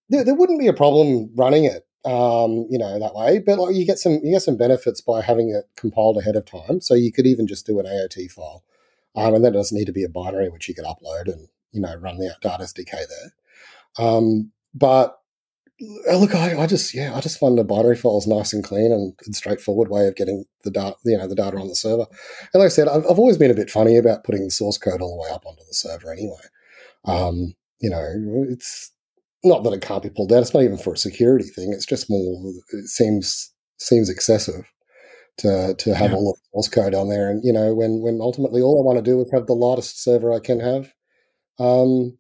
There, 0.10 0.26
there, 0.26 0.36
wouldn't 0.36 0.60
be 0.60 0.68
a 0.68 0.74
problem 0.74 1.30
running 1.38 1.64
it, 1.64 1.84
um, 2.06 2.68
you 2.70 2.78
know, 2.78 3.00
that 3.00 3.16
way. 3.16 3.40
But 3.40 3.60
like, 3.60 3.76
you 3.76 3.86
get 3.86 4.00
some 4.00 4.20
you 4.24 4.32
get 4.32 4.42
some 4.42 4.58
benefits 4.58 5.02
by 5.02 5.22
having 5.22 5.50
it 5.50 5.70
compiled 5.76 6.18
ahead 6.18 6.36
of 6.36 6.46
time. 6.46 6.82
So 6.82 6.94
you 6.94 7.12
could 7.12 7.28
even 7.28 7.48
just 7.48 7.66
do 7.66 7.80
an 7.80 7.86
AOT 7.86 8.32
file, 8.32 8.64
um, 9.16 9.36
and 9.36 9.44
that 9.44 9.54
doesn't 9.54 9.78
need 9.78 9.86
to 9.86 9.92
be 9.94 10.04
a 10.04 10.10
binary 10.10 10.50
which 10.50 10.68
you 10.68 10.76
could 10.76 10.86
upload 10.86 11.32
and 11.32 11.48
you 11.72 11.82
know 11.82 11.96
run 11.96 12.18
the 12.18 12.36
Dart 12.42 12.62
SDK 12.62 12.92
there. 12.92 14.06
Um, 14.06 14.52
but 14.74 15.20
uh, 16.10 16.18
look, 16.18 16.36
I, 16.36 16.62
I, 16.62 16.68
just 16.68 16.94
yeah, 16.94 17.16
I 17.16 17.22
just 17.22 17.40
find 17.40 17.58
the 17.58 17.64
binary 17.64 17.96
files 17.96 18.28
nice 18.28 18.52
and 18.54 18.64
clean 18.64 18.92
and, 18.92 19.14
and, 19.26 19.36
straightforward 19.36 19.90
way 19.90 20.08
of 20.08 20.16
getting 20.16 20.44
the 20.64 20.72
data, 20.72 20.96
you 21.06 21.18
know, 21.18 21.28
the 21.28 21.36
data 21.36 21.58
on 21.58 21.70
the 21.70 21.76
server. 21.76 22.06
And 22.54 22.60
like 22.62 22.68
I 22.68 22.70
said, 22.70 22.90
I've, 22.90 23.06
I've, 23.10 23.20
always 23.20 23.38
been 23.38 23.52
a 23.52 23.56
bit 23.56 23.70
funny 23.70 23.98
about 23.98 24.26
putting 24.26 24.44
the 24.44 24.52
source 24.52 24.78
code 24.78 25.02
all 25.02 25.16
the 25.16 25.22
way 25.22 25.34
up 25.34 25.46
onto 25.46 25.64
the 25.66 25.74
server 25.74 26.12
anyway. 26.12 26.36
Um, 27.06 27.56
you 27.80 27.90
know, 27.90 28.46
it's 28.50 28.92
not 29.44 29.64
that 29.64 29.74
it 29.74 29.82
can't 29.82 30.04
be 30.04 30.10
pulled 30.10 30.30
down. 30.30 30.42
It's 30.42 30.54
not 30.54 30.64
even 30.64 30.78
for 30.78 30.94
a 30.94 30.98
security 30.98 31.46
thing. 31.46 31.72
It's 31.74 31.86
just 31.86 32.10
more. 32.10 32.52
It 32.72 32.88
seems 32.88 33.52
seems 33.78 34.10
excessive 34.10 34.66
to 35.38 35.76
to 35.78 35.96
have 35.96 36.12
yeah. 36.12 36.18
all 36.18 36.34
the 36.34 36.40
source 36.52 36.68
code 36.68 36.94
on 36.94 37.10
there. 37.10 37.30
And 37.30 37.44
you 37.44 37.54
know, 37.54 37.74
when 37.74 38.02
when 38.02 38.20
ultimately 38.22 38.62
all 38.62 38.80
I 38.80 38.86
want 38.86 39.04
to 39.04 39.12
do 39.12 39.22
is 39.22 39.32
have 39.32 39.48
the 39.48 39.54
lightest 39.54 40.04
server 40.04 40.34
I 40.34 40.40
can 40.40 40.60
have. 40.60 40.94
Um, 41.58 42.18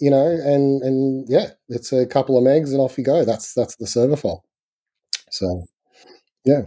you 0.00 0.10
know, 0.10 0.26
and 0.26 0.82
and 0.82 1.26
yeah, 1.28 1.50
it's 1.68 1.92
a 1.92 2.06
couple 2.06 2.38
of 2.38 2.44
megs 2.44 2.70
and 2.70 2.80
off 2.80 2.98
you 2.98 3.04
go. 3.04 3.24
That's 3.24 3.54
that's 3.54 3.76
the 3.76 3.86
server 3.86 4.16
file. 4.16 4.44
So, 5.30 5.66
yeah. 6.44 6.62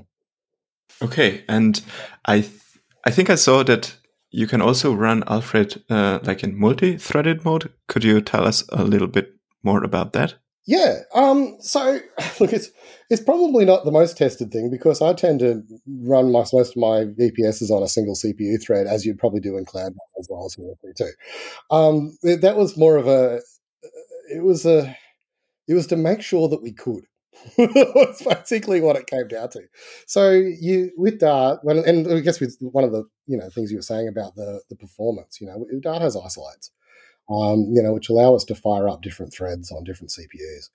Okay, 1.01 1.43
and 1.49 1.81
I 2.25 2.41
th- 2.41 2.61
I 3.05 3.11
think 3.11 3.29
I 3.29 3.35
saw 3.35 3.63
that 3.63 3.97
you 4.29 4.47
can 4.47 4.61
also 4.61 4.93
run 4.93 5.23
Alfred 5.27 5.83
uh, 5.89 6.19
like 6.23 6.43
in 6.43 6.57
multi-threaded 6.57 7.43
mode. 7.43 7.71
Could 7.87 8.03
you 8.03 8.21
tell 8.21 8.47
us 8.47 8.63
a 8.69 8.83
little 8.83 9.07
bit 9.07 9.33
more 9.63 9.83
about 9.83 10.13
that? 10.13 10.35
Yeah. 10.65 10.99
Um, 11.13 11.57
so 11.59 11.99
look, 12.39 12.53
it's 12.53 12.69
it's 13.09 13.21
probably 13.21 13.65
not 13.65 13.85
the 13.85 13.91
most 13.91 14.17
tested 14.17 14.51
thing 14.51 14.69
because 14.69 15.01
I 15.01 15.13
tend 15.13 15.39
to 15.41 15.63
run 15.87 16.31
my, 16.31 16.45
most 16.53 16.75
of 16.75 16.77
my 16.77 17.05
VPSs 17.05 17.69
on 17.69 17.83
a 17.83 17.87
single 17.87 18.15
CPU 18.15 18.61
thread, 18.61 18.87
as 18.87 19.05
you'd 19.05 19.19
probably 19.19 19.41
do 19.41 19.57
in 19.57 19.65
cloud 19.65 19.93
as 20.19 20.27
well 20.29 20.45
as 20.45 20.55
too. 20.95 21.11
Um, 21.69 22.17
that 22.23 22.55
was 22.55 22.77
more 22.77 22.97
of 22.97 23.07
a. 23.07 23.39
It 24.33 24.43
was 24.43 24.65
a. 24.65 24.95
It 25.67 25.73
was 25.73 25.87
to 25.87 25.95
make 25.95 26.21
sure 26.21 26.49
that 26.49 26.61
we 26.61 26.73
could. 26.73 27.05
That's 27.57 28.21
basically 28.23 28.79
what 28.79 28.95
it 28.95 29.07
came 29.07 29.27
down 29.27 29.49
to. 29.49 29.61
So 30.07 30.31
you 30.31 30.91
with 30.97 31.19
Dart, 31.19 31.59
and 31.63 32.07
I 32.07 32.19
guess 32.21 32.39
with 32.39 32.57
one 32.59 32.83
of 32.83 32.91
the 32.91 33.03
you 33.27 33.37
know 33.37 33.49
things 33.49 33.71
you 33.71 33.77
were 33.77 33.83
saying 33.83 34.07
about 34.07 34.35
the 34.35 34.61
the 34.69 34.75
performance, 34.75 35.39
you 35.41 35.47
know, 35.47 35.65
Dart 35.81 36.01
has 36.01 36.15
isolates 36.15 36.71
um, 37.29 37.71
you 37.71 37.81
know, 37.81 37.93
which 37.93 38.09
allow 38.09 38.35
us 38.35 38.43
to 38.45 38.55
fire 38.55 38.87
up 38.87 39.01
different 39.01 39.33
threads 39.33 39.71
on 39.71 39.83
different 39.83 40.11
CPUs. 40.11 40.69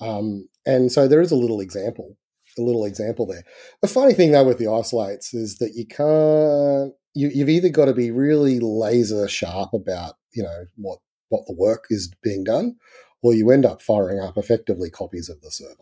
Um, 0.00 0.48
and 0.66 0.90
so 0.90 1.06
there 1.06 1.20
is 1.20 1.30
a 1.30 1.36
little 1.36 1.60
example, 1.60 2.16
a 2.58 2.62
little 2.62 2.84
example 2.84 3.26
there. 3.26 3.44
The 3.82 3.88
funny 3.88 4.14
thing 4.14 4.32
though 4.32 4.44
with 4.44 4.58
the 4.58 4.68
isolates 4.68 5.34
is 5.34 5.58
that 5.58 5.72
you 5.74 5.86
can't. 5.86 6.94
You, 7.12 7.28
you've 7.34 7.48
either 7.48 7.70
got 7.70 7.86
to 7.86 7.92
be 7.92 8.12
really 8.12 8.60
laser 8.60 9.26
sharp 9.26 9.70
about 9.74 10.14
you 10.32 10.42
know 10.42 10.66
what 10.76 11.00
what 11.28 11.46
the 11.46 11.54
work 11.54 11.86
is 11.90 12.12
being 12.22 12.44
done, 12.44 12.76
or 13.22 13.34
you 13.34 13.50
end 13.50 13.66
up 13.66 13.82
firing 13.82 14.20
up 14.20 14.38
effectively 14.38 14.90
copies 14.90 15.28
of 15.28 15.40
the 15.40 15.50
server. 15.50 15.74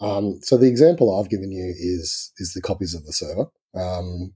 Um, 0.00 0.38
so 0.42 0.56
the 0.56 0.68
example 0.68 1.18
I've 1.18 1.28
given 1.28 1.50
you 1.50 1.74
is 1.76 2.32
is 2.38 2.52
the 2.54 2.62
copies 2.62 2.94
of 2.94 3.04
the 3.04 3.12
server. 3.12 3.46
Um, 3.74 4.32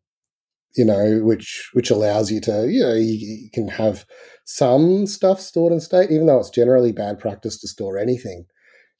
you 0.76 0.84
know, 0.84 1.20
which 1.22 1.70
which 1.72 1.90
allows 1.90 2.30
you 2.30 2.40
to, 2.42 2.68
you 2.68 2.82
know, 2.82 2.94
you, 2.94 3.14
you, 3.14 3.50
can 3.52 3.68
have 3.68 4.04
some 4.44 5.06
stuff 5.06 5.40
stored 5.40 5.72
in 5.72 5.80
state, 5.80 6.10
even 6.10 6.26
though 6.26 6.38
it's 6.38 6.50
generally 6.50 6.92
bad 6.92 7.18
practice 7.18 7.60
to 7.60 7.68
store 7.68 7.98
anything 7.98 8.46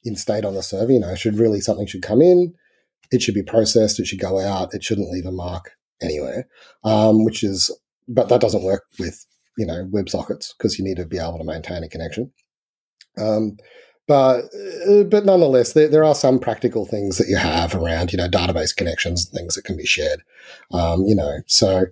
in 0.03 0.15
state 0.15 0.45
on 0.45 0.53
the 0.53 0.63
server. 0.63 0.91
You 0.91 0.99
know, 0.99 1.15
should 1.15 1.37
really 1.37 1.59
something 1.59 1.87
should 1.87 2.01
come 2.01 2.21
in, 2.21 2.53
it 3.11 3.21
should 3.21 3.35
be 3.35 3.43
processed, 3.43 3.99
it 3.99 4.07
should 4.07 4.19
go 4.19 4.39
out, 4.39 4.73
it 4.73 4.83
shouldn't 4.83 5.11
leave 5.11 5.25
a 5.25 5.31
mark 5.31 5.71
anywhere. 6.01 6.47
Um, 6.83 7.25
which 7.25 7.43
is, 7.43 7.71
but 8.07 8.29
that 8.29 8.41
doesn't 8.41 8.63
work 8.63 8.85
with 8.99 9.25
you 9.57 9.65
know 9.65 9.85
WebSockets 9.91 10.53
because 10.57 10.79
you 10.79 10.85
need 10.85 10.97
to 10.97 11.05
be 11.05 11.17
able 11.17 11.39
to 11.39 11.43
maintain 11.43 11.83
a 11.83 11.89
connection. 11.89 12.31
Um, 13.17 13.57
but 14.07 14.45
uh, 14.87 15.03
but 15.03 15.25
nonetheless, 15.25 15.73
there, 15.73 15.87
there 15.87 16.03
are 16.03 16.15
some 16.15 16.39
practical 16.39 16.85
things 16.85 17.17
that 17.17 17.27
you 17.27 17.37
have 17.37 17.75
around, 17.75 18.11
you 18.11 18.17
know, 18.17 18.29
database 18.29 18.75
connections 18.75 19.25
and 19.25 19.37
things 19.37 19.55
that 19.55 19.63
can 19.63 19.77
be 19.77 19.85
shared. 19.85 20.21
Um, 20.71 21.05
you 21.05 21.15
know, 21.15 21.39
so 21.47 21.85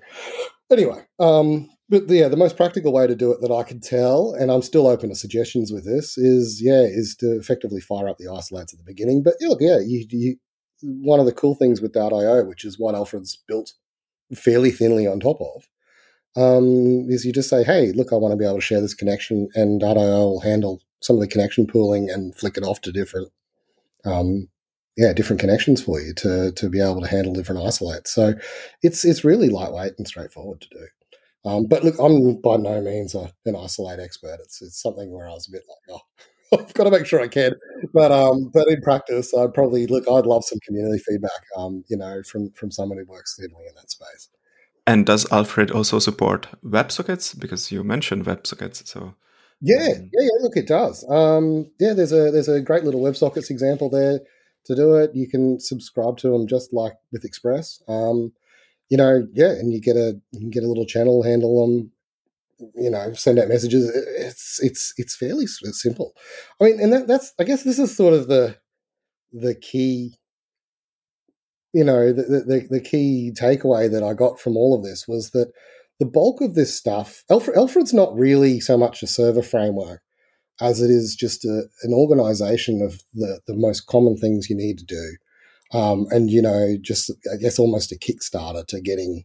anyway, 0.71 1.05
um, 1.19 1.69
but 1.89 2.09
yeah, 2.09 2.27
the 2.27 2.37
most 2.37 2.57
practical 2.57 2.93
way 2.93 3.07
to 3.07 3.15
do 3.15 3.31
it 3.31 3.41
that 3.41 3.51
I 3.51 3.63
can 3.63 3.79
tell, 3.79 4.33
and 4.33 4.51
I'm 4.51 4.61
still 4.61 4.87
open 4.87 5.09
to 5.09 5.15
suggestions 5.15 5.71
with 5.71 5.85
this, 5.85 6.17
is 6.17 6.61
yeah, 6.61 6.81
is 6.81 7.15
to 7.17 7.37
effectively 7.37 7.81
fire 7.81 8.07
up 8.07 8.17
the 8.17 8.31
isolates 8.31 8.73
at 8.73 8.79
the 8.79 8.85
beginning. 8.85 9.23
But 9.23 9.35
look, 9.41 9.59
yeah, 9.61 9.79
you, 9.79 10.05
you 10.09 10.35
one 10.81 11.19
of 11.19 11.25
the 11.25 11.33
cool 11.33 11.55
things 11.55 11.81
with 11.81 11.93
Dart.io, 11.93 12.43
which 12.45 12.65
is 12.65 12.77
what 12.77 12.95
Alfred's 12.95 13.41
built 13.47 13.73
fairly 14.35 14.71
thinly 14.71 15.07
on 15.07 15.19
top 15.19 15.39
of, 15.39 15.67
um, 16.35 17.07
is 17.09 17.25
you 17.25 17.31
just 17.31 17.49
say, 17.49 17.63
hey, 17.63 17.91
look, 17.91 18.11
I 18.11 18.15
want 18.15 18.31
to 18.31 18.37
be 18.37 18.45
able 18.45 18.55
to 18.55 18.61
share 18.61 18.81
this 18.81 18.93
connection, 18.93 19.49
and 19.55 19.79
Dart.io 19.79 20.25
will 20.25 20.39
handle 20.41 20.81
some 21.01 21.15
of 21.15 21.21
the 21.21 21.27
connection 21.27 21.67
pooling 21.67 22.09
and 22.09 22.35
flick 22.35 22.57
it 22.57 22.63
off 22.63 22.81
to 22.81 22.91
different, 22.91 23.29
um, 24.05 24.49
yeah, 24.97 25.13
different 25.13 25.39
connections 25.39 25.81
for 25.83 25.99
you 26.01 26.13
to 26.15 26.51
to 26.53 26.69
be 26.69 26.79
able 26.81 27.01
to 27.01 27.07
handle 27.07 27.33
different 27.33 27.61
isolates. 27.61 28.11
So 28.11 28.33
it's 28.81 29.05
it's 29.05 29.23
really 29.23 29.49
lightweight 29.49 29.93
and 29.97 30.07
straightforward 30.07 30.61
to 30.61 30.69
do. 30.69 30.87
Um, 31.45 31.65
but 31.67 31.83
look, 31.83 31.95
I'm 31.99 32.41
by 32.41 32.57
no 32.57 32.81
means 32.81 33.15
a, 33.15 33.31
an 33.45 33.55
isolate 33.55 33.99
expert. 33.99 34.39
It's 34.41 34.61
it's 34.61 34.81
something 34.81 35.11
where 35.11 35.27
I 35.27 35.33
was 35.33 35.47
a 35.47 35.51
bit 35.51 35.63
like, 35.67 35.99
oh, 35.99 36.57
I've 36.59 36.73
got 36.73 36.85
to 36.85 36.91
make 36.91 37.05
sure 37.05 37.21
I 37.21 37.27
can. 37.27 37.53
But 37.93 38.11
um, 38.11 38.49
but 38.53 38.67
in 38.69 38.81
practice, 38.81 39.33
I'd 39.33 39.53
probably 39.53 39.87
look. 39.87 40.05
I'd 40.09 40.25
love 40.25 40.45
some 40.45 40.59
community 40.65 41.03
feedback. 41.05 41.31
Um, 41.57 41.83
you 41.89 41.97
know, 41.97 42.21
from 42.23 42.51
from 42.51 42.71
someone 42.71 42.97
who 42.97 43.05
works 43.05 43.33
steadily 43.33 43.65
in 43.67 43.75
that 43.75 43.91
space. 43.91 44.29
And 44.85 45.05
does 45.05 45.31
Alfred 45.31 45.71
also 45.71 45.99
support 45.99 46.47
WebSockets? 46.63 47.39
Because 47.39 47.71
you 47.71 47.83
mentioned 47.83 48.25
WebSockets, 48.25 48.85
so 48.85 49.15
yeah, 49.65 49.77
um, 49.77 50.09
yeah, 50.11 50.21
yeah. 50.21 50.41
Look, 50.41 50.57
it 50.57 50.67
does. 50.67 51.05
Um, 51.09 51.71
yeah, 51.79 51.93
there's 51.93 52.11
a 52.11 52.31
there's 52.31 52.49
a 52.49 52.59
great 52.59 52.83
little 52.83 53.01
WebSockets 53.01 53.49
example 53.49 53.89
there 53.89 54.19
to 54.65 54.75
do 54.75 54.95
it. 54.95 55.11
You 55.13 55.27
can 55.27 55.59
subscribe 55.59 56.17
to 56.17 56.29
them 56.29 56.47
just 56.47 56.73
like 56.73 56.93
with 57.13 57.23
Express. 57.23 57.81
Um, 57.87 58.33
you 58.89 58.97
know, 58.97 59.25
yeah, 59.33 59.51
and 59.51 59.71
you 59.71 59.79
get 59.79 59.95
a 59.95 60.19
you 60.31 60.39
can 60.39 60.49
get 60.49 60.63
a 60.63 60.67
little 60.67 60.85
channel, 60.85 61.23
handle 61.23 61.65
them. 61.65 61.91
You 62.75 62.89
know, 62.89 63.13
send 63.13 63.39
out 63.39 63.47
messages. 63.47 63.89
It's 64.17 64.59
it's 64.61 64.93
it's 64.97 65.15
fairly 65.15 65.47
simple. 65.47 66.13
I 66.59 66.65
mean, 66.65 66.79
and 66.81 66.91
that, 66.91 67.07
that's 67.07 67.33
I 67.39 67.45
guess 67.45 67.63
this 67.63 67.79
is 67.79 67.95
sort 67.95 68.13
of 68.13 68.27
the 68.27 68.57
the 69.31 69.55
key. 69.55 70.19
You 71.73 71.83
know, 71.83 72.13
the, 72.13 72.23
the 72.23 72.67
the 72.69 72.81
key 72.81 73.31
takeaway 73.35 73.91
that 73.91 74.03
I 74.03 74.13
got 74.13 74.39
from 74.39 74.55
all 74.55 74.75
of 74.77 74.83
this 74.83 75.07
was 75.07 75.31
that 75.31 75.51
the 75.99 76.05
bulk 76.05 76.41
of 76.41 76.55
this 76.55 76.75
stuff, 76.75 77.23
Alfred, 77.29 77.57
Alfred's 77.57 77.93
not 77.93 78.15
really 78.15 78.59
so 78.59 78.77
much 78.77 79.01
a 79.03 79.07
server 79.07 79.41
framework 79.41 80.01
as 80.61 80.81
it 80.81 80.91
is 80.91 81.15
just 81.15 81.45
a, 81.45 81.63
an 81.81 81.93
organization 81.93 82.81
of 82.81 83.01
the, 83.13 83.41
the 83.47 83.55
most 83.55 83.87
common 83.87 84.17
things 84.17 84.49
you 84.49 84.55
need 84.55 84.77
to 84.77 84.85
do. 84.85 85.17
Um, 85.77 86.05
and, 86.11 86.29
you 86.29 86.41
know, 86.41 86.77
just, 86.79 87.11
I 87.31 87.37
guess, 87.37 87.57
almost 87.57 87.91
a 87.91 87.95
Kickstarter 87.95 88.65
to 88.67 88.79
getting, 88.79 89.23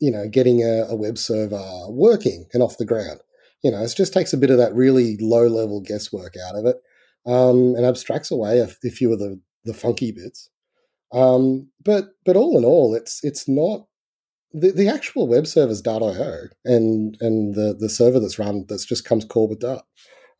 you 0.00 0.10
know, 0.10 0.26
getting 0.28 0.62
a, 0.62 0.86
a 0.88 0.96
web 0.96 1.18
server 1.18 1.62
working 1.88 2.46
and 2.54 2.62
off 2.62 2.78
the 2.78 2.86
ground. 2.86 3.20
You 3.62 3.70
know, 3.70 3.82
it 3.82 3.94
just 3.94 4.14
takes 4.14 4.32
a 4.32 4.38
bit 4.38 4.50
of 4.50 4.56
that 4.58 4.74
really 4.74 5.18
low 5.20 5.46
level 5.46 5.82
guesswork 5.82 6.34
out 6.48 6.56
of 6.56 6.64
it 6.66 6.76
um, 7.26 7.74
and 7.76 7.84
abstracts 7.84 8.30
away 8.30 8.60
a, 8.60 8.68
a 8.84 8.90
few 8.90 9.12
of 9.12 9.18
the, 9.18 9.38
the 9.64 9.74
funky 9.74 10.12
bits. 10.12 10.48
Um, 11.12 11.70
but 11.84 12.10
but 12.24 12.36
all 12.36 12.56
in 12.58 12.64
all, 12.64 12.94
it's 12.94 13.22
it's 13.22 13.48
not 13.48 13.86
the, 14.52 14.70
the 14.70 14.88
actual 14.88 15.28
web 15.28 15.46
server 15.46 15.72
is 15.72 15.82
Dart.io 15.82 16.48
and 16.64 17.16
and 17.20 17.54
the, 17.54 17.74
the 17.78 17.88
server 17.88 18.20
that's 18.20 18.38
run 18.38 18.64
that's 18.68 18.84
just 18.84 19.04
comes 19.04 19.24
core 19.24 19.48
with 19.48 19.60
Dart. 19.60 19.84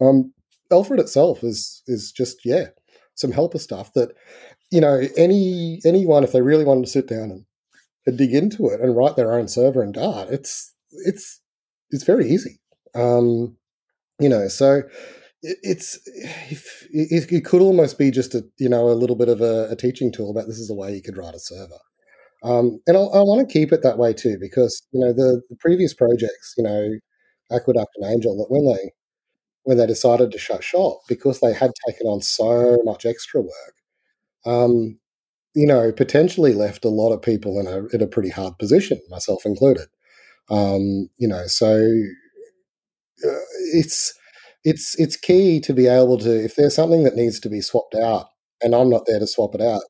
Um, 0.00 0.32
Alfred 0.70 1.00
itself 1.00 1.42
is 1.44 1.82
is 1.86 2.12
just 2.12 2.44
yeah 2.44 2.66
some 3.14 3.32
helper 3.32 3.58
stuff 3.58 3.92
that 3.94 4.12
you 4.70 4.80
know 4.80 5.02
any 5.16 5.80
anyone 5.84 6.24
if 6.24 6.32
they 6.32 6.42
really 6.42 6.64
wanted 6.64 6.84
to 6.84 6.90
sit 6.90 7.06
down 7.06 7.30
and, 7.30 7.44
and 8.06 8.18
dig 8.18 8.34
into 8.34 8.68
it 8.68 8.80
and 8.80 8.96
write 8.96 9.16
their 9.16 9.34
own 9.34 9.48
server 9.48 9.82
in 9.82 9.92
Dart, 9.92 10.28
it's 10.30 10.72
it's 10.90 11.40
it's 11.90 12.04
very 12.04 12.28
easy. 12.30 12.60
Um, 12.94 13.56
you 14.18 14.28
know, 14.28 14.48
so 14.48 14.82
it's 15.42 15.98
it, 16.92 17.32
it, 17.32 17.44
could 17.44 17.60
almost 17.60 17.98
be 17.98 18.10
just 18.10 18.34
a 18.34 18.44
you 18.58 18.68
know 18.68 18.88
a 18.88 18.94
little 18.94 19.16
bit 19.16 19.28
of 19.28 19.40
a, 19.40 19.68
a 19.70 19.76
teaching 19.76 20.12
tool 20.12 20.30
about 20.30 20.46
this 20.46 20.58
is 20.58 20.70
a 20.70 20.74
way 20.74 20.94
you 20.94 21.02
could 21.02 21.16
write 21.16 21.34
a 21.34 21.40
server. 21.40 21.78
Um, 22.44 22.80
and 22.86 22.96
I, 22.96 23.00
I 23.00 23.22
want 23.22 23.46
to 23.46 23.52
keep 23.52 23.72
it 23.72 23.82
that 23.82 23.98
way 23.98 24.12
too, 24.12 24.36
because 24.40 24.82
you 24.92 25.00
know 25.00 25.12
the, 25.12 25.42
the, 25.48 25.56
previous 25.56 25.94
projects, 25.94 26.54
you 26.56 26.64
know, 26.64 26.90
Aqueduct 27.50 27.90
and 27.96 28.12
Angel, 28.12 28.36
that 28.36 28.50
when 28.50 28.66
they 28.66 28.92
when 29.64 29.78
they 29.78 29.86
decided 29.86 30.32
to 30.32 30.38
shut 30.38 30.64
shop 30.64 31.00
because 31.08 31.40
they 31.40 31.52
had 31.52 31.72
taken 31.86 32.06
on 32.06 32.20
so 32.20 32.78
much 32.84 33.06
extra 33.06 33.40
work, 33.40 33.74
um, 34.44 34.98
you 35.54 35.66
know, 35.66 35.92
potentially 35.92 36.52
left 36.52 36.84
a 36.84 36.88
lot 36.88 37.12
of 37.12 37.22
people 37.22 37.58
in 37.58 37.66
a 37.66 37.86
in 37.94 38.02
a 38.02 38.08
pretty 38.08 38.30
hard 38.30 38.58
position, 38.58 39.00
myself 39.08 39.44
included. 39.44 39.88
Um, 40.50 41.08
you 41.18 41.28
know, 41.28 41.46
so 41.46 41.76
uh, 43.24 43.44
it's 43.72 44.14
it's 44.64 44.98
it's 44.98 45.16
key 45.16 45.60
to 45.60 45.72
be 45.72 45.86
able 45.86 46.18
to 46.18 46.44
if 46.44 46.56
there's 46.56 46.74
something 46.74 47.04
that 47.04 47.16
needs 47.16 47.40
to 47.40 47.48
be 47.48 47.60
swapped 47.60 47.94
out, 47.94 48.26
and 48.60 48.74
I'm 48.74 48.90
not 48.90 49.06
there 49.06 49.18
to 49.18 49.26
swap 49.26 49.54
it 49.54 49.60
out. 49.60 49.82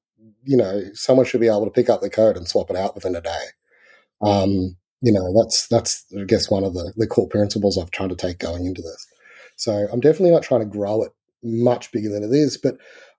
You 0.44 0.56
know, 0.56 0.82
someone 0.94 1.26
should 1.26 1.40
be 1.40 1.48
able 1.48 1.64
to 1.64 1.70
pick 1.70 1.88
up 1.88 2.00
the 2.00 2.10
code 2.10 2.36
and 2.36 2.48
swap 2.48 2.70
it 2.70 2.76
out 2.76 2.94
within 2.94 3.14
a 3.14 3.20
day. 3.20 3.44
Um, 4.22 4.76
you 5.00 5.12
know, 5.12 5.32
that's 5.38 5.66
that's 5.68 6.04
I 6.18 6.24
guess 6.24 6.50
one 6.50 6.64
of 6.64 6.74
the 6.74 6.92
the 6.96 7.06
core 7.06 7.28
principles 7.28 7.78
I've 7.78 7.90
tried 7.90 8.10
to 8.10 8.16
take 8.16 8.38
going 8.38 8.64
into 8.64 8.82
this. 8.82 9.06
So 9.56 9.86
I'm 9.92 10.00
definitely 10.00 10.30
not 10.30 10.42
trying 10.42 10.60
to 10.60 10.78
grow 10.78 11.02
it 11.02 11.12
much 11.42 11.92
bigger 11.92 12.08
than 12.08 12.22
it 12.22 12.32
is, 12.32 12.56
but 12.56 12.76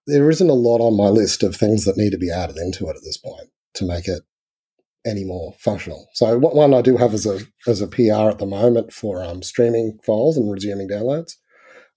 there 0.08 0.30
isn't 0.30 0.49
a 0.49 0.54
lot 0.54 0.82
on 0.82 0.97
my 0.97 1.08
list 1.08 1.43
of 1.43 1.56
things 1.56 1.86
that 1.86 1.97
need 1.97 2.12
to 2.12 2.18
be 2.18 2.32
added 2.32 2.58
into 2.58 2.88
it 2.88 2.95
at 2.95 3.04
this 3.04 3.18
point 3.18 3.49
to 3.76 3.86
make 3.86 4.08
it 4.08 4.24
any 5.06 5.24
more 5.24 5.54
functional. 5.60 6.08
So 6.14 6.38
what 6.38 6.56
one 6.56 6.74
I 6.74 6.82
do 6.82 6.97
have 6.97 7.14
as 7.14 7.26
a 7.26 7.39
as 7.68 7.82
a 7.82 7.88
PR 7.88 8.30
at 8.30 8.39
the 8.39 8.45
moment 8.45 8.93
for 8.93 9.24
um, 9.24 9.43
streaming 9.43 9.99
files 10.04 10.38
and 10.38 10.51
resuming 10.51 10.89
downloads. 10.89 11.36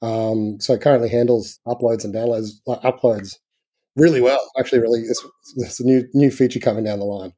Um, 0.07 0.61
so 0.61 0.75
it 0.75 0.81
currently 0.81 1.09
handles 1.09 1.59
uploads 1.67 2.05
and 2.05 2.15
downloads 2.15 2.51
like 2.65 2.81
uploads 2.83 3.37
really 3.97 4.21
well. 4.21 4.39
Actually, 4.57 4.81
really, 4.81 5.01
it's, 5.01 5.25
it's 5.57 5.81
a 5.81 5.85
new 5.85 6.05
new 6.15 6.31
feature 6.31 6.61
coming 6.61 6.85
down 6.85 7.01
the 7.01 7.05
line. 7.05 7.33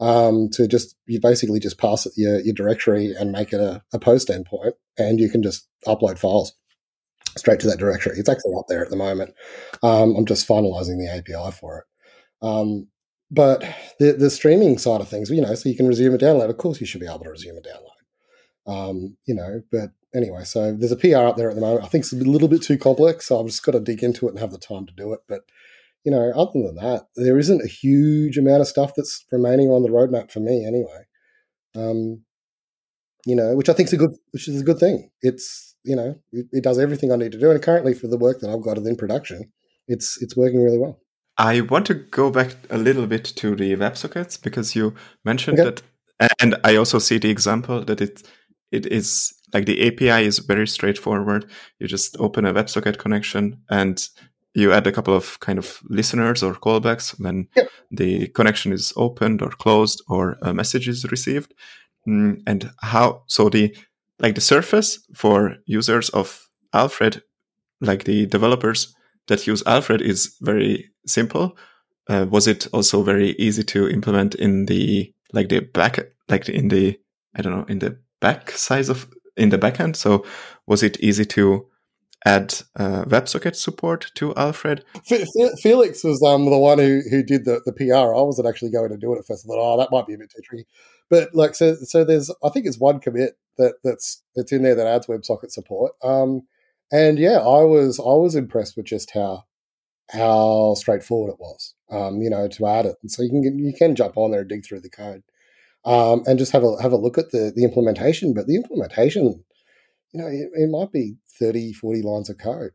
Um, 0.00 0.48
to 0.52 0.66
just 0.66 0.96
you 1.06 1.20
basically 1.20 1.60
just 1.60 1.78
pass 1.78 2.06
it 2.06 2.12
your, 2.16 2.40
your 2.40 2.54
directory 2.54 3.14
and 3.18 3.32
make 3.32 3.52
it 3.52 3.60
a, 3.60 3.82
a 3.94 3.98
post 3.98 4.28
endpoint, 4.28 4.72
and 4.98 5.18
you 5.18 5.30
can 5.30 5.42
just 5.42 5.66
upload 5.86 6.18
files 6.18 6.52
straight 7.38 7.60
to 7.60 7.68
that 7.68 7.78
directory. 7.78 8.18
It's 8.18 8.28
actually 8.28 8.54
up 8.58 8.66
there 8.68 8.82
at 8.82 8.90
the 8.90 8.96
moment. 8.96 9.34
Um, 9.82 10.14
I'm 10.14 10.26
just 10.26 10.48
finalizing 10.48 10.98
the 10.98 11.10
API 11.10 11.56
for 11.56 11.78
it. 11.78 11.84
Um, 12.46 12.88
but 13.30 13.62
the 13.98 14.12
the 14.12 14.30
streaming 14.30 14.76
side 14.76 15.00
of 15.00 15.08
things, 15.08 15.30
you 15.30 15.40
know, 15.40 15.54
so 15.54 15.70
you 15.70 15.76
can 15.76 15.88
resume 15.88 16.14
a 16.14 16.18
download. 16.18 16.50
Of 16.50 16.58
course, 16.58 16.80
you 16.80 16.86
should 16.86 17.00
be 17.00 17.06
able 17.06 17.20
to 17.20 17.30
resume 17.30 17.56
a 17.56 17.62
download. 17.62 17.96
Um, 18.66 19.16
you 19.24 19.34
know, 19.34 19.62
but 19.72 19.90
anyway, 20.14 20.44
so 20.44 20.72
there's 20.72 20.92
a 20.92 20.96
PR 20.96 21.18
up 21.18 21.36
there 21.36 21.50
at 21.50 21.54
the 21.54 21.60
moment. 21.60 21.84
I 21.84 21.88
think 21.88 22.02
it's 22.02 22.12
a 22.12 22.16
little 22.16 22.48
bit 22.48 22.62
too 22.62 22.78
complex, 22.78 23.26
so 23.26 23.40
I've 23.40 23.46
just 23.46 23.64
got 23.64 23.72
to 23.72 23.80
dig 23.80 24.02
into 24.02 24.26
it 24.26 24.30
and 24.30 24.38
have 24.38 24.52
the 24.52 24.58
time 24.58 24.86
to 24.86 24.92
do 24.94 25.12
it. 25.12 25.20
But 25.28 25.42
you 26.04 26.10
know, 26.10 26.32
other 26.34 26.52
than 26.54 26.76
that, 26.76 27.08
there 27.16 27.38
isn't 27.38 27.62
a 27.62 27.68
huge 27.68 28.38
amount 28.38 28.62
of 28.62 28.68
stuff 28.68 28.92
that's 28.96 29.24
remaining 29.30 29.68
on 29.68 29.82
the 29.82 29.88
roadmap 29.88 30.30
for 30.30 30.40
me 30.40 30.64
anyway. 30.64 31.04
Um, 31.74 32.24
you 33.26 33.36
know, 33.36 33.54
which 33.54 33.68
I 33.68 33.74
think 33.74 33.88
is 33.88 33.92
a 33.92 33.98
good, 33.98 34.14
which 34.32 34.48
is 34.48 34.60
a 34.60 34.64
good 34.64 34.78
thing. 34.78 35.10
It's 35.22 35.76
you 35.84 35.96
know, 35.96 36.18
it, 36.32 36.46
it 36.52 36.64
does 36.64 36.78
everything 36.78 37.12
I 37.12 37.16
need 37.16 37.32
to 37.32 37.38
do, 37.38 37.50
and 37.50 37.62
currently 37.62 37.94
for 37.94 38.06
the 38.08 38.18
work 38.18 38.40
that 38.40 38.50
I've 38.50 38.62
got 38.62 38.78
in 38.78 38.96
production, 38.96 39.52
it's 39.88 40.20
it's 40.22 40.36
working 40.36 40.62
really 40.62 40.78
well. 40.78 40.98
I 41.36 41.62
want 41.62 41.86
to 41.86 41.94
go 41.94 42.30
back 42.30 42.54
a 42.68 42.76
little 42.76 43.06
bit 43.06 43.24
to 43.24 43.54
the 43.54 43.74
WebSockets 43.76 44.42
because 44.42 44.74
you 44.74 44.94
mentioned 45.24 45.58
okay. 45.58 45.80
that, 46.18 46.32
and 46.40 46.56
I 46.64 46.76
also 46.76 46.98
see 46.98 47.18
the 47.18 47.30
example 47.30 47.84
that 47.84 48.00
it 48.00 48.22
it 48.72 48.86
is 48.86 49.34
like 49.52 49.66
the 49.66 49.86
API 49.86 50.26
is 50.26 50.38
very 50.38 50.66
straightforward. 50.66 51.50
You 51.78 51.86
just 51.86 52.16
open 52.18 52.44
a 52.44 52.54
WebSocket 52.54 52.98
connection 52.98 53.60
and 53.68 54.06
you 54.54 54.72
add 54.72 54.86
a 54.86 54.92
couple 54.92 55.14
of 55.14 55.38
kind 55.40 55.58
of 55.58 55.80
listeners 55.88 56.42
or 56.42 56.54
callbacks 56.54 57.18
when 57.20 57.48
yep. 57.54 57.68
the 57.90 58.28
connection 58.28 58.72
is 58.72 58.92
opened 58.96 59.42
or 59.42 59.50
closed 59.50 60.02
or 60.08 60.36
a 60.42 60.52
message 60.52 60.88
is 60.88 61.10
received. 61.10 61.54
Mm, 62.08 62.42
and 62.46 62.70
how 62.80 63.22
so 63.26 63.48
the 63.48 63.74
like 64.18 64.34
the 64.34 64.40
surface 64.40 64.98
for 65.14 65.56
users 65.66 66.10
of 66.10 66.48
Alfred, 66.72 67.22
like 67.80 68.04
the 68.04 68.26
developers 68.26 68.94
that 69.28 69.46
use 69.46 69.62
Alfred 69.66 70.02
is 70.02 70.36
very 70.40 70.90
simple. 71.06 71.56
Uh, 72.08 72.26
was 72.28 72.46
it 72.48 72.66
also 72.72 73.02
very 73.02 73.30
easy 73.32 73.62
to 73.62 73.88
implement 73.88 74.34
in 74.34 74.66
the 74.66 75.12
like 75.32 75.48
the 75.48 75.60
back 75.60 75.98
like 76.28 76.48
in 76.48 76.68
the 76.68 76.98
I 77.36 77.42
don't 77.42 77.56
know 77.56 77.66
in 77.68 77.78
the 77.78 77.98
back 78.20 78.50
size 78.50 78.88
of 78.88 79.08
in 79.40 79.48
the 79.48 79.58
backend? 79.58 79.96
So 79.96 80.24
was 80.66 80.82
it 80.82 81.00
easy 81.00 81.24
to 81.24 81.66
add 82.26 82.54
uh, 82.76 83.04
WebSocket 83.06 83.56
support 83.56 84.10
to 84.14 84.34
Alfred? 84.34 84.84
Felix 85.62 86.04
was 86.04 86.22
um, 86.22 86.44
the 86.44 86.58
one 86.58 86.78
who, 86.78 87.00
who 87.10 87.22
did 87.22 87.46
the, 87.46 87.62
the 87.64 87.72
PR. 87.72 88.14
I 88.14 88.22
wasn't 88.22 88.48
actually 88.48 88.70
going 88.70 88.90
to 88.90 88.98
do 88.98 89.14
it 89.14 89.18
at 89.18 89.26
first. 89.26 89.46
I 89.46 89.48
thought, 89.48 89.74
oh, 89.74 89.78
that 89.78 89.90
might 89.90 90.06
be 90.06 90.14
a 90.14 90.18
bit 90.18 90.30
too 90.30 90.42
tricky. 90.44 90.66
But 91.08 91.34
like, 91.34 91.54
so 91.56 91.74
so 91.74 92.04
there's 92.04 92.30
I 92.44 92.50
think 92.50 92.66
it's 92.66 92.78
one 92.78 93.00
commit 93.00 93.32
that 93.58 93.74
that's 93.82 94.22
that's 94.36 94.52
in 94.52 94.62
there 94.62 94.76
that 94.76 94.86
adds 94.86 95.08
WebSocket 95.08 95.50
support. 95.50 95.92
Um, 96.04 96.42
and 96.92 97.18
yeah, 97.18 97.38
I 97.38 97.62
was 97.64 97.98
I 97.98 98.14
was 98.14 98.36
impressed 98.36 98.76
with 98.76 98.86
just 98.86 99.10
how 99.12 99.44
how 100.10 100.74
straightforward 100.74 101.32
it 101.32 101.40
was. 101.40 101.74
Um, 101.90 102.20
you 102.22 102.30
know, 102.30 102.46
to 102.46 102.66
add 102.66 102.86
it, 102.86 102.96
and 103.02 103.10
so 103.10 103.22
you 103.22 103.30
can 103.30 103.58
you 103.58 103.72
can 103.76 103.96
jump 103.96 104.16
on 104.16 104.30
there 104.30 104.40
and 104.40 104.48
dig 104.48 104.64
through 104.64 104.80
the 104.80 104.90
code, 104.90 105.22
um, 105.84 106.22
and 106.26 106.38
just 106.38 106.52
have 106.52 106.64
a 106.64 106.80
have 106.82 106.92
a 106.92 106.96
look 106.96 107.18
at 107.18 107.30
the 107.30 107.52
the 107.54 107.64
implementation. 107.64 108.34
But 108.34 108.46
the 108.46 108.56
implementation, 108.56 109.44
you 110.12 110.20
know, 110.20 110.26
it, 110.26 110.50
it 110.54 110.70
might 110.70 110.92
be 110.92 111.16
30, 111.38 111.72
40 111.72 112.02
lines 112.02 112.30
of 112.30 112.38
code. 112.38 112.72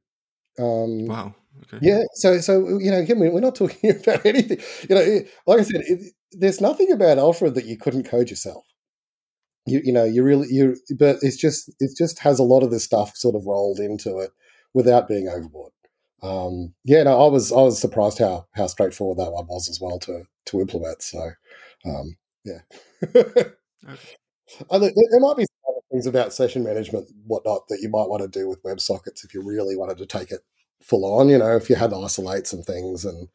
Um, 0.58 1.06
wow. 1.08 1.36
Okay. 1.64 1.80
Yeah. 1.82 2.04
So 2.16 2.40
so 2.40 2.80
you 2.80 2.92
know, 2.92 3.00
again, 3.00 3.20
we're 3.20 3.40
not 3.40 3.56
talking 3.56 3.90
about 4.02 4.26
anything. 4.26 4.60
You 4.90 4.96
know, 4.96 5.22
like 5.48 5.60
I 5.60 5.64
said, 5.64 5.82
it, 5.86 6.14
there's 6.32 6.62
nothing 6.62 6.92
about 6.92 7.18
Alfred 7.18 7.56
that 7.56 7.66
you 7.66 7.78
couldn't 7.78 8.10
code 8.10 8.30
yourself 8.30 8.66
you, 9.66 9.82
you 9.84 9.92
know, 9.92 10.04
you 10.04 10.24
really 10.24 10.48
you, 10.50 10.78
but 10.98 11.18
it's 11.22 11.38
just 11.38 11.74
it 11.80 11.92
just 11.98 12.20
has 12.20 12.40
a 12.40 12.44
lot 12.44 12.64
of 12.64 12.72
this 12.72 12.84
stuff 12.84 13.16
sort 13.16 13.36
of 13.36 13.46
rolled 13.46 13.80
into 13.80 14.20
it 14.20 14.32
without 14.74 15.08
being 15.08 15.28
overboard. 15.28 15.72
Um, 16.22 16.74
yeah, 16.84 17.04
no, 17.04 17.20
I 17.24 17.28
was 17.30 17.52
I 17.52 17.62
was 17.62 17.80
surprised 17.80 18.20
how 18.20 18.46
how 18.54 18.68
straightforward 18.68 19.18
that 19.18 19.32
one 19.32 19.48
was 19.48 19.70
as 19.70 19.80
well 19.82 20.00
to 20.00 20.24
to 20.48 20.62
implement. 20.62 21.02
So, 21.02 21.32
um, 21.86 22.16
yeah. 22.46 22.60
okay. 23.04 23.50
I, 24.72 24.78
there, 24.78 24.92
there 25.12 25.20
might 25.20 25.38
be 25.38 25.46
some 25.66 25.76
things 25.92 26.06
about 26.06 26.34
session 26.34 26.64
management, 26.64 27.10
whatnot, 27.26 27.68
that 27.70 27.80
you 27.82 27.90
might 27.90 28.08
want 28.08 28.22
to 28.22 28.40
do 28.40 28.48
with 28.48 28.64
WebSockets 28.64 29.24
if 29.24 29.34
you 29.34 29.42
really 29.42 29.76
wanted 29.76 29.98
to 29.98 30.06
take 30.06 30.32
it 30.32 30.42
full 30.82 31.06
on. 31.20 31.30
You 31.30 31.38
know, 31.38 31.56
if 31.56 31.70
you 31.70 31.76
had 31.76 31.94
isolates 31.94 32.54
and 32.54 32.64
things, 32.64 33.06
and 33.06 33.28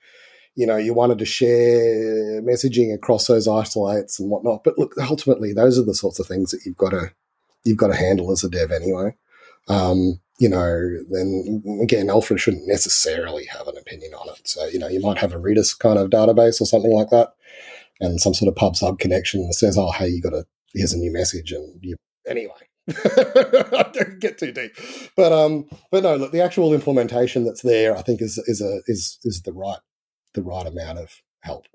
you 0.55 0.67
know, 0.67 0.77
you 0.77 0.95
wanted 0.95 1.19
to 1.19 1.25
share 1.25 2.41
messaging 2.43 2.95
across 2.95 3.27
those 3.27 3.49
isolates 3.49 4.21
and 4.21 4.31
whatnot. 4.31 4.65
But 4.65 4.79
look, 4.79 4.95
ultimately, 4.99 5.53
those 5.53 5.79
are 5.79 5.85
the 5.85 5.95
sorts 5.95 6.19
of 6.19 6.27
things 6.27 6.51
that 6.53 6.61
you've 6.65 6.77
got 6.77 6.91
to 6.91 7.13
you've 7.65 7.77
got 7.77 7.89
to 7.89 7.97
handle 7.97 8.31
as 8.31 8.45
a 8.45 8.49
dev 8.49 8.71
anyway. 8.71 9.15
Um, 9.69 10.21
you 10.39 10.49
know, 10.49 10.99
then 11.11 11.63
again, 11.83 12.09
Alfred 12.09 12.41
shouldn't 12.41 12.67
necessarily 12.67 13.45
have 13.47 13.69
an 13.69 13.77
opinion 13.77 14.15
on 14.15 14.31
it. 14.31 14.49
So, 14.49 14.67
you 14.67 14.79
know, 14.79 14.89
you 14.89 15.01
might 15.01 15.19
have 15.19 15.35
a 15.35 15.39
Redis 15.39 15.79
kind 15.79 15.99
of 15.99 16.09
database 16.09 16.61
or 16.61 16.67
something 16.67 16.93
like 16.93 17.11
that, 17.11 17.35
and 18.01 18.21
some 18.21 18.35
sort 18.35 18.49
of 18.49 18.57
pub 18.57 18.77
sub 18.77 18.99
connection 18.99 19.47
that 19.47 19.55
says, 19.55 19.77
"Oh, 19.79 19.93
hey, 19.93 20.09
you 20.09 20.21
got 20.21 20.35
a 20.35 20.47
here's 20.75 20.93
a 20.93 20.99
new 20.99 21.13
message," 21.13 21.53
and 21.53 21.79
you 21.83 21.97
anyway. 22.27 22.53
I 22.89 23.91
don't 23.93 24.19
get 24.19 24.39
too 24.39 24.53
deep, 24.53 24.73
but 25.17 25.33
um, 25.33 25.67
but 25.93 26.03
no, 26.03 26.17
look, 26.17 26.33
the 26.33 26.41
actual 26.41 26.75
implementation 26.75 27.45
that's 27.45 27.63
there, 27.63 27.97
I 27.97 28.03
think, 28.03 28.21
is 28.21 28.39
is 28.47 28.61
a 28.61 28.81
is 28.87 29.19
is 29.23 29.43
the 29.43 29.53
right 29.53 29.79
the 30.35 30.43
right 30.43 30.67
amount 30.67 30.99
of 30.99 31.21
help. 31.41 31.67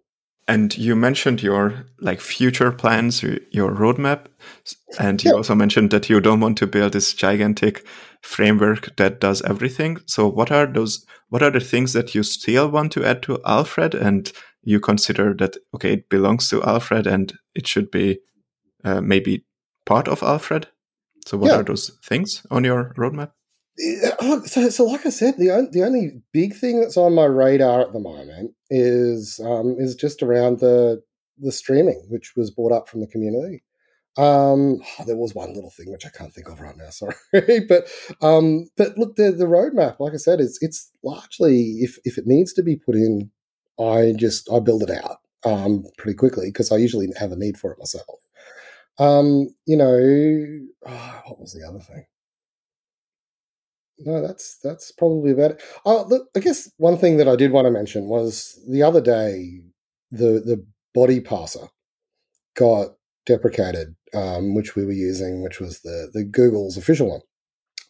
And 0.47 0.77
you 0.77 0.95
mentioned 0.95 1.41
your 1.41 1.87
like 2.01 2.21
future 2.21 2.71
plans, 2.71 3.23
your 3.23 3.71
roadmap, 3.71 4.27
and 4.99 5.23
you 5.23 5.31
yeah. 5.31 5.37
also 5.37 5.55
mentioned 5.55 5.89
that 5.89 6.07
you 6.07 6.21
don't 6.21 6.39
want 6.39 6.57
to 6.59 6.67
build 6.67 6.93
this 6.93 7.13
gigantic 7.13 7.85
framework 8.21 8.95
that 8.97 9.19
does 9.19 9.41
everything. 9.41 9.97
So, 10.05 10.27
what 10.27 10.51
are 10.51 10.67
those? 10.67 11.03
What 11.29 11.41
are 11.41 11.49
the 11.49 11.59
things 11.59 11.93
that 11.93 12.13
you 12.13 12.21
still 12.21 12.69
want 12.69 12.91
to 12.91 13.03
add 13.03 13.23
to 13.23 13.39
Alfred, 13.43 13.95
and 13.95 14.31
you 14.65 14.79
consider 14.79 15.33
that 15.35 15.57
okay, 15.73 15.93
it 15.93 16.09
belongs 16.09 16.49
to 16.49 16.63
Alfred 16.63 17.07
and 17.07 17.33
it 17.53 17.67
should 17.67 17.89
be 17.89 18.19
uh, 18.83 18.99
maybe 18.99 19.45
part 19.85 20.07
of 20.07 20.21
Alfred? 20.21 20.67
So, 21.25 21.37
what 21.37 21.51
yeah. 21.51 21.59
are 21.59 21.63
those 21.63 21.97
things 22.03 22.45
on 22.51 22.63
your 22.63 22.93
roadmap? 22.97 23.31
so, 24.45 24.69
so 24.69 24.85
like 24.85 25.05
I 25.05 25.09
said, 25.09 25.37
the 25.37 25.67
the 25.71 25.83
only 25.83 26.21
big 26.31 26.55
thing 26.55 26.81
that's 26.81 26.97
on 26.97 27.13
my 27.13 27.25
radar 27.25 27.81
at 27.81 27.93
the 27.93 27.99
moment 27.99 28.51
is 28.69 29.39
um, 29.43 29.75
is 29.79 29.95
just 29.95 30.23
around 30.23 30.59
the 30.59 31.01
the 31.37 31.51
streaming, 31.51 32.05
which 32.09 32.33
was 32.35 32.51
brought 32.51 32.71
up 32.71 32.87
from 32.87 33.01
the 33.01 33.07
community. 33.07 33.63
Um, 34.17 34.81
oh, 34.99 35.03
there 35.05 35.17
was 35.17 35.35
one 35.35 35.53
little 35.53 35.71
thing 35.71 35.91
which 35.91 36.05
I 36.05 36.09
can't 36.09 36.33
think 36.33 36.47
of 36.47 36.61
right 36.61 36.77
now. 36.77 36.89
Sorry, 36.89 37.59
but 37.67 37.87
um, 38.21 38.69
but 38.77 38.97
look, 38.97 39.15
the 39.15 39.31
the 39.31 39.45
roadmap, 39.45 39.99
like 39.99 40.13
I 40.13 40.17
said, 40.17 40.39
is 40.39 40.57
it's 40.61 40.91
largely 41.03 41.79
if 41.79 41.97
if 42.05 42.17
it 42.17 42.27
needs 42.27 42.53
to 42.53 42.63
be 42.63 42.77
put 42.77 42.95
in, 42.95 43.29
I 43.79 44.13
just 44.17 44.49
I 44.51 44.59
build 44.59 44.83
it 44.83 44.91
out 44.91 45.17
um, 45.45 45.85
pretty 45.97 46.15
quickly 46.15 46.47
because 46.49 46.71
I 46.71 46.77
usually 46.77 47.09
have 47.17 47.31
a 47.31 47.35
need 47.35 47.57
for 47.57 47.71
it 47.71 47.79
myself. 47.79 48.19
Um, 48.97 49.53
you 49.65 49.75
know, 49.75 50.67
oh, 50.87 51.21
what 51.25 51.39
was 51.39 51.53
the 51.53 51.67
other 51.67 51.79
thing? 51.79 52.05
no, 53.99 54.25
that's 54.25 54.57
that's 54.63 54.91
probably 54.91 55.31
about 55.31 55.51
it. 55.51 55.63
Oh, 55.85 56.05
look, 56.09 56.27
I 56.35 56.39
guess 56.39 56.69
one 56.77 56.97
thing 56.97 57.17
that 57.17 57.27
I 57.27 57.35
did 57.35 57.51
want 57.51 57.65
to 57.65 57.71
mention 57.71 58.05
was 58.05 58.59
the 58.67 58.83
other 58.83 59.01
day 59.01 59.61
the 60.11 60.41
the 60.45 60.65
body 60.93 61.21
parser 61.21 61.69
got 62.55 62.89
deprecated, 63.25 63.95
um, 64.13 64.53
which 64.55 64.75
we 64.75 64.85
were 64.85 64.91
using, 64.91 65.41
which 65.43 65.59
was 65.59 65.81
the 65.81 66.09
the 66.13 66.23
Google's 66.23 66.77
official 66.77 67.09
one. 67.09 67.21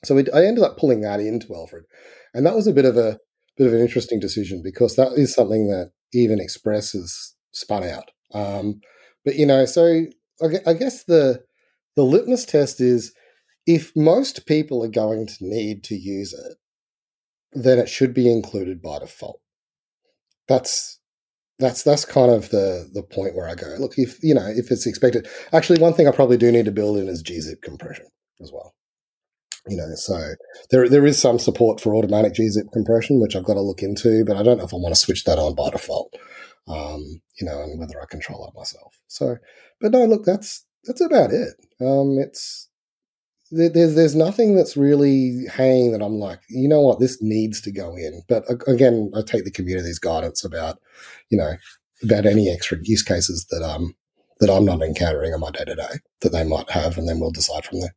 So 0.04 0.16
we, 0.16 0.26
I 0.32 0.46
ended 0.46 0.64
up 0.64 0.78
pulling 0.78 1.02
that 1.02 1.20
into 1.20 1.56
Alfred, 1.56 1.86
and 2.34 2.46
that 2.46 2.56
was 2.56 2.68
a 2.68 2.74
bit 2.74 2.86
of 2.86 2.98
a 2.98 3.18
bit 3.58 3.68
of 3.68 3.74
an 3.74 3.82
interesting 3.82 4.20
decision 4.20 4.62
because 4.64 4.96
that 4.96 5.14
is 5.14 5.34
something 5.34 5.68
that 5.68 5.92
even 6.14 6.40
Express 6.40 6.94
has 6.94 7.34
spun 7.52 7.84
out. 7.84 8.12
Um, 8.34 8.82
but 9.24 9.36
you 9.36 9.46
know, 9.46 9.66
so 9.66 10.06
I 10.42 10.74
guess 10.74 11.04
the 11.06 11.44
the 11.96 12.04
litmus 12.04 12.46
test 12.46 12.82
is 12.82 13.14
if 13.66 13.96
most 13.96 14.46
people 14.46 14.84
are 14.84 14.90
going 14.90 15.28
to 15.28 15.36
need 15.42 15.84
to 15.86 15.96
use 15.96 16.34
it, 16.34 16.58
then 17.54 17.80
it 17.80 17.90
should 17.90 18.14
be 18.14 18.32
included 18.32 18.82
by 18.82 19.00
default. 19.00 19.40
That's 20.48 21.00
that's 21.58 21.84
that's 21.84 22.06
kind 22.06 22.32
of 22.32 22.50
the 22.50 22.90
the 22.94 23.02
point 23.02 23.36
where 23.36 23.48
I 23.48 23.56
go. 23.56 23.76
Look, 23.80 23.98
if 23.98 24.22
you 24.22 24.36
know 24.36 24.48
if 24.48 24.72
it's 24.72 24.86
expected. 24.86 25.28
Actually, 25.54 25.80
one 25.80 25.94
thing 25.94 26.08
I 26.08 26.12
probably 26.12 26.38
do 26.38 26.52
need 26.52 26.66
to 26.66 26.72
build 26.72 26.98
in 26.98 27.08
is 27.08 27.24
gzip 27.24 27.62
compression 27.62 28.06
as 28.42 28.52
well. 28.52 28.76
You 29.68 29.78
know, 29.78 29.96
so 29.96 30.36
there 30.70 30.88
there 30.88 31.06
is 31.06 31.20
some 31.20 31.40
support 31.40 31.82
for 31.82 31.96
automatic 31.96 32.34
gzip 32.34 32.72
compression, 32.72 33.20
which 33.20 33.36
I've 33.36 33.46
got 33.46 33.56
to 33.56 33.62
look 33.62 33.82
into, 33.82 34.24
but 34.24 34.38
I 34.38 34.44
don't 34.44 34.58
know 34.58 34.66
if 34.66 34.74
I 34.74 34.78
want 34.78 34.94
to 34.94 35.02
switch 35.02 35.24
that 35.24 35.40
on 35.40 35.56
by 35.56 35.70
default. 35.72 36.14
Um, 36.68 37.22
you 37.40 37.46
know, 37.46 37.62
and 37.62 37.80
whether 37.80 38.02
I 38.02 38.06
control 38.06 38.48
it 38.48 38.58
myself. 38.58 39.00
So, 39.08 39.38
but 39.82 39.92
no, 39.92 40.06
look, 40.06 40.26
that's 40.26 40.66
that's 40.86 41.02
about 41.02 41.32
it. 41.32 41.54
Um, 41.80 42.18
it's 42.20 42.70
there's 43.52 43.96
there's 43.96 44.16
nothing 44.16 44.56
that's 44.56 44.76
really 44.76 45.46
hanging 45.52 45.92
that 45.92 46.02
I'm 46.02 46.20
like, 46.20 46.42
you 46.50 46.68
know 46.68 46.82
what, 46.82 47.00
this 47.00 47.22
needs 47.22 47.62
to 47.62 47.72
go 47.72 47.96
in. 47.96 48.22
But 48.28 48.44
again, 48.68 49.12
I 49.16 49.22
take 49.22 49.46
the 49.46 49.52
community's 49.52 50.00
guidance 50.00 50.44
about, 50.44 50.80
you 51.30 51.38
know, 51.38 51.54
about 52.04 52.26
any 52.26 52.50
extra 52.50 52.78
use 52.82 53.04
cases 53.04 53.46
that 53.52 53.64
um 53.64 53.96
that 54.40 54.50
I'm 54.50 54.66
not 54.66 54.82
encountering 54.82 55.34
on 55.34 55.40
my 55.40 55.52
day 55.52 55.64
to 55.66 55.76
day 55.76 56.00
that 56.22 56.32
they 56.32 56.44
might 56.44 56.70
have, 56.72 56.98
and 56.98 57.08
then 57.08 57.20
we'll 57.20 57.32
decide 57.32 57.66
from 57.66 57.82
there. 57.82 57.96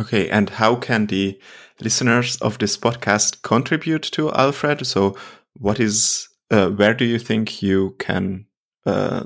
Okay, 0.00 0.28
and 0.28 0.50
how 0.50 0.74
can 0.76 1.06
the 1.06 1.38
listeners 1.80 2.36
of 2.40 2.58
this 2.58 2.76
podcast 2.76 3.42
contribute 3.42 4.02
to 4.02 4.32
Alfred? 4.32 4.86
So, 4.86 5.16
what 5.54 5.78
is 5.78 6.28
uh, 6.50 6.70
where 6.70 6.94
do 6.94 7.04
you 7.04 7.18
think 7.18 7.62
you 7.62 7.94
can 7.98 8.46
uh, 8.86 9.24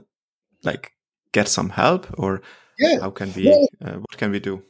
like 0.63 0.93
get 1.33 1.49
some 1.49 1.71
help, 1.71 2.07
or 2.19 2.43
yeah. 2.79 3.01
how 3.01 3.11
can 3.11 3.33
we 3.35 3.51
uh, 3.83 3.95
what 3.95 4.19
can 4.19 4.31
we 4.31 4.41
do? 4.41 4.63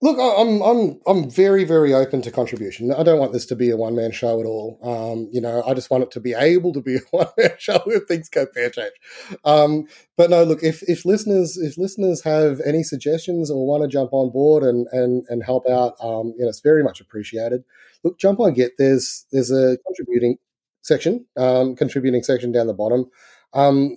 Look, 0.00 0.16
I'm 0.20 0.62
I'm 0.62 1.00
I'm 1.08 1.28
very 1.28 1.64
very 1.64 1.92
open 1.92 2.22
to 2.22 2.30
contribution. 2.30 2.92
I 2.92 3.02
don't 3.02 3.18
want 3.18 3.32
this 3.32 3.46
to 3.46 3.56
be 3.56 3.70
a 3.70 3.76
one 3.76 3.96
man 3.96 4.12
show 4.12 4.38
at 4.38 4.46
all. 4.46 4.78
Um, 4.80 5.28
you 5.32 5.40
know, 5.40 5.60
I 5.66 5.74
just 5.74 5.90
want 5.90 6.04
it 6.04 6.12
to 6.12 6.20
be 6.20 6.34
able 6.34 6.72
to 6.74 6.80
be 6.80 6.96
a 6.98 7.00
one 7.10 7.26
man 7.36 7.50
show 7.58 7.82
if 7.86 8.04
things 8.06 8.28
go 8.28 8.46
pear 8.46 8.70
change. 8.70 8.92
Um, 9.44 9.86
but 10.16 10.30
no, 10.30 10.44
look, 10.44 10.62
if 10.62 10.88
if 10.88 11.04
listeners 11.04 11.56
if 11.56 11.76
listeners 11.76 12.22
have 12.22 12.60
any 12.64 12.84
suggestions 12.84 13.50
or 13.50 13.66
want 13.66 13.82
to 13.82 13.88
jump 13.88 14.12
on 14.12 14.30
board 14.30 14.62
and 14.62 14.86
and 14.92 15.24
and 15.28 15.42
help 15.42 15.68
out, 15.68 15.94
um, 16.00 16.32
you 16.36 16.44
know, 16.44 16.48
it's 16.48 16.60
very 16.60 16.84
much 16.84 17.00
appreciated. 17.00 17.64
Look, 18.04 18.20
jump 18.20 18.38
on 18.38 18.54
Git. 18.54 18.74
There's 18.78 19.26
there's 19.32 19.50
a 19.50 19.78
contributing 19.84 20.38
section, 20.82 21.26
um, 21.36 21.74
contributing 21.74 22.22
section 22.22 22.52
down 22.52 22.68
the 22.68 22.72
bottom. 22.72 23.06
Um, 23.52 23.96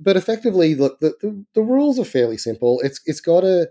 but 0.00 0.16
effectively, 0.16 0.74
look, 0.74 0.98
the, 0.98 1.14
the 1.20 1.44
the 1.54 1.62
rules 1.62 2.00
are 2.00 2.04
fairly 2.04 2.36
simple. 2.36 2.80
It's 2.80 3.00
it's 3.06 3.20
got 3.20 3.42
to 3.42 3.68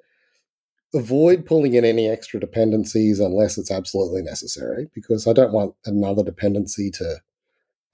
avoid 0.95 1.45
pulling 1.45 1.73
in 1.73 1.85
any 1.85 2.07
extra 2.09 2.39
dependencies 2.39 3.19
unless 3.19 3.57
it's 3.57 3.71
absolutely 3.71 4.21
necessary, 4.21 4.87
because 4.93 5.27
I 5.27 5.33
don't 5.33 5.53
want 5.53 5.75
another 5.85 6.23
dependency 6.23 6.91
to 6.91 7.17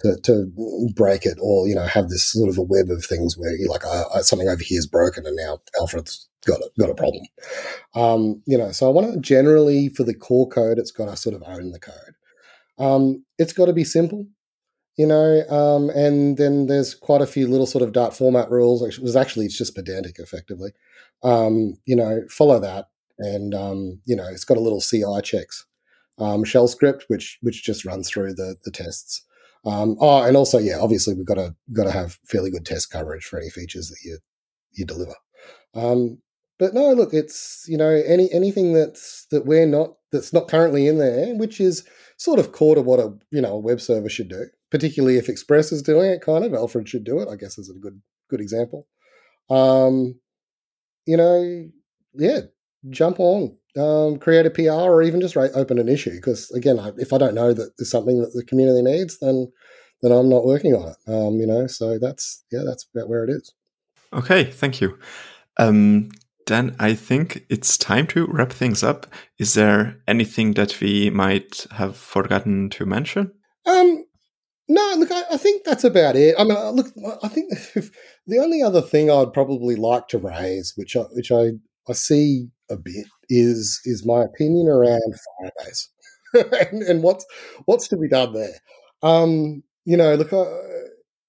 to, 0.01 0.17
to 0.23 0.91
break 0.95 1.27
it 1.27 1.37
or 1.39 1.67
you 1.67 1.75
know 1.75 1.85
have 1.85 2.09
this 2.09 2.23
sort 2.23 2.49
of 2.49 2.57
a 2.57 2.63
web 2.63 2.89
of 2.89 3.05
things 3.05 3.37
where 3.37 3.55
you 3.55 3.69
like 3.69 3.85
uh, 3.85 4.21
something 4.23 4.49
over 4.49 4.63
here 4.63 4.79
is 4.79 4.87
broken 4.87 5.27
and 5.27 5.35
now 5.35 5.59
Alfred's 5.79 6.27
got 6.47 6.59
a, 6.59 6.69
got 6.79 6.89
a 6.89 6.95
problem. 6.95 7.23
Um, 7.93 8.41
you 8.47 8.57
know, 8.57 8.71
so 8.71 8.87
I 8.87 8.89
want 8.89 9.13
to 9.13 9.19
generally 9.19 9.89
for 9.89 10.03
the 10.03 10.15
core 10.15 10.49
code, 10.49 10.79
it's 10.79 10.89
got 10.89 11.05
to 11.05 11.15
sort 11.15 11.35
of 11.35 11.43
own 11.45 11.71
the 11.71 11.79
code. 11.79 12.15
Um, 12.79 13.23
it's 13.37 13.53
got 13.53 13.65
to 13.65 13.73
be 13.73 13.83
simple 13.83 14.25
you 14.97 15.07
know, 15.07 15.43
um, 15.49 15.89
and 15.91 16.37
then 16.37 16.67
there's 16.67 16.93
quite 16.93 17.21
a 17.21 17.25
few 17.25 17.47
little 17.47 17.65
sort 17.65 17.83
of 17.83 17.91
Dart 17.93 18.13
format 18.15 18.51
rules. 18.51 18.83
It 18.83 19.01
was 19.01 19.15
actually 19.15 19.45
it's 19.47 19.57
just 19.57 19.73
pedantic, 19.73 20.19
effectively. 20.19 20.73
Um, 21.23 21.77
you 21.85 21.95
know, 21.95 22.21
follow 22.29 22.59
that, 22.59 22.89
and 23.21 23.53
um, 23.53 24.01
you 24.05 24.15
know, 24.15 24.27
it's 24.27 24.45
got 24.45 24.57
a 24.57 24.61
little 24.61 24.81
CI 24.81 25.21
checks 25.23 25.65
um, 26.19 26.43
shell 26.43 26.67
script, 26.67 27.05
which 27.07 27.37
which 27.41 27.63
just 27.63 27.85
runs 27.85 28.09
through 28.09 28.33
the 28.33 28.55
the 28.63 28.71
tests. 28.71 29.25
Um, 29.63 29.95
oh, 29.99 30.23
and 30.23 30.35
also, 30.35 30.57
yeah, 30.57 30.79
obviously 30.79 31.13
we've 31.13 31.25
got 31.25 31.35
to 31.35 31.55
got 31.73 31.83
to 31.83 31.91
have 31.91 32.19
fairly 32.25 32.51
good 32.51 32.65
test 32.65 32.89
coverage 32.89 33.25
for 33.25 33.39
any 33.39 33.49
features 33.49 33.89
that 33.89 33.99
you 34.03 34.19
you 34.73 34.85
deliver. 34.85 35.15
Um, 35.73 36.19
but 36.59 36.73
no, 36.73 36.93
look, 36.93 37.13
it's 37.13 37.65
you 37.67 37.77
know 37.77 37.89
any 37.89 38.31
anything 38.31 38.73
that's 38.73 39.27
that 39.31 39.45
we're 39.45 39.67
not 39.67 39.93
that's 40.11 40.33
not 40.33 40.47
currently 40.47 40.87
in 40.87 40.97
there, 40.97 41.35
which 41.35 41.61
is 41.61 41.83
sort 42.17 42.39
of 42.39 42.51
core 42.51 42.75
to 42.75 42.81
what 42.81 42.99
a 42.99 43.13
you 43.31 43.41
know 43.41 43.53
a 43.53 43.59
web 43.59 43.79
server 43.79 44.09
should 44.09 44.29
do 44.29 44.45
particularly 44.71 45.17
if 45.17 45.29
Express 45.29 45.71
is 45.71 45.83
doing 45.83 46.09
it, 46.09 46.21
kind 46.21 46.43
of. 46.43 46.53
Alfred 46.53 46.89
should 46.89 47.03
do 47.03 47.19
it, 47.19 47.27
I 47.29 47.35
guess, 47.35 47.59
is 47.59 47.69
a 47.69 47.79
good 47.79 48.01
good 48.29 48.41
example. 48.41 48.87
Um, 49.49 50.15
you 51.05 51.17
know, 51.17 51.69
yeah, 52.15 52.39
jump 52.89 53.19
on, 53.19 53.55
um, 53.77 54.17
create 54.17 54.45
a 54.45 54.49
PR, 54.49 54.71
or 54.71 55.01
even 55.01 55.21
just 55.21 55.35
write, 55.35 55.51
open 55.53 55.79
an 55.79 55.89
issue. 55.89 56.15
Because 56.15 56.49
again, 56.51 56.79
I, 56.79 56.91
if 56.97 57.13
I 57.13 57.17
don't 57.17 57.35
know 57.35 57.53
that 57.53 57.73
there's 57.77 57.91
something 57.91 58.21
that 58.21 58.33
the 58.33 58.43
community 58.43 58.81
needs, 58.81 59.19
then 59.19 59.51
then 60.01 60.11
I'm 60.11 60.29
not 60.29 60.45
working 60.45 60.73
on 60.73 60.89
it. 60.89 60.97
Um, 61.07 61.35
you 61.35 61.45
know, 61.45 61.67
so 61.67 61.99
that's 61.99 62.43
yeah, 62.51 62.61
that's 62.65 62.87
about 62.93 63.09
where 63.09 63.23
it 63.23 63.29
is. 63.29 63.53
Okay, 64.13 64.43
thank 64.43 64.81
you. 64.81 64.97
Um, 65.57 66.09
then 66.47 66.75
I 66.79 66.95
think 66.95 67.45
it's 67.49 67.77
time 67.77 68.07
to 68.07 68.25
wrap 68.27 68.51
things 68.51 68.83
up. 68.83 69.07
Is 69.37 69.53
there 69.53 69.97
anything 70.07 70.53
that 70.53 70.79
we 70.81 71.09
might 71.09 71.65
have 71.71 71.95
forgotten 71.95 72.69
to 72.71 72.85
mention? 72.85 73.31
Um, 73.65 74.05
no, 74.67 74.95
look, 74.97 75.11
I, 75.11 75.23
I, 75.31 75.37
think 75.37 75.63
that's 75.63 75.83
about 75.83 76.15
it. 76.15 76.35
I 76.37 76.43
mean, 76.43 76.57
uh, 76.57 76.71
look, 76.71 76.87
I 77.23 77.27
think 77.27 77.51
the 78.27 78.39
only 78.39 78.61
other 78.61 78.81
thing 78.81 79.11
I'd 79.11 79.33
probably 79.33 79.75
like 79.75 80.07
to 80.09 80.17
raise, 80.17 80.73
which 80.75 80.95
I, 80.95 81.01
which 81.11 81.31
I, 81.31 81.51
I 81.87 81.93
see 81.93 82.47
a 82.71 82.77
bit, 82.77 83.05
is 83.29 83.81
is 83.85 84.05
my 84.05 84.23
opinion 84.23 84.67
around 84.67 85.01
Firebase 85.41 85.87
and, 86.71 86.83
and, 86.83 87.03
what's 87.03 87.25
what's 87.65 87.87
to 87.89 87.97
be 87.97 88.07
done 88.07 88.33
there. 88.33 88.59
Um, 89.03 89.63
you 89.85 89.97
know, 89.97 90.15
look, 90.15 90.31
uh, 90.33 90.45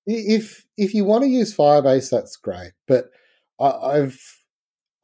if 0.07 0.65
if 0.77 0.95
you 0.95 1.05
want 1.05 1.25
to 1.25 1.31
use 1.31 1.57
Firebase, 1.57 2.11
that's 2.11 2.37
great, 2.37 2.73
but 2.87 3.07
I, 3.61 3.97
have 3.97 4.19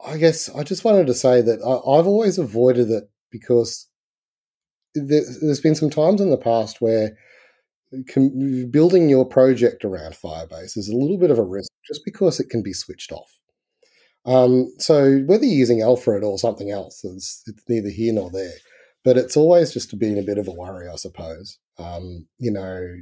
I 0.05 0.17
guess 0.17 0.49
I 0.49 0.63
just 0.63 0.83
wanted 0.83 1.07
to 1.07 1.13
say 1.13 1.41
that 1.41 1.61
I, 1.61 1.97
I've 1.97 2.07
always 2.07 2.37
avoided 2.37 2.89
it 2.89 3.09
because 3.31 3.87
there, 4.95 5.23
there's 5.41 5.61
been 5.61 5.75
some 5.75 5.89
times 5.89 6.21
in 6.21 6.29
the 6.29 6.37
past 6.37 6.81
where 6.81 7.17
building 8.69 9.09
your 9.09 9.25
project 9.25 9.83
around 9.83 10.13
Firebase 10.13 10.77
is 10.77 10.89
a 10.89 10.95
little 10.95 11.17
bit 11.17 11.31
of 11.31 11.39
a 11.39 11.43
risk 11.43 11.71
just 11.87 12.01
because 12.05 12.39
it 12.39 12.49
can 12.49 12.61
be 12.61 12.73
switched 12.73 13.11
off. 13.11 13.38
Um, 14.29 14.71
so 14.77 15.21
whether 15.21 15.43
you're 15.43 15.55
using 15.55 15.81
Alfred 15.81 16.23
or 16.23 16.37
something 16.37 16.69
else, 16.69 17.03
it's, 17.03 17.43
it's, 17.47 17.63
neither 17.67 17.89
here 17.89 18.13
nor 18.13 18.29
there. 18.29 18.53
But 19.03 19.17
it's 19.17 19.35
always 19.35 19.73
just 19.73 19.97
being 19.97 20.19
a 20.19 20.23
bit 20.23 20.37
of 20.37 20.47
a 20.47 20.51
worry, 20.51 20.87
I 20.87 20.95
suppose. 20.97 21.57
Um, 21.79 22.27
you 22.37 22.51
know, 22.51 22.95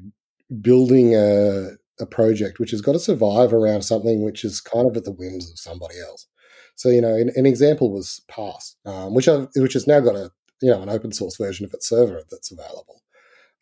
building 0.62 1.16
a, 1.16 1.72
a 2.00 2.06
project 2.06 2.60
which 2.60 2.72
has 2.72 2.80
got 2.80 2.94
to 2.94 3.00
survive 3.00 3.52
around 3.52 3.82
something 3.82 4.24
which 4.24 4.46
is 4.46 4.62
kind 4.62 4.88
of 4.90 4.96
at 4.96 5.04
the 5.04 5.12
whims 5.12 5.52
of 5.52 5.60
somebody 5.60 5.96
else. 6.00 6.28
So 6.76 6.90
you 6.90 7.02
know, 7.02 7.16
an, 7.16 7.32
an 7.36 7.46
example 7.46 7.92
was 7.92 8.22
Parse, 8.30 8.76
um, 8.86 9.14
which 9.14 9.28
I've, 9.28 9.50
which 9.56 9.74
has 9.74 9.88
now 9.88 10.00
got 10.00 10.16
a 10.16 10.32
you 10.62 10.72
know 10.72 10.82
an 10.82 10.90
open 10.90 11.12
source 11.12 11.36
version 11.36 11.66
of 11.66 11.74
its 11.74 11.90
server 11.90 12.22
that's 12.32 12.52
available. 12.52 13.02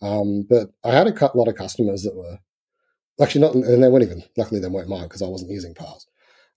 Um, 0.02 0.46
but 0.48 0.70
I 0.84 0.92
had 0.92 1.08
a 1.08 1.32
lot 1.34 1.48
of 1.48 1.56
customers 1.56 2.04
that 2.04 2.16
were 2.16 2.38
actually 3.20 3.42
not, 3.42 3.56
and 3.56 3.82
they 3.82 3.88
weren't 3.88 4.04
even, 4.04 4.24
luckily 4.38 4.60
they 4.60 4.68
weren't 4.68 4.90
mine 4.90 5.04
because 5.04 5.22
I 5.22 5.28
wasn't 5.28 5.52
using 5.52 5.74
Parse. 5.74 6.06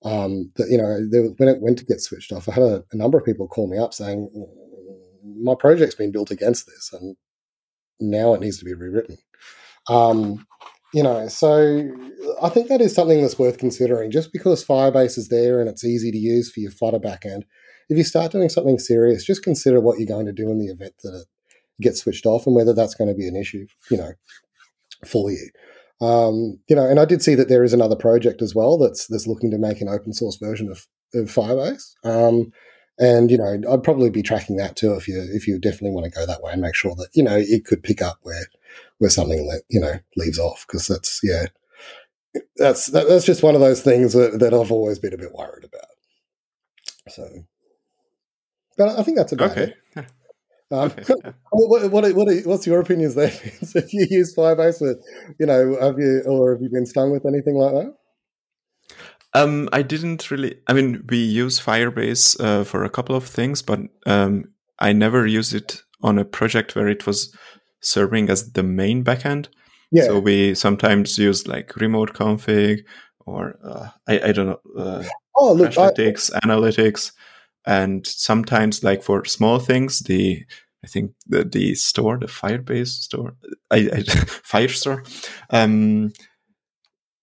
Um, 0.02 0.52
but, 0.56 0.68
you 0.68 0.78
know, 0.78 0.98
there, 1.10 1.24
when 1.38 1.48
it 1.48 1.60
went 1.60 1.78
to 1.78 1.84
get 1.84 2.00
switched 2.00 2.32
off, 2.32 2.48
I 2.48 2.52
had 2.52 2.62
a, 2.62 2.84
a, 2.92 2.96
number 2.96 3.18
of 3.18 3.24
people 3.24 3.48
call 3.48 3.68
me 3.68 3.78
up 3.78 3.92
saying, 3.92 4.30
my 5.40 5.54
project's 5.58 5.96
been 5.96 6.12
built 6.12 6.30
against 6.30 6.66
this 6.66 6.92
and 6.92 7.16
now 7.98 8.32
it 8.34 8.40
needs 8.40 8.58
to 8.58 8.64
be 8.64 8.74
rewritten. 8.74 9.18
Um, 9.88 10.46
you 10.94 11.02
know, 11.02 11.28
so 11.28 11.90
I 12.42 12.48
think 12.48 12.68
that 12.68 12.80
is 12.80 12.94
something 12.94 13.20
that's 13.20 13.38
worth 13.38 13.58
considering. 13.58 14.10
Just 14.10 14.32
because 14.32 14.64
Firebase 14.64 15.18
is 15.18 15.28
there 15.28 15.60
and 15.60 15.68
it's 15.68 15.84
easy 15.84 16.10
to 16.10 16.18
use 16.18 16.50
for 16.50 16.60
your 16.60 16.70
Flutter 16.70 16.98
backend, 16.98 17.42
if 17.88 17.96
you 17.96 18.04
start 18.04 18.32
doing 18.32 18.48
something 18.48 18.78
serious, 18.78 19.24
just 19.24 19.42
consider 19.42 19.80
what 19.80 19.98
you're 19.98 20.08
going 20.08 20.26
to 20.26 20.32
do 20.32 20.50
in 20.50 20.58
the 20.58 20.68
event 20.68 20.94
that 21.02 21.14
it 21.14 21.26
gets 21.82 22.00
switched 22.02 22.26
off 22.26 22.46
and 22.46 22.54
whether 22.54 22.74
that's 22.74 22.94
going 22.94 23.08
to 23.08 23.14
be 23.14 23.26
an 23.26 23.36
issue, 23.36 23.66
you 23.90 23.96
know, 23.96 24.12
for 25.06 25.30
you. 25.30 25.50
Um, 26.00 26.60
you 26.68 26.76
know, 26.76 26.86
and 26.88 27.00
I 27.00 27.04
did 27.04 27.22
see 27.22 27.34
that 27.34 27.48
there 27.48 27.64
is 27.64 27.72
another 27.72 27.96
project 27.96 28.40
as 28.40 28.54
well 28.54 28.78
that's 28.78 29.06
that's 29.06 29.26
looking 29.26 29.50
to 29.50 29.58
make 29.58 29.80
an 29.80 29.88
open 29.88 30.12
source 30.12 30.36
version 30.36 30.70
of, 30.70 30.86
of 31.14 31.26
Firebase. 31.26 31.94
Um, 32.04 32.52
and 32.98 33.30
you 33.30 33.38
know, 33.38 33.60
I'd 33.70 33.82
probably 33.82 34.10
be 34.10 34.22
tracking 34.22 34.56
that 34.56 34.76
too 34.76 34.94
if 34.94 35.08
you 35.08 35.20
if 35.32 35.46
you 35.46 35.58
definitely 35.58 35.90
want 35.90 36.04
to 36.04 36.18
go 36.18 36.26
that 36.26 36.42
way 36.42 36.52
and 36.52 36.62
make 36.62 36.74
sure 36.74 36.94
that 36.96 37.08
you 37.14 37.22
know 37.22 37.36
it 37.36 37.64
could 37.64 37.82
pick 37.82 38.02
up 38.02 38.18
where 38.22 38.46
where 38.98 39.10
something 39.10 39.46
that 39.48 39.62
you 39.68 39.80
know 39.80 39.94
leaves 40.16 40.38
off 40.38 40.66
because 40.66 40.86
that's 40.86 41.20
yeah, 41.22 41.46
that's 42.56 42.86
that, 42.86 43.08
that's 43.08 43.24
just 43.24 43.42
one 43.42 43.54
of 43.54 43.60
those 43.60 43.82
things 43.82 44.12
that, 44.12 44.38
that 44.40 44.54
I've 44.54 44.72
always 44.72 44.98
been 44.98 45.14
a 45.14 45.18
bit 45.18 45.32
worried 45.32 45.64
about. 45.64 45.84
So, 47.08 47.28
but 48.76 48.98
I 48.98 49.02
think 49.02 49.16
that's 49.16 49.32
about 49.32 49.52
okay. 49.52 49.74
it. 49.96 50.06
Um, 50.70 50.90
what, 51.50 51.90
what, 51.90 52.14
what, 52.14 52.28
what's 52.44 52.66
your 52.66 52.80
opinions 52.80 53.14
there? 53.14 53.28
if 53.32 53.92
you 53.92 54.06
use 54.10 54.34
Firebase, 54.34 54.80
with, 54.80 55.02
you 55.38 55.46
know, 55.46 55.76
have 55.80 55.98
you 55.98 56.22
or 56.26 56.52
have 56.52 56.62
you 56.62 56.68
been 56.70 56.86
stung 56.86 57.10
with 57.10 57.26
anything 57.26 57.54
like 57.54 57.72
that? 57.72 57.94
Um, 59.34 59.68
I 59.72 59.82
didn't 59.82 60.30
really. 60.30 60.56
I 60.66 60.72
mean, 60.72 61.04
we 61.08 61.18
use 61.18 61.60
Firebase 61.60 62.40
uh, 62.40 62.64
for 62.64 62.84
a 62.84 62.90
couple 62.90 63.14
of 63.14 63.24
things, 63.24 63.62
but 63.62 63.80
um, 64.06 64.44
I 64.78 64.92
never 64.92 65.26
used 65.26 65.54
it 65.54 65.82
on 66.02 66.18
a 66.18 66.24
project 66.24 66.74
where 66.74 66.88
it 66.88 67.06
was 67.06 67.34
serving 67.80 68.30
as 68.30 68.52
the 68.52 68.62
main 68.62 69.04
backend. 69.04 69.48
Yeah. 69.90 70.04
So 70.04 70.18
we 70.18 70.54
sometimes 70.54 71.18
use 71.18 71.46
like 71.46 71.76
remote 71.76 72.14
config 72.14 72.80
or 73.26 73.58
uh, 73.64 73.88
I, 74.06 74.28
I 74.28 74.32
don't 74.32 74.46
know. 74.46 74.60
Uh, 74.76 75.04
oh, 75.36 75.52
look, 75.52 75.72
analytics, 75.72 76.30
I, 76.34 76.40
analytics, 76.40 77.12
and 77.68 78.06
sometimes 78.06 78.82
like 78.82 79.02
for 79.02 79.26
small 79.26 79.58
things, 79.58 80.00
the 80.00 80.42
I 80.82 80.86
think 80.86 81.12
the, 81.26 81.44
the 81.44 81.74
store, 81.74 82.16
the 82.16 82.26
Firebase 82.26 82.88
store, 82.88 83.34
I, 83.70 83.76
I 83.76 84.02
Firestore. 84.42 85.06
Um, 85.50 86.12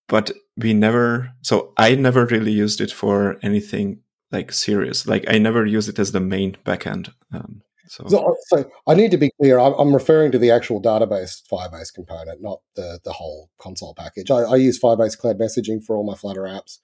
but 0.08 0.32
we 0.56 0.74
never, 0.74 1.32
so 1.42 1.74
I 1.78 1.96
never 1.96 2.28
really 2.28 2.52
used 2.52 2.80
it 2.80 2.92
for 2.92 3.38
anything 3.42 4.02
like 4.32 4.52
serious. 4.52 5.08
Like 5.08 5.26
I 5.28 5.40
never 5.40 5.66
use 5.66 5.90
it 5.90 5.98
as 5.98 6.12
the 6.12 6.20
main 6.20 6.58
backend. 6.64 7.12
Um, 7.34 7.64
so. 7.88 8.06
so. 8.08 8.36
So, 8.48 8.70
I 8.88 8.94
need 8.94 9.10
to 9.12 9.18
be 9.18 9.32
clear. 9.42 9.60
I'm, 9.60 9.74
I'm, 9.74 9.94
referring 9.94 10.32
to 10.34 10.38
the 10.38 10.52
actual 10.52 10.82
database 10.82 11.42
Firebase 11.52 11.94
component, 11.94 12.42
not 12.42 12.60
the 12.76 13.00
the 13.04 13.14
whole 13.14 13.50
console 13.60 13.94
package. 13.94 14.32
I, 14.32 14.42
I 14.42 14.56
use 14.56 14.80
Firebase 14.80 15.18
Cloud 15.18 15.40
Messaging 15.40 15.84
for 15.84 15.96
all 15.96 16.04
my 16.04 16.16
Flutter 16.16 16.44
apps. 16.44 16.80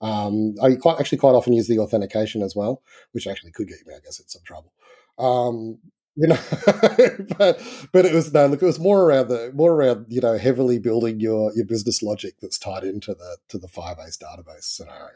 Um, 0.00 0.54
I 0.62 0.74
quite, 0.74 1.00
actually 1.00 1.18
quite 1.18 1.32
often 1.32 1.52
use 1.52 1.68
the 1.68 1.78
authentication 1.78 2.42
as 2.42 2.54
well, 2.54 2.82
which 3.12 3.26
actually 3.26 3.52
could 3.52 3.68
get 3.68 3.86
me, 3.86 3.94
I 3.94 4.00
guess, 4.00 4.20
in 4.20 4.28
some 4.28 4.42
trouble. 4.44 4.72
Um, 5.18 5.78
you 6.16 6.28
know, 6.28 6.38
but 7.38 7.60
but 7.92 8.04
it 8.06 8.14
was 8.14 8.32
no 8.32 8.46
look. 8.46 8.62
It 8.62 8.66
was 8.66 8.80
more 8.80 9.02
around 9.02 9.28
the 9.28 9.52
more 9.54 9.72
around 9.72 10.06
you 10.08 10.20
know 10.20 10.38
heavily 10.38 10.78
building 10.78 11.20
your 11.20 11.52
your 11.54 11.66
business 11.66 12.02
logic 12.02 12.34
that's 12.40 12.58
tied 12.58 12.84
into 12.84 13.14
the 13.14 13.36
to 13.48 13.58
the 13.58 13.68
Firebase 13.68 14.18
database 14.18 14.64
scenario. 14.64 15.10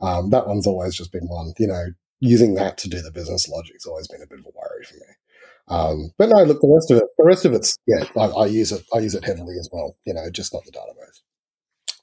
Um, 0.00 0.30
that 0.30 0.46
one's 0.46 0.66
always 0.66 0.94
just 0.94 1.10
been 1.10 1.26
one. 1.26 1.54
You 1.58 1.68
know, 1.68 1.86
using 2.20 2.54
that 2.54 2.76
to 2.78 2.88
do 2.90 3.00
the 3.00 3.10
business 3.10 3.48
logic's 3.48 3.86
always 3.86 4.08
been 4.08 4.22
a 4.22 4.26
bit 4.26 4.40
of 4.40 4.44
a 4.44 4.50
worry 4.50 4.84
for 4.84 4.94
me. 4.94 5.00
Um, 5.68 6.12
but 6.16 6.28
no, 6.28 6.44
look, 6.44 6.60
the 6.60 6.72
rest 6.72 6.90
of 6.90 6.98
it, 6.98 7.04
the 7.18 7.24
rest 7.24 7.44
of 7.44 7.52
it's 7.52 7.76
yeah, 7.86 8.04
I, 8.16 8.26
I, 8.26 8.46
use 8.46 8.72
it. 8.72 8.84
I 8.94 8.98
use 8.98 9.14
it 9.14 9.24
heavily 9.24 9.56
as 9.58 9.68
well. 9.72 9.96
You 10.04 10.14
know, 10.14 10.30
just 10.30 10.52
not 10.52 10.64
the 10.64 10.70
database. 10.70 11.22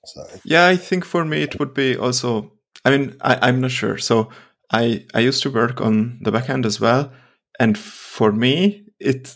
So 0.06 0.26
yeah, 0.44 0.68
I 0.68 0.76
think 0.76 1.06
for 1.06 1.26
me 1.26 1.42
it 1.42 1.60
would 1.60 1.74
be 1.74 1.98
also. 1.98 2.52
I 2.86 2.90
mean, 2.90 3.16
I, 3.22 3.50
am 3.50 3.62
not 3.62 3.72
sure. 3.72 3.98
So 3.98 4.30
I 4.72 5.06
I 5.14 5.20
used 5.20 5.44
to 5.44 5.52
work 5.52 5.80
on 5.82 6.20
the 6.22 6.32
backend 6.32 6.66
as 6.66 6.80
well, 6.80 7.12
and 7.60 7.78
for 7.78 8.32
me 8.32 8.86
it 9.00 9.36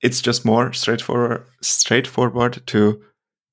it's 0.00 0.20
just 0.20 0.44
more 0.44 0.72
straightforward 0.72 1.46
straightforward 1.62 2.66
to 2.66 3.02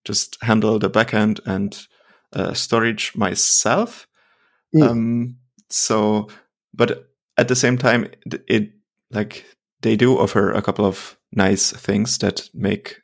just 0.05 0.37
handle 0.41 0.79
the 0.79 0.89
backend 0.89 1.39
and 1.45 1.87
uh, 2.33 2.53
storage 2.53 3.15
myself. 3.15 4.07
Mm. 4.75 4.89
Um, 4.89 5.37
so 5.69 6.27
but 6.73 7.07
at 7.37 7.47
the 7.47 7.55
same 7.55 7.77
time, 7.77 8.05
it, 8.25 8.43
it 8.47 8.69
like 9.11 9.45
they 9.81 9.95
do 9.95 10.17
offer 10.17 10.51
a 10.51 10.61
couple 10.61 10.85
of 10.85 11.17
nice 11.31 11.71
things 11.71 12.17
that 12.19 12.49
make 12.53 12.97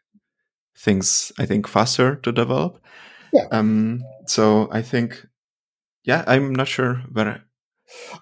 things 0.78 1.32
I 1.38 1.45
think 1.45 1.68
faster 1.68 2.16
to 2.16 2.32
develop. 2.32 2.82
Yeah. 3.34 3.47
Um. 3.51 4.03
So 4.27 4.69
I 4.71 4.82
think, 4.82 5.25
yeah, 6.03 6.23
I'm 6.27 6.53
not 6.53 6.67
sure 6.67 6.95
where 7.11 7.43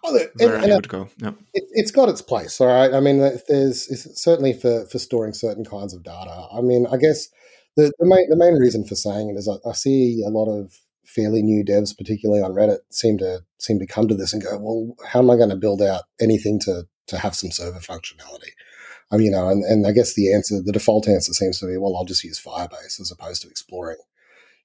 Oh, 0.03 0.13
where 0.13 0.29
and, 0.39 0.63
and 0.63 0.71
I 0.71 0.75
would 0.75 0.89
go. 0.89 1.09
Yeah. 1.17 1.31
It, 1.53 1.63
has 1.75 1.91
got 1.91 2.09
its 2.09 2.21
place, 2.21 2.59
all 2.59 2.67
right. 2.67 2.93
I 2.93 2.99
mean, 2.99 3.19
there's 3.47 4.19
certainly 4.19 4.53
for 4.53 4.85
for 4.87 4.97
storing 4.99 5.33
certain 5.33 5.63
kinds 5.65 5.93
of 5.93 6.03
data. 6.03 6.47
I 6.51 6.61
mean, 6.61 6.87
I 6.91 6.97
guess 6.97 7.29
the 7.75 7.91
the 7.99 8.05
main 8.05 8.29
the 8.29 8.35
main 8.35 8.55
reason 8.55 8.83
for 8.83 8.95
saying 8.95 9.29
it 9.29 9.37
is 9.37 9.47
I, 9.47 9.69
I 9.69 9.73
see 9.73 10.23
a 10.25 10.29
lot 10.29 10.49
of 10.49 10.79
fairly 11.05 11.41
new 11.41 11.63
devs, 11.63 11.97
particularly 11.97 12.41
on 12.41 12.53
Reddit, 12.53 12.79
seem 12.91 13.17
to 13.19 13.41
seem 13.59 13.79
to 13.79 13.87
come 13.87 14.07
to 14.07 14.15
this 14.15 14.33
and 14.33 14.43
go, 14.43 14.57
well, 14.57 14.95
how 15.07 15.19
am 15.19 15.29
I 15.29 15.35
going 15.35 15.49
to 15.49 15.55
build 15.55 15.81
out 15.81 16.03
anything 16.19 16.59
to 16.61 16.87
to 17.07 17.17
have 17.17 17.35
some 17.35 17.51
server 17.51 17.79
functionality? 17.79 18.51
Um, 19.11 19.21
you 19.21 19.31
know, 19.31 19.49
and, 19.49 19.63
and 19.63 19.87
I 19.87 19.91
guess 19.91 20.13
the 20.13 20.31
answer, 20.31 20.61
the 20.61 20.71
default 20.71 21.07
answer 21.07 21.33
seems 21.33 21.59
to 21.59 21.65
be, 21.65 21.77
well, 21.77 21.97
I'll 21.97 22.05
just 22.05 22.23
use 22.23 22.39
Firebase 22.39 22.99
as 22.99 23.11
opposed 23.11 23.41
to 23.41 23.49
exploring, 23.49 23.97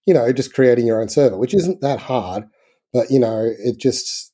you 0.07 0.15
know, 0.15 0.33
just 0.33 0.55
creating 0.55 0.87
your 0.87 1.01
own 1.01 1.09
server, 1.09 1.37
which 1.37 1.55
isn't 1.55 1.81
that 1.81 1.99
hard, 1.99 2.45
but 2.93 3.11
you 3.11 3.19
know, 3.19 3.51
it 3.59 3.79
just, 3.79 4.33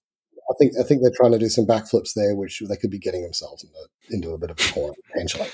I 0.50 0.54
think, 0.58 0.72
I 0.78 0.82
think 0.82 1.02
they're 1.02 1.12
trying 1.14 1.32
to 1.32 1.38
do 1.38 1.48
some 1.48 1.66
backflips 1.66 2.14
there, 2.14 2.34
which 2.34 2.62
they 2.68 2.76
could 2.76 2.90
be 2.90 2.98
getting 2.98 3.22
themselves 3.22 3.64
into, 3.64 4.16
into 4.16 4.34
a 4.34 4.38
bit 4.38 4.50
of 4.50 4.58
a 4.58 4.72
corner 4.72 4.94
potentially. 5.12 5.48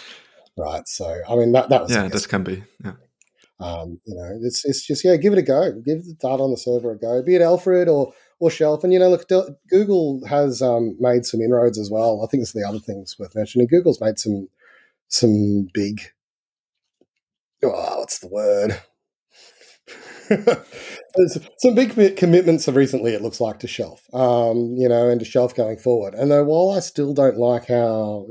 Right. 0.56 0.86
So, 0.88 1.20
I 1.28 1.36
mean, 1.36 1.52
that, 1.52 1.68
that 1.68 1.82
was, 1.82 1.90
yeah, 1.90 2.08
this 2.08 2.26
can 2.26 2.42
be, 2.42 2.64
yeah. 2.82 2.92
Um, 3.58 4.00
you 4.04 4.14
know, 4.14 4.38
it's 4.42 4.66
it's 4.66 4.86
just 4.86 5.02
yeah, 5.02 5.16
give 5.16 5.32
it 5.32 5.38
a 5.38 5.42
go. 5.42 5.72
Give 5.84 6.04
the 6.04 6.14
Dart 6.20 6.42
on 6.42 6.50
the 6.50 6.58
server 6.58 6.92
a 6.92 6.98
go. 6.98 7.22
Be 7.22 7.36
it 7.36 7.40
Alfred 7.40 7.88
or 7.88 8.12
or 8.38 8.50
Shelf. 8.50 8.84
And 8.84 8.92
you 8.92 8.98
know, 8.98 9.08
look, 9.08 9.26
Google 9.70 10.20
has 10.26 10.60
um, 10.60 10.94
made 11.00 11.24
some 11.24 11.40
inroads 11.40 11.78
as 11.78 11.90
well. 11.90 12.22
I 12.22 12.30
think 12.30 12.42
it's 12.42 12.52
the 12.52 12.68
other 12.68 12.78
things 12.78 13.16
worth 13.18 13.34
mentioning. 13.34 13.66
Google's 13.66 14.00
made 14.00 14.18
some 14.18 14.48
some 15.08 15.68
big. 15.72 16.00
Oh, 17.64 17.98
what's 17.98 18.18
the 18.18 18.28
word? 18.28 18.78
There's 20.28 21.38
some 21.58 21.74
big 21.74 22.16
commitments 22.16 22.68
recently, 22.68 23.14
it 23.14 23.22
looks 23.22 23.40
like, 23.40 23.60
to 23.60 23.68
Shelf, 23.68 24.02
um, 24.12 24.74
you 24.76 24.88
know, 24.88 25.08
and 25.08 25.20
to 25.20 25.26
Shelf 25.26 25.54
going 25.54 25.78
forward. 25.78 26.14
And 26.14 26.30
though 26.30 26.44
while 26.44 26.76
I 26.76 26.80
still 26.80 27.14
don't 27.14 27.36
like 27.36 27.68
how 27.68 28.26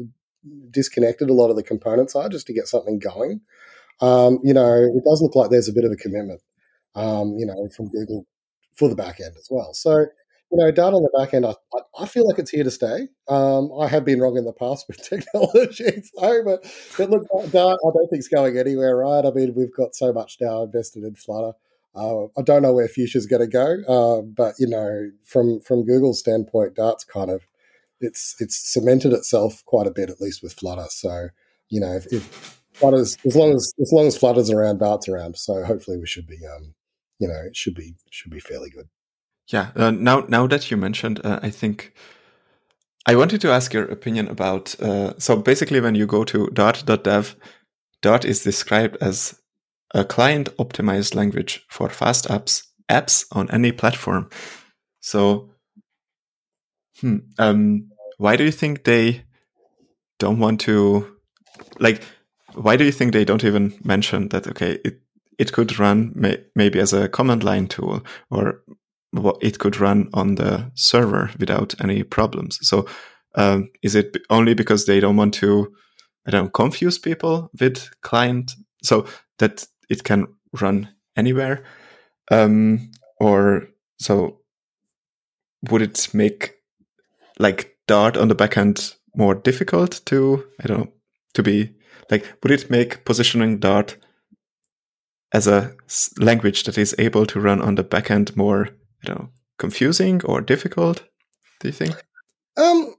disconnected 0.69 1.29
a 1.29 1.33
lot 1.33 1.49
of 1.49 1.55
the 1.55 1.63
components 1.63 2.15
are 2.15 2.29
just 2.29 2.47
to 2.47 2.53
get 2.53 2.67
something 2.67 2.99
going, 2.99 3.41
um, 4.01 4.39
you 4.43 4.53
know, 4.53 4.73
it 4.73 5.03
does 5.05 5.21
look 5.21 5.35
like 5.35 5.49
there's 5.49 5.69
a 5.69 5.73
bit 5.73 5.85
of 5.85 5.91
a 5.91 5.95
commitment, 5.95 6.41
um, 6.95 7.35
you 7.37 7.45
know, 7.45 7.69
from 7.75 7.89
Google 7.89 8.25
for 8.75 8.89
the 8.89 8.95
back 8.95 9.19
end 9.21 9.35
as 9.37 9.47
well. 9.49 9.73
So, 9.73 10.05
you 10.51 10.57
know, 10.57 10.71
Dart 10.71 10.93
on 10.93 11.01
the 11.01 11.17
back 11.17 11.33
end, 11.33 11.45
I, 11.45 11.55
I 11.97 12.05
feel 12.05 12.27
like 12.27 12.39
it's 12.39 12.51
here 12.51 12.63
to 12.63 12.71
stay. 12.71 13.07
Um, 13.27 13.71
I 13.79 13.87
have 13.87 14.05
been 14.05 14.19
wrong 14.19 14.37
in 14.37 14.45
the 14.45 14.53
past 14.53 14.85
with 14.87 14.97
technology, 15.09 16.03
so, 16.15 16.43
but, 16.43 16.65
but 16.97 17.09
look, 17.09 17.23
Dart, 17.51 17.79
I 17.83 17.89
don't 17.93 18.07
think 18.09 18.19
it's 18.19 18.27
going 18.27 18.57
anywhere, 18.57 18.95
right? 18.97 19.25
I 19.25 19.31
mean, 19.31 19.53
we've 19.55 19.75
got 19.75 19.95
so 19.95 20.13
much 20.13 20.37
now 20.39 20.63
invested 20.63 21.03
in 21.03 21.15
Flutter. 21.15 21.53
Uh, 21.95 22.25
I 22.37 22.41
don't 22.43 22.61
know 22.61 22.73
where 22.73 22.89
Fuchsia's 22.89 23.25
going 23.25 23.41
to 23.41 23.47
go, 23.47 23.77
uh, 23.87 24.21
but 24.21 24.55
you 24.59 24.67
know, 24.67 25.11
from 25.23 25.61
from 25.61 25.85
Google's 25.85 26.19
standpoint, 26.19 26.75
Dart's 26.75 27.05
kind 27.05 27.31
of 27.31 27.47
it's 28.01 28.35
it's 28.39 28.57
cemented 28.73 29.13
itself 29.13 29.63
quite 29.65 29.87
a 29.87 29.91
bit, 29.91 30.09
at 30.09 30.19
least 30.19 30.43
with 30.43 30.53
Flutter. 30.53 30.87
So, 30.89 31.29
you 31.69 31.79
know, 31.79 31.93
if, 31.93 32.05
if 32.11 32.61
Flutter's 32.73 33.17
as 33.25 33.35
long 33.35 33.53
as 33.53 33.73
as 33.81 33.91
long 33.93 34.07
as 34.07 34.17
Flutter's 34.17 34.49
around, 34.49 34.79
Dart's 34.79 35.07
around. 35.07 35.37
So 35.37 35.63
hopefully 35.63 35.97
we 35.97 36.05
should 36.05 36.27
be, 36.27 36.39
um, 36.45 36.73
you 37.19 37.29
know, 37.29 37.41
it 37.45 37.55
should 37.55 37.75
be 37.75 37.95
should 38.09 38.31
be 38.31 38.41
fairly 38.41 38.69
good. 38.69 38.89
Yeah. 39.47 39.71
Uh, 39.75 39.91
now 39.91 40.25
now 40.27 40.47
that 40.47 40.71
you 40.71 40.77
mentioned, 40.77 41.21
uh, 41.23 41.39
I 41.41 41.49
think 41.49 41.93
I 43.05 43.15
wanted 43.15 43.41
to 43.41 43.51
ask 43.51 43.73
your 43.73 43.85
opinion 43.85 44.27
about. 44.27 44.79
Uh, 44.79 45.13
so 45.17 45.35
basically, 45.35 45.79
when 45.79 45.95
you 45.95 46.05
go 46.05 46.23
to 46.23 46.47
Dart.dev, 46.47 47.35
Dart 48.01 48.25
is 48.25 48.43
described 48.43 48.97
as 49.01 49.39
a 49.93 50.03
client 50.03 50.49
optimized 50.57 51.15
language 51.15 51.65
for 51.69 51.89
fast 51.89 52.27
apps 52.27 52.63
apps 52.89 53.25
on 53.31 53.49
any 53.51 53.71
platform. 53.71 54.29
So, 54.99 55.51
hmm, 56.99 57.17
um, 57.37 57.89
why 58.17 58.35
do 58.35 58.43
you 58.43 58.51
think 58.51 58.83
they 58.83 59.23
don't 60.19 60.39
want 60.39 60.61
to 60.61 61.15
like? 61.79 62.01
why 62.55 62.77
do 62.77 62.85
you 62.85 62.91
think 62.91 63.13
they 63.13 63.25
don't 63.25 63.43
even 63.43 63.73
mention 63.83 64.29
that? 64.29 64.47
Okay, 64.47 64.79
it 64.83 65.01
it 65.37 65.51
could 65.51 65.77
run 65.77 66.13
may, 66.15 66.37
maybe 66.55 66.79
as 66.79 66.93
a 66.93 67.09
command 67.09 67.43
line 67.43 67.67
tool, 67.67 68.03
or 68.29 68.61
it 69.41 69.59
could 69.59 69.79
run 69.79 70.09
on 70.13 70.35
the 70.35 70.71
server 70.75 71.31
without 71.39 71.75
any 71.81 72.03
problems. 72.03 72.59
So, 72.61 72.87
um, 73.35 73.69
is 73.81 73.95
it 73.95 74.17
only 74.29 74.53
because 74.53 74.85
they 74.85 74.99
don't 74.99 75.17
want 75.17 75.33
to, 75.35 75.73
I 76.25 76.31
don't 76.31 76.45
know, 76.45 76.49
confuse 76.49 76.97
people 76.97 77.49
with 77.59 77.89
client, 78.01 78.53
so 78.83 79.07
that 79.37 79.65
it 79.89 80.03
can 80.03 80.27
run 80.61 80.89
anywhere, 81.15 81.63
um, 82.31 82.91
or 83.19 83.67
so? 83.99 84.39
Would 85.69 85.81
it 85.81 86.13
make 86.13 86.55
like 87.39 87.77
Dart 87.87 88.17
on 88.17 88.27
the 88.27 88.35
backend 88.35 88.95
more 89.15 89.35
difficult 89.35 90.01
to, 90.05 90.43
I 90.63 90.67
don't 90.67 90.79
know, 90.79 90.93
to 91.33 91.43
be 91.43 91.73
like, 92.11 92.25
would 92.43 92.51
it 92.51 92.69
make 92.69 93.03
positioning 93.05 93.59
Dart 93.59 93.97
as 95.33 95.47
a 95.47 95.75
language 96.19 96.63
that 96.63 96.77
is 96.77 96.95
able 96.97 97.25
to 97.25 97.39
run 97.39 97.61
on 97.61 97.75
the 97.75 97.83
backend 97.83 98.35
more, 98.37 98.69
you 99.07 99.13
know, 99.13 99.29
confusing 99.57 100.21
or 100.23 100.41
difficult? 100.41 101.03
Do 101.59 101.67
you 101.67 101.73
think? 101.73 101.95
Um, 102.57 102.93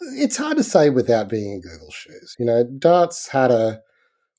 it's 0.00 0.36
hard 0.36 0.56
to 0.56 0.64
say 0.64 0.90
without 0.90 1.28
being 1.28 1.52
in 1.52 1.60
Google 1.60 1.90
shoes. 1.90 2.36
You 2.38 2.46
know, 2.46 2.64
Dart's 2.64 3.28
had 3.28 3.50
a. 3.50 3.80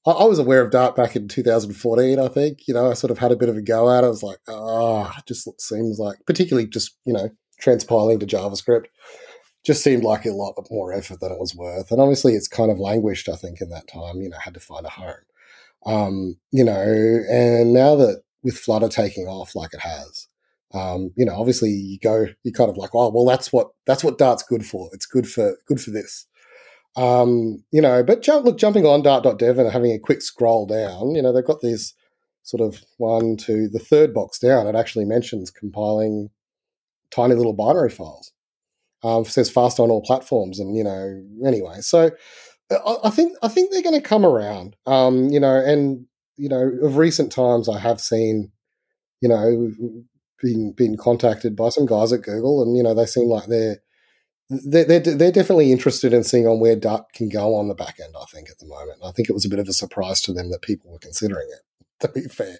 I 0.06 0.24
was 0.24 0.40
aware 0.40 0.62
of 0.62 0.72
Dart 0.72 0.96
back 0.96 1.18
in 1.18 1.28
2014. 1.28 2.18
I 2.18 2.30
think 2.30 2.60
you 2.68 2.74
know 2.74 2.90
I 2.90 2.94
sort 2.94 3.12
of 3.12 3.18
had 3.18 3.32
a 3.32 3.36
bit 3.36 3.50
of 3.50 3.58
a 3.58 3.62
go 3.62 3.92
at 3.92 4.04
it. 4.04 4.08
I 4.08 4.10
was 4.10 4.24
like, 4.24 4.40
ah, 4.48 5.14
oh, 5.14 5.22
just 5.28 5.50
seems 5.60 6.00
like, 6.00 6.18
particularly 6.26 6.68
just 6.68 6.96
you 7.06 7.14
know 7.14 7.30
transpiling 7.62 8.20
to 8.20 8.26
JavaScript 8.26 8.86
just 9.68 9.84
seemed 9.84 10.04
like 10.04 10.26
a 10.26 10.32
lot 10.32 10.56
more 10.72 10.94
effort 10.94 11.20
than 11.20 11.32
it 11.32 11.40
was 11.40 11.54
worth. 11.54 11.92
And 11.92 12.00
obviously, 12.00 12.34
it's 12.34 12.48
kind 12.48 12.72
of 12.72 12.80
languished, 12.80 13.28
I 13.28 13.36
think, 13.36 13.60
in 13.60 13.70
that 13.70 13.88
time, 13.90 14.22
you 14.22 14.30
know, 14.30 14.38
had 14.38 14.54
to 14.54 14.62
find 14.62 14.86
a 14.86 14.90
home. 14.90 15.14
Um, 15.86 16.38
you 16.52 16.64
know, 16.64 17.24
and 17.30 17.74
now 17.74 17.96
that 17.98 18.22
with 18.44 18.58
Flutter 18.58 18.88
taking 18.88 19.26
off 19.26 19.56
like 19.56 19.74
it 19.74 19.82
has, 19.82 20.27
Um, 20.78 21.12
you 21.16 21.26
know, 21.26 21.36
obviously 21.36 21.70
you 21.70 21.98
go, 22.00 22.28
you 22.44 22.52
kind 22.52 22.70
of 22.70 22.78
like, 22.78 22.92
oh, 22.94 23.10
well, 23.14 23.26
that's 23.26 23.52
what 23.52 23.70
that's 23.86 24.04
what 24.04 24.18
Dart's 24.18 24.44
good 24.44 24.66
for. 24.66 24.90
It's 24.94 25.06
good 25.06 25.28
for 25.28 25.58
good 25.68 25.82
for 25.82 25.92
this. 25.92 26.28
Um, 26.96 27.64
you 27.72 27.82
know, 27.82 28.04
but 28.04 28.22
jump, 28.22 28.46
look, 28.46 28.58
jumping 28.58 28.86
on 28.86 29.04
Dart.dev 29.04 29.60
and 29.60 29.72
having 29.72 29.92
a 29.92 30.00
quick 30.00 30.22
scroll 30.22 30.66
down, 30.66 31.14
you 31.14 31.22
know, 31.22 31.32
they've 31.32 31.46
got 31.46 31.62
these 31.62 31.94
sort 32.44 32.62
of 32.62 32.84
one, 32.98 33.38
two, 33.38 33.68
the 33.68 33.80
third 33.80 34.14
box 34.14 34.40
down. 34.40 34.68
It 34.68 34.76
actually 34.76 35.06
mentions 35.06 35.52
compiling 35.52 36.30
tiny 37.12 37.36
little 37.36 37.54
binary 37.54 37.90
files. 37.90 38.32
Um, 39.04 39.26
says 39.26 39.50
fast 39.52 39.80
on 39.80 39.92
all 39.92 40.02
platforms, 40.02 40.60
and 40.60 40.76
you 40.76 40.84
know, 40.84 41.24
anyway. 41.46 41.82
So 41.82 42.10
I, 42.72 42.96
I 43.04 43.10
think 43.12 43.38
I 43.44 43.48
think 43.48 43.72
they're 43.72 43.84
going 43.84 43.94
to 43.94 44.02
come 44.02 44.26
around. 44.26 44.76
Um, 44.88 45.30
you 45.30 45.40
know, 45.40 45.56
and 45.56 46.08
you 46.36 46.50
know, 46.50 46.72
of 46.82 46.98
recent 46.98 47.32
times, 47.32 47.70
I 47.70 47.78
have 47.78 48.02
seen, 48.02 48.52
you 49.22 49.30
know, 49.30 49.72
been 50.42 50.72
been 50.74 50.98
contacted 50.98 51.56
by 51.56 51.70
some 51.70 51.86
guys 51.86 52.14
at 52.14 52.22
Google, 52.22 52.62
and 52.62 52.76
you 52.78 52.84
know, 52.84 52.94
they 52.94 53.06
seem 53.06 53.28
like 53.28 53.48
they're 53.48 53.78
they're, 54.50 54.86
they're, 54.86 55.00
they're 55.00 55.32
definitely 55.32 55.72
interested 55.72 56.14
in 56.14 56.24
seeing 56.24 56.48
on 56.48 56.60
where 56.60 56.76
Dart 56.76 57.12
can 57.14 57.28
go 57.28 57.56
on 57.56 57.68
the 57.68 57.76
back 57.76 57.98
end. 58.02 58.16
I 58.20 58.26
think 58.26 58.50
at 58.50 58.60
the 58.60 58.66
moment, 58.66 59.00
I 59.04 59.12
think 59.12 59.30
it 59.30 59.34
was 59.34 59.46
a 59.46 59.50
bit 59.50 59.60
of 59.60 59.68
a 59.68 59.74
surprise 59.74 60.22
to 60.22 60.34
them 60.34 60.52
that 60.52 60.62
people 60.62 60.92
were 60.92 61.00
considering 61.00 61.48
it. 61.52 61.60
To 62.00 62.10
be 62.10 62.22
fair, 62.22 62.60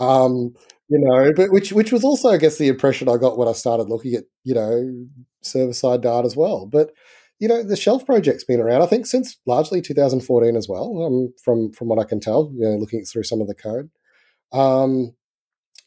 um, 0.00 0.56
you 0.88 0.98
know, 0.98 1.32
but 1.36 1.52
which 1.52 1.72
which 1.72 1.92
was 1.92 2.02
also, 2.02 2.30
I 2.30 2.36
guess, 2.36 2.58
the 2.58 2.66
impression 2.66 3.08
I 3.08 3.16
got 3.16 3.38
when 3.38 3.46
I 3.46 3.52
started 3.52 3.84
looking 3.84 4.14
at 4.14 4.24
you 4.42 4.54
know 4.54 5.06
server 5.40 5.72
side 5.72 6.00
Dart 6.00 6.26
as 6.26 6.34
well. 6.34 6.66
But 6.66 6.90
you 7.38 7.46
know, 7.46 7.62
the 7.62 7.76
Shelf 7.76 8.04
project's 8.04 8.42
been 8.42 8.60
around, 8.60 8.82
I 8.82 8.86
think, 8.86 9.06
since 9.06 9.36
largely 9.46 9.80
2014 9.80 10.56
as 10.56 10.68
well. 10.68 11.00
Um, 11.04 11.32
from 11.44 11.72
from 11.72 11.86
what 11.86 12.00
I 12.00 12.04
can 12.04 12.18
tell, 12.18 12.52
you 12.54 12.68
know, 12.68 12.76
looking 12.76 13.04
through 13.04 13.22
some 13.22 13.40
of 13.40 13.46
the 13.46 13.54
code. 13.54 13.90
Um, 14.52 15.14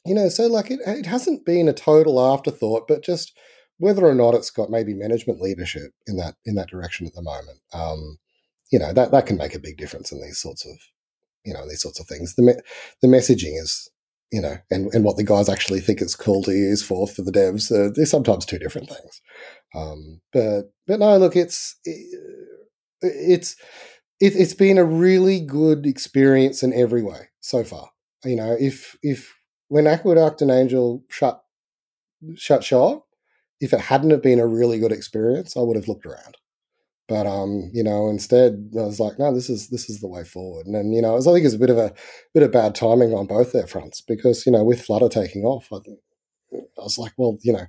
you 0.06 0.14
know, 0.14 0.30
so 0.30 0.48
like 0.48 0.72
it, 0.72 0.80
it 0.86 1.06
hasn't 1.06 1.46
been 1.46 1.68
a 1.68 1.74
total 1.74 2.22
afterthought, 2.22 2.88
but 2.88 3.04
just 3.04 3.36
whether 3.78 4.06
or 4.06 4.16
not 4.16 4.34
it's 4.34 4.52
got 4.52 4.70
maybe 4.70 4.94
management 4.94 5.42
leadership 5.42 5.92
in 6.08 6.18
that 6.18 6.36
in 6.46 6.56
that 6.56 6.70
direction 6.70 7.08
at 7.08 7.14
the 7.14 7.22
moment, 7.22 7.60
um, 7.74 8.18
you 8.72 8.80
know 8.80 8.94
that 8.94 9.12
that 9.12 9.26
can 9.26 9.38
make 9.38 9.56
a 9.56 9.60
big 9.60 9.78
difference 9.78 10.12
in 10.12 10.22
these 10.22 10.40
sorts 10.40 10.66
of 10.66 10.76
you 11.44 11.54
know 11.54 11.68
these 11.68 11.82
sorts 11.82 12.00
of 12.00 12.08
things. 12.08 12.36
The 12.36 12.44
me- 12.44 12.62
the 13.02 13.08
messaging 13.08 13.60
is 13.60 13.90
you 14.32 14.42
know 14.42 14.58
and 14.70 14.94
and 14.94 15.04
what 15.04 15.18
the 15.18 15.24
guys 15.24 15.50
actually 15.50 15.80
think 15.80 16.02
it's 16.02 16.16
cool 16.16 16.44
to 16.44 16.52
use 16.52 16.84
for 16.84 17.08
for 17.08 17.22
the 17.22 17.32
devs. 17.32 17.72
Uh, 17.72 17.92
they're 17.96 18.06
sometimes 18.06 18.46
two 18.46 18.60
different 18.60 18.90
things. 18.90 19.22
Um, 19.74 20.22
but 20.32 20.72
but 20.88 21.00
no, 21.00 21.18
look, 21.18 21.36
it's 21.36 21.78
it, 21.84 22.20
it's 23.02 23.56
it, 24.20 24.36
it's 24.36 24.54
been 24.54 24.78
a 24.78 24.86
really 24.86 25.42
good 25.42 25.86
experience 25.86 26.64
in 26.64 26.74
every 26.74 27.04
way 27.04 27.30
so 27.42 27.64
far. 27.64 27.90
You 28.24 28.36
know, 28.36 28.56
if 28.60 28.98
if 29.04 29.34
when 29.76 29.88
Aqueduct 29.88 30.42
and 30.42 30.50
Angel 30.50 31.04
shut 31.10 31.44
shut 32.38 32.64
shop, 32.64 33.08
if 33.60 33.74
it 33.74 33.82
hadn't 33.82 34.12
have 34.12 34.22
been 34.22 34.40
a 34.40 34.48
really 34.48 34.80
good 34.80 34.94
experience, 34.94 35.58
I 35.58 35.60
would 35.60 35.76
have 35.76 35.90
looked 35.90 36.06
around. 36.06 36.38
But 37.10 37.28
um, 37.28 37.72
you 37.74 37.84
know, 37.84 38.08
instead 38.08 38.70
I 38.80 38.84
was 38.84 39.02
like, 39.02 39.20
no, 39.20 39.34
this 39.34 39.50
is 39.50 39.68
this 39.68 39.90
is 39.90 40.00
the 40.00 40.08
way 40.08 40.24
forward. 40.24 40.66
And 40.66 40.74
then, 40.74 40.94
you 40.94 41.02
know, 41.02 41.16
was, 41.16 41.28
I 41.28 41.34
think 41.34 41.46
it's 41.46 41.56
a 41.56 41.60
bit 41.60 41.70
of 41.70 41.78
a 41.78 41.94
bit 42.34 42.42
of 42.42 42.54
bad 42.54 42.74
timing 42.74 43.14
on 43.14 43.28
both 43.28 43.52
their 43.52 43.68
fronts 43.68 44.00
because 44.00 44.46
you 44.46 44.54
know, 44.54 44.64
with 44.64 44.82
Flutter 44.82 45.10
taking 45.10 45.44
off, 45.44 45.68
I, 45.74 45.80
I 46.54 46.62
was 46.78 46.98
like, 46.98 47.12
well, 47.18 47.38
you 47.42 47.52
know, 47.52 47.66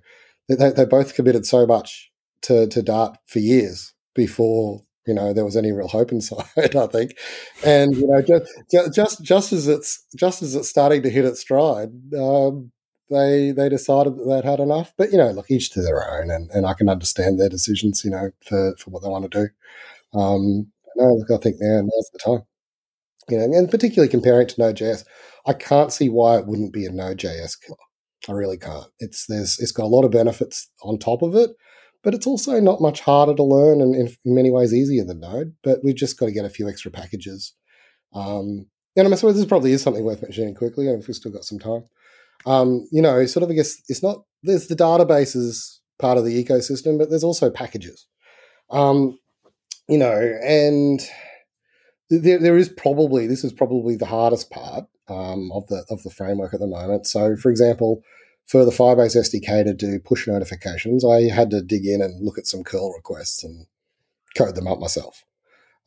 they, 0.49 0.71
they 0.71 0.85
both 0.85 1.17
committed 1.17 1.45
so 1.45 1.67
much 1.67 2.13
to 2.43 2.69
to 2.69 2.83
Dart 2.83 3.19
for 3.27 3.41
years 3.41 3.95
before 4.15 4.85
you 5.07 5.15
know 5.15 5.33
there 5.33 5.45
was 5.45 5.57
any 5.57 5.73
real 5.73 5.89
hope 5.89 6.13
inside. 6.13 6.47
I 6.77 6.87
think, 6.87 7.17
and 7.65 7.95
you 7.97 8.07
know, 8.07 8.23
just 8.23 8.95
just 8.95 9.23
just 9.23 9.53
as 9.53 9.69
it's 9.69 10.05
just 10.17 10.43
as 10.43 10.55
it's 10.55 10.69
starting 10.69 11.03
to 11.03 11.11
hit 11.11 11.25
its 11.25 11.41
stride, 11.41 11.91
um, 12.19 12.73
they 13.11 13.53
they 13.53 13.69
decided 13.69 14.17
that 14.17 14.25
they'd 14.25 14.49
had 14.49 14.61
enough. 14.61 14.93
But 14.97 15.13
you 15.13 15.19
know, 15.19 15.31
look, 15.31 15.51
each 15.51 15.71
to 15.71 15.83
their 15.83 16.09
own, 16.11 16.31
and, 16.31 16.51
and 16.51 16.67
I 16.67 16.75
can 16.75 16.89
understand 16.89 17.39
their 17.39 17.49
decisions. 17.49 18.05
You 18.05 18.11
know, 18.11 18.31
for, 18.45 18.75
for 18.79 18.91
what 18.91 19.03
they 19.03 19.09
want 19.09 19.31
to 19.31 19.39
do. 19.41 20.19
Um, 20.19 20.73
no, 20.97 21.15
look, 21.15 21.31
I 21.31 21.43
think 21.43 21.57
now 21.61 21.83
now's 21.83 22.11
the 22.13 22.19
time. 22.19 22.43
You 23.29 23.39
know, 23.39 23.45
and 23.45 23.71
particularly 23.71 24.11
comparing 24.11 24.47
to 24.49 24.61
Node.js, 24.61 25.05
I 25.47 25.53
can't 25.53 25.93
see 25.93 26.09
why 26.09 26.39
it 26.39 26.47
wouldn't 26.47 26.73
be 26.73 26.87
a 26.87 26.91
Node.js 26.93 27.61
killer. 27.61 27.79
I 28.29 28.33
really 28.33 28.59
can't. 28.59 28.87
It's 28.99 29.27
there's 29.27 29.59
it's 29.59 29.73
got 29.73 29.85
a 29.85 29.89
lot 29.89 30.05
of 30.05 30.11
benefits 30.11 30.71
on 30.83 30.99
top 30.99 31.23
of 31.23 31.35
it, 31.35 31.51
but 32.07 32.15
it's 32.15 32.27
also 32.27 32.61
not 32.61 32.81
much 32.81 33.01
harder 33.01 33.35
to 33.35 33.43
learn 33.43 33.83
and 33.83 33.95
in, 33.95 34.17
many 34.25 34.51
ways 34.51 34.73
easier 34.73 35.05
than 35.05 35.19
Node. 35.19 35.55
But 35.65 35.81
we've 35.83 35.95
just 35.95 36.19
got 36.19 36.27
to 36.27 36.33
get 36.33 36.45
a 36.45 36.49
few 36.49 36.69
extra 36.69 36.91
packages. 36.91 37.53
Um, 38.15 38.69
and 38.97 39.13
I 39.13 39.17
suppose 39.17 39.35
this 39.35 39.45
probably 39.45 39.73
is 39.73 39.83
something 39.83 40.05
worth 40.05 40.23
mentioning 40.23 40.55
quickly, 40.55 40.87
if 40.89 41.09
we've 41.09 41.17
still 41.17 41.33
got 41.33 41.45
some 41.45 41.59
time 41.59 41.83
um, 42.47 42.87
you 42.93 43.03
know, 43.03 43.25
sort 43.27 43.43
of, 43.43 43.51
I 43.51 43.55
guess 43.55 43.77
it's 43.89 44.03
not, 44.03 44.23
there's 44.43 44.69
the 44.69 44.77
databases 44.77 45.79
part 45.99 46.19
of 46.19 46.25
the 46.25 46.45
ecosystem, 46.45 46.99
but 46.99 47.11
there's 47.11 47.25
also 47.25 47.51
packages. 47.51 48.07
Um, 48.71 49.19
you 49.89 49.99
know, 49.99 50.39
and 50.45 51.01
there, 52.11 52.39
there 52.39 52.57
is 52.57 52.69
probably, 52.69 53.27
this 53.27 53.45
is 53.45 53.53
probably 53.53 53.97
the 53.97 54.07
hardest 54.07 54.51
part 54.51 54.85
um, 55.09 55.51
of 55.53 55.67
the 55.69 55.85
of 55.89 56.03
the 56.03 56.11
framework 56.11 56.53
at 56.53 56.61
the 56.61 56.67
moment. 56.67 57.07
So, 57.07 57.37
for 57.37 57.51
example, 57.51 58.03
for 58.47 58.65
the 58.65 58.71
Firebase 58.71 59.17
SDK 59.17 59.65
to 59.65 59.75
do 59.75 59.99
push 59.99 60.27
notifications, 60.27 61.05
I 61.05 61.23
had 61.23 61.51
to 61.51 61.63
dig 61.63 61.85
in 61.85 62.01
and 62.01 62.25
look 62.25 62.39
at 62.39 62.47
some 62.47 62.63
curl 62.63 62.93
requests 62.93 63.43
and 63.43 63.67
code 64.37 64.55
them 64.55 64.69
up 64.69 64.79
myself. 64.79 65.25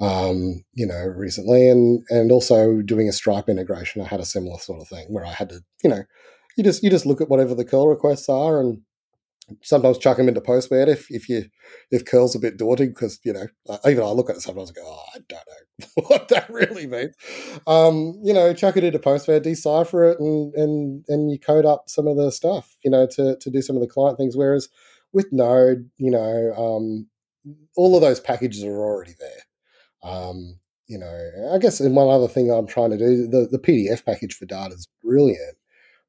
Um, 0.02 0.64
you 0.74 0.86
know, 0.86 1.04
recently, 1.04 1.68
and 1.70 2.04
and 2.10 2.32
also 2.32 2.82
doing 2.82 3.10
a 3.10 3.14
Stripe 3.14 3.50
integration, 3.50 4.02
I 4.02 4.06
had 4.06 4.22
a 4.22 4.26
similar 4.26 4.58
sort 4.60 4.82
of 4.82 4.88
thing 4.88 5.08
where 5.10 5.26
I 5.26 5.34
had 5.34 5.50
to, 5.50 5.62
you 5.84 5.90
know, 5.90 6.04
you 6.56 6.64
just 6.64 6.84
you 6.84 6.90
just 6.90 7.06
look 7.06 7.20
at 7.20 7.30
whatever 7.30 7.54
the 7.54 7.66
curl 7.66 7.88
requests 7.88 8.30
are 8.30 8.62
and 8.62 8.82
sometimes 9.62 9.98
chuck 9.98 10.18
them 10.18 10.28
into 10.28 10.42
Postman 10.42 10.90
if 10.90 11.10
if 11.10 11.30
you 11.30 11.46
if 11.92 12.06
curl's 12.06 12.36
a 12.36 12.40
bit 12.40 12.58
daunting 12.58 12.90
because 12.90 13.20
you 13.24 13.34
know 13.34 13.48
even 13.88 14.04
I 14.04 14.08
look 14.08 14.30
at 14.30 14.38
it 14.38 14.42
sometimes 14.42 14.70
and 14.70 14.78
go 14.78 14.84
oh 14.86 15.04
I 15.16 15.20
don't 15.28 15.42
know 15.80 16.04
what 16.08 16.28
that 16.30 16.50
really 16.50 16.88
means. 16.88 17.16
Um, 17.68 18.20
you 18.24 18.34
know 18.34 18.54
chuck 18.54 18.78
it 18.78 18.84
into 18.84 19.00
Postman 19.00 19.42
decipher 19.42 20.10
it 20.10 20.20
and 20.20 20.54
and 20.56 21.06
and 21.08 21.32
you 21.32 21.40
code 21.40 21.66
up 21.66 21.86
some 21.88 22.08
of 22.08 22.18
the 22.18 22.32
stuff 22.32 22.76
you 22.84 22.92
know 22.92 23.08
to 23.12 23.38
to 23.38 23.50
do 23.50 23.62
some 23.62 23.76
of 23.76 23.82
the 23.82 23.88
client 23.88 24.18
things. 24.18 24.36
Whereas 24.36 24.70
with 25.14 25.32
Node 25.32 25.90
you 25.98 26.12
know 26.12 26.54
um, 26.58 27.08
all 27.76 27.96
of 27.96 28.02
those 28.02 28.20
packages 28.20 28.64
are 28.64 28.78
already 28.78 29.14
there. 29.20 30.12
Um, 30.12 30.60
you 30.88 30.98
know 30.98 31.52
I 31.54 31.58
guess 31.60 31.80
and 31.80 31.96
one 31.96 32.10
other 32.10 32.28
thing 32.28 32.52
I'm 32.52 32.68
trying 32.68 32.92
to 32.92 32.98
do 32.98 33.28
the 33.28 33.48
the 33.50 33.60
PDF 33.60 34.06
package 34.06 34.34
for 34.34 34.46
Dart 34.46 34.72
is 34.72 34.88
brilliant 35.04 35.56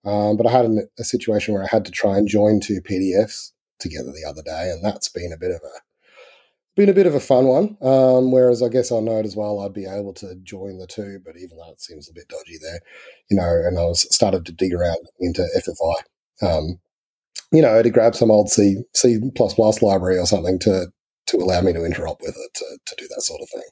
um, 0.04 0.36
but 0.36 0.46
I 0.46 0.50
had 0.50 0.64
an, 0.64 0.88
a 0.98 1.04
situation 1.04 1.54
where 1.54 1.62
I 1.62 1.68
had 1.70 1.84
to 1.84 1.90
try 1.90 2.16
and 2.16 2.28
join 2.28 2.60
two 2.60 2.80
PDFs 2.80 3.52
together 3.78 4.12
the 4.12 4.28
other 4.28 4.42
day, 4.42 4.70
and 4.70 4.84
that's 4.84 5.08
been 5.08 5.32
a 5.32 5.38
bit 5.38 5.50
of 5.50 5.60
a 5.62 5.80
been 6.76 6.88
a 6.88 6.94
bit 6.94 7.06
of 7.06 7.14
a 7.14 7.20
fun 7.20 7.46
one. 7.46 7.76
Um, 7.82 8.30
whereas 8.30 8.62
I 8.62 8.68
guess 8.68 8.90
on 8.90 9.04
Node 9.04 9.26
as 9.26 9.36
well, 9.36 9.60
I'd 9.60 9.74
be 9.74 9.86
able 9.86 10.14
to 10.14 10.36
join 10.42 10.78
the 10.78 10.86
two, 10.86 11.18
but 11.24 11.36
even 11.36 11.58
though 11.58 11.70
it 11.72 11.80
seems 11.80 12.08
a 12.08 12.14
bit 12.14 12.28
dodgy 12.28 12.58
there, 12.60 12.80
you 13.30 13.36
know, 13.36 13.62
and 13.66 13.78
I 13.78 13.82
was 13.82 14.12
started 14.14 14.46
to 14.46 14.52
dig 14.52 14.72
around 14.72 14.98
into 15.18 15.46
FFI, 15.56 16.48
um, 16.48 16.80
you 17.52 17.60
know, 17.60 17.82
to 17.82 17.90
grab 17.90 18.14
some 18.14 18.30
old 18.30 18.50
C 18.50 18.82
C 18.94 19.18
plus 19.34 19.54
plus 19.54 19.82
library 19.82 20.18
or 20.18 20.26
something 20.26 20.58
to 20.60 20.86
to 21.26 21.36
allow 21.36 21.60
me 21.60 21.72
to 21.72 21.80
interop 21.80 22.20
with 22.20 22.36
it 22.36 22.54
to, 22.54 22.78
to 22.86 22.96
do 22.96 23.06
that 23.08 23.22
sort 23.22 23.40
of 23.40 23.48
thing. 23.50 23.62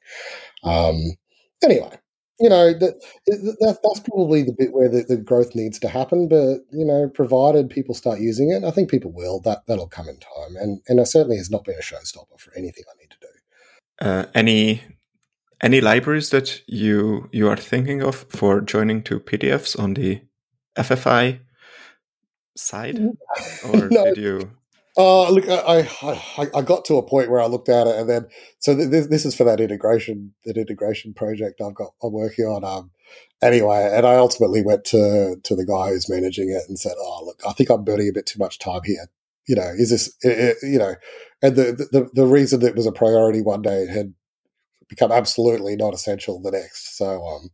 Um, 0.64 1.16
anyway, 1.62 1.98
you 2.40 2.48
know 2.48 2.72
that, 2.72 3.00
that 3.26 3.78
that's 3.82 4.00
probably 4.00 4.42
the 4.42 4.54
bit 4.56 4.72
where 4.72 4.88
the, 4.88 5.02
the, 5.02 5.16
growth 5.16 5.54
needs 5.54 5.78
to 5.80 5.88
happen. 5.88 6.28
But 6.28 6.60
you 6.70 6.84
know, 6.84 7.10
provided 7.12 7.70
people 7.70 7.94
start 7.94 8.20
using 8.20 8.50
it, 8.50 8.64
I 8.64 8.70
think 8.70 8.90
people 8.90 9.12
will. 9.12 9.40
That 9.40 9.62
that'll 9.66 9.88
come 9.88 10.08
in 10.08 10.18
time, 10.18 10.56
and 10.56 10.80
and 10.88 11.00
it 11.00 11.06
certainly 11.06 11.36
has 11.36 11.50
not 11.50 11.64
been 11.64 11.76
a 11.76 11.82
showstopper 11.82 12.38
for 12.38 12.52
anything 12.56 12.84
I 12.88 12.98
need 12.98 13.10
to 13.10 13.16
do. 13.20 14.06
Uh, 14.06 14.26
any 14.34 14.82
any 15.60 15.80
libraries 15.80 16.30
that 16.30 16.62
you 16.66 17.28
you 17.32 17.48
are 17.48 17.56
thinking 17.56 18.02
of 18.02 18.26
for 18.28 18.60
joining 18.60 19.02
to 19.04 19.20
PDFs 19.20 19.78
on 19.78 19.94
the 19.94 20.20
FFI 20.76 21.40
side, 22.56 22.98
or 23.68 23.88
no, 23.90 24.04
did 24.06 24.16
you? 24.16 24.57
Uh, 24.98 25.30
look, 25.30 25.48
I, 25.50 25.88
I 26.02 26.48
I 26.56 26.62
got 26.62 26.86
to 26.86 26.96
a 26.98 27.04
point 27.06 27.30
where 27.30 27.40
I 27.42 27.46
looked 27.48 27.70
at 27.70 27.88
it, 27.88 27.96
and 27.96 28.10
then 28.10 28.28
so 28.60 28.74
this, 28.76 29.08
this 29.08 29.26
is 29.26 29.36
for 29.36 29.44
that 29.44 29.60
integration 29.60 30.34
that 30.46 30.58
integration 30.58 31.14
project 31.14 31.62
I've 31.62 31.74
got 31.76 31.94
I'm 32.04 32.12
working 32.14 32.46
on. 32.46 32.64
Um, 32.64 32.92
anyway, 33.42 33.90
and 33.94 34.06
I 34.06 34.16
ultimately 34.16 34.62
went 34.62 34.86
to 34.86 35.36
to 35.42 35.56
the 35.56 35.66
guy 35.66 35.90
who's 35.90 36.10
managing 36.10 36.50
it 36.50 36.64
and 36.68 36.78
said, 36.78 36.94
"Oh, 36.98 37.24
look, 37.26 37.40
I 37.48 37.54
think 37.54 37.70
I'm 37.70 37.84
burning 37.84 38.10
a 38.10 38.14
bit 38.14 38.26
too 38.26 38.40
much 38.40 38.60
time 38.60 38.82
here. 38.84 39.08
You 39.48 39.56
know, 39.56 39.72
is 39.78 39.90
this 39.90 40.16
you 40.62 40.78
know?" 40.78 40.96
And 41.42 41.56
the 41.56 41.72
the 41.92 42.10
the 42.14 42.26
reason 42.26 42.62
it 42.62 42.76
was 42.76 42.86
a 42.86 42.92
priority 42.92 43.42
one 43.42 43.62
day 43.62 43.88
had 43.88 44.14
become 44.88 45.12
absolutely 45.12 45.76
not 45.76 45.94
essential 45.94 46.40
the 46.40 46.52
next. 46.52 46.98
So 46.98 47.24
um, 47.26 47.50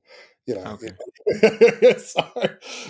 you 0.47 0.55
know. 0.55 0.78
Okay. 0.78 1.99
so, 1.99 2.22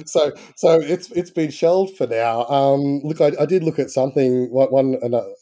so, 0.04 0.32
so 0.56 0.80
it's 0.80 1.10
it's 1.12 1.30
been 1.30 1.50
shelved 1.50 1.96
for 1.96 2.06
now. 2.06 2.46
Um, 2.46 3.00
look, 3.04 3.20
I, 3.20 3.32
I, 3.40 3.46
did 3.46 3.62
look 3.62 3.78
at 3.78 3.90
something 3.90 4.50
one, 4.50 4.68
one, 4.68 4.92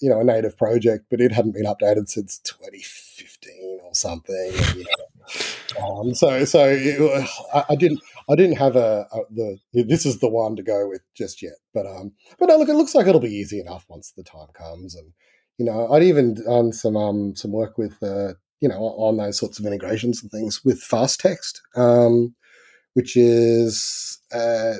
you 0.01 0.11
know, 0.11 0.21
a 0.21 0.25
native 0.25 0.57
project, 0.57 1.07
but 1.11 1.21
it 1.21 1.33
hadn't 1.33 1.55
been 1.55 1.65
updated 1.65 2.09
since 2.09 2.39
2015 2.39 3.79
or 3.83 3.95
something. 3.95 4.53
You 4.77 4.85
know. 4.85 6.01
um, 6.01 6.15
so, 6.15 6.45
so 6.45 6.69
it, 6.69 7.31
I, 7.55 7.65
I, 7.71 7.77
didn't, 7.77 8.01
I 8.29 8.35
didn't 8.35 8.59
have 8.59 8.77
a, 8.77 9.07
a, 9.13 9.19
the 9.31 9.59
this 9.73 10.05
is 10.05 10.19
the 10.19 10.29
one 10.29 10.57
to 10.57 10.63
go 10.63 10.89
with 10.89 11.03
just 11.15 11.43
yet. 11.43 11.55
But 11.73 11.87
um, 11.87 12.13
but 12.39 12.47
no, 12.47 12.57
look, 12.57 12.69
it 12.69 12.75
looks 12.75 12.95
like 12.95 13.07
it'll 13.07 13.21
be 13.21 13.29
easy 13.29 13.61
enough 13.61 13.87
once 13.89 14.13
the 14.13 14.25
time 14.25 14.49
comes, 14.53 14.95
and 14.95 15.13
you 15.59 15.65
know, 15.65 15.91
I'd 15.93 16.03
even 16.03 16.35
done 16.35 16.73
some 16.73 16.97
um 16.97 17.35
some 17.37 17.53
work 17.53 17.79
with 17.79 18.03
uh, 18.03 18.35
you 18.63 18.69
know, 18.69 18.79
on 18.79 19.17
those 19.17 19.37
sorts 19.37 19.59
of 19.59 19.67
integrations 19.67 20.23
and 20.23 20.31
things 20.31 20.65
with 20.65 20.81
FastText, 20.81 21.59
um, 21.77 22.33
which 22.95 23.17
is 23.17 24.21
uh, 24.33 24.75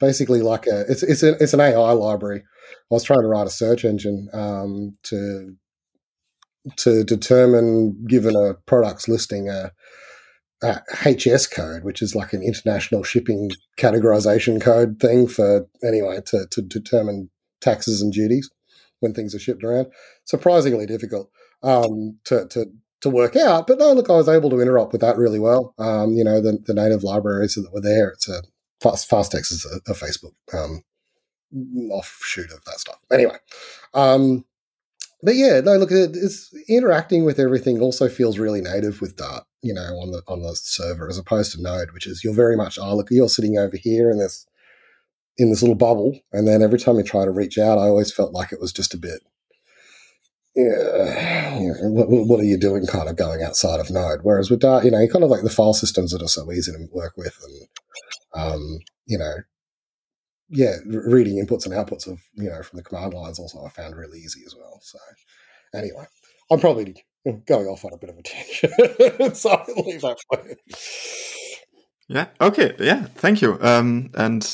basically 0.00 0.42
like 0.42 0.66
a 0.66 0.80
it's 0.88 1.04
it's, 1.04 1.22
a, 1.22 1.34
it's 1.40 1.54
an 1.54 1.60
AI 1.60 1.92
library. 1.92 2.42
I 2.90 2.94
was 2.94 3.04
trying 3.04 3.22
to 3.22 3.28
write 3.28 3.46
a 3.46 3.50
search 3.50 3.84
engine 3.84 4.28
um, 4.32 4.96
to 5.04 5.54
to 6.78 7.04
determine, 7.04 8.04
given 8.06 8.34
a 8.34 8.54
product's 8.66 9.08
listing, 9.08 9.48
a, 9.48 9.70
a, 10.62 10.80
HS 11.04 11.46
code, 11.46 11.84
which 11.84 12.02
is 12.02 12.16
like 12.16 12.32
an 12.32 12.42
international 12.42 13.04
shipping 13.04 13.50
categorization 13.78 14.60
code 14.60 14.98
thing 15.00 15.26
for 15.28 15.66
anyway 15.82 16.20
to, 16.26 16.46
to 16.50 16.60
determine 16.60 17.30
taxes 17.60 18.02
and 18.02 18.12
duties 18.12 18.50
when 18.98 19.14
things 19.14 19.34
are 19.34 19.38
shipped 19.38 19.64
around. 19.64 19.86
Surprisingly 20.24 20.86
difficult 20.86 21.30
um, 21.62 22.18
to, 22.24 22.46
to 22.48 22.66
to 23.00 23.10
work 23.10 23.36
out. 23.36 23.66
But 23.66 23.78
no, 23.78 23.92
look, 23.92 24.10
I 24.10 24.14
was 24.14 24.28
able 24.28 24.50
to 24.50 24.56
interop 24.56 24.92
with 24.92 25.00
that 25.00 25.16
really 25.16 25.38
well. 25.38 25.74
Um, 25.78 26.12
you 26.12 26.24
know, 26.24 26.40
the, 26.40 26.58
the 26.64 26.74
native 26.74 27.02
libraries 27.02 27.54
that 27.54 27.72
were 27.72 27.80
there. 27.80 28.10
It's 28.10 28.28
a 28.28 28.42
fast 28.80 29.10
FastText 29.10 29.52
is 29.52 29.66
a, 29.66 29.90
a 29.90 29.94
Facebook 29.94 30.34
um, 30.52 30.82
offshoot 31.90 32.50
of 32.52 32.64
that 32.64 32.78
stuff. 32.78 32.98
Anyway, 33.10 33.36
um, 33.94 34.44
but 35.22 35.34
yeah, 35.34 35.60
no, 35.60 35.76
look, 35.76 35.90
it's 35.92 36.54
interacting 36.68 37.24
with 37.24 37.38
everything 37.38 37.80
also 37.80 38.08
feels 38.08 38.38
really 38.38 38.60
native 38.60 39.00
with 39.00 39.16
Dart. 39.16 39.44
You 39.62 39.74
know, 39.74 39.98
on 40.00 40.10
the 40.10 40.22
on 40.26 40.42
the 40.42 40.56
server 40.56 41.08
as 41.08 41.18
opposed 41.18 41.52
to 41.52 41.62
Node, 41.62 41.90
which 41.90 42.06
is 42.06 42.24
you're 42.24 42.34
very 42.34 42.56
much 42.56 42.78
oh 42.80 42.96
look, 42.96 43.10
you're 43.10 43.28
sitting 43.28 43.58
over 43.58 43.76
here 43.76 44.10
in 44.10 44.18
this 44.18 44.46
in 45.36 45.50
this 45.50 45.62
little 45.62 45.74
bubble, 45.74 46.18
and 46.32 46.48
then 46.48 46.62
every 46.62 46.78
time 46.78 46.96
you 46.96 47.02
try 47.02 47.24
to 47.24 47.30
reach 47.30 47.58
out, 47.58 47.78
I 47.78 47.82
always 47.82 48.12
felt 48.12 48.32
like 48.32 48.52
it 48.52 48.60
was 48.60 48.72
just 48.72 48.94
a 48.94 48.98
bit 48.98 49.20
yeah, 50.54 51.58
what, 51.82 52.08
what, 52.08 52.40
are 52.40 52.44
you 52.44 52.58
doing 52.58 52.86
kind 52.86 53.08
of 53.08 53.16
going 53.16 53.42
outside 53.42 53.80
of 53.80 53.90
Node? 53.90 54.20
Whereas 54.22 54.50
with 54.50 54.60
Dart, 54.60 54.84
you 54.84 54.90
know, 54.90 55.00
you 55.00 55.08
kind 55.08 55.24
of 55.24 55.30
like 55.30 55.42
the 55.42 55.50
file 55.50 55.74
systems 55.74 56.12
that 56.12 56.22
are 56.22 56.28
so 56.28 56.50
easy 56.52 56.72
to 56.72 56.88
work 56.92 57.14
with 57.16 57.36
and, 57.44 58.42
um, 58.42 58.78
you 59.06 59.18
know, 59.18 59.34
yeah, 60.48 60.76
reading 60.84 61.44
inputs 61.44 61.64
and 61.64 61.74
outputs 61.74 62.08
of, 62.08 62.18
you 62.34 62.50
know, 62.50 62.62
from 62.62 62.76
the 62.76 62.82
command 62.82 63.14
lines 63.14 63.38
also 63.38 63.64
I 63.64 63.68
found 63.68 63.96
really 63.96 64.18
easy 64.18 64.42
as 64.44 64.54
well. 64.56 64.80
So 64.82 64.98
anyway, 65.74 66.06
I'm 66.50 66.58
probably 66.58 67.04
going 67.46 67.66
off 67.66 67.84
on 67.84 67.92
a 67.92 67.98
bit 67.98 68.10
of 68.10 68.18
a 68.18 68.22
tangent. 69.18 69.36
so 69.36 69.50
I'll 69.50 69.84
leave 69.84 70.00
that 70.00 70.18
for 70.28 70.48
you. 70.48 70.56
Yeah. 72.08 72.26
Okay. 72.40 72.74
Yeah. 72.80 73.04
Thank 73.14 73.40
you. 73.40 73.56
Um, 73.60 74.10
and 74.14 74.44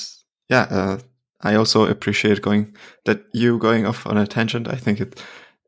yeah, 0.50 0.66
uh, 0.68 0.98
I 1.40 1.54
also 1.54 1.86
appreciate 1.86 2.42
going 2.42 2.76
that 3.06 3.24
you 3.32 3.58
going 3.58 3.86
off 3.86 4.06
on 4.06 4.18
a 4.18 4.26
tangent. 4.26 4.68
I 4.68 4.76
think 4.76 5.00
it 5.00 5.22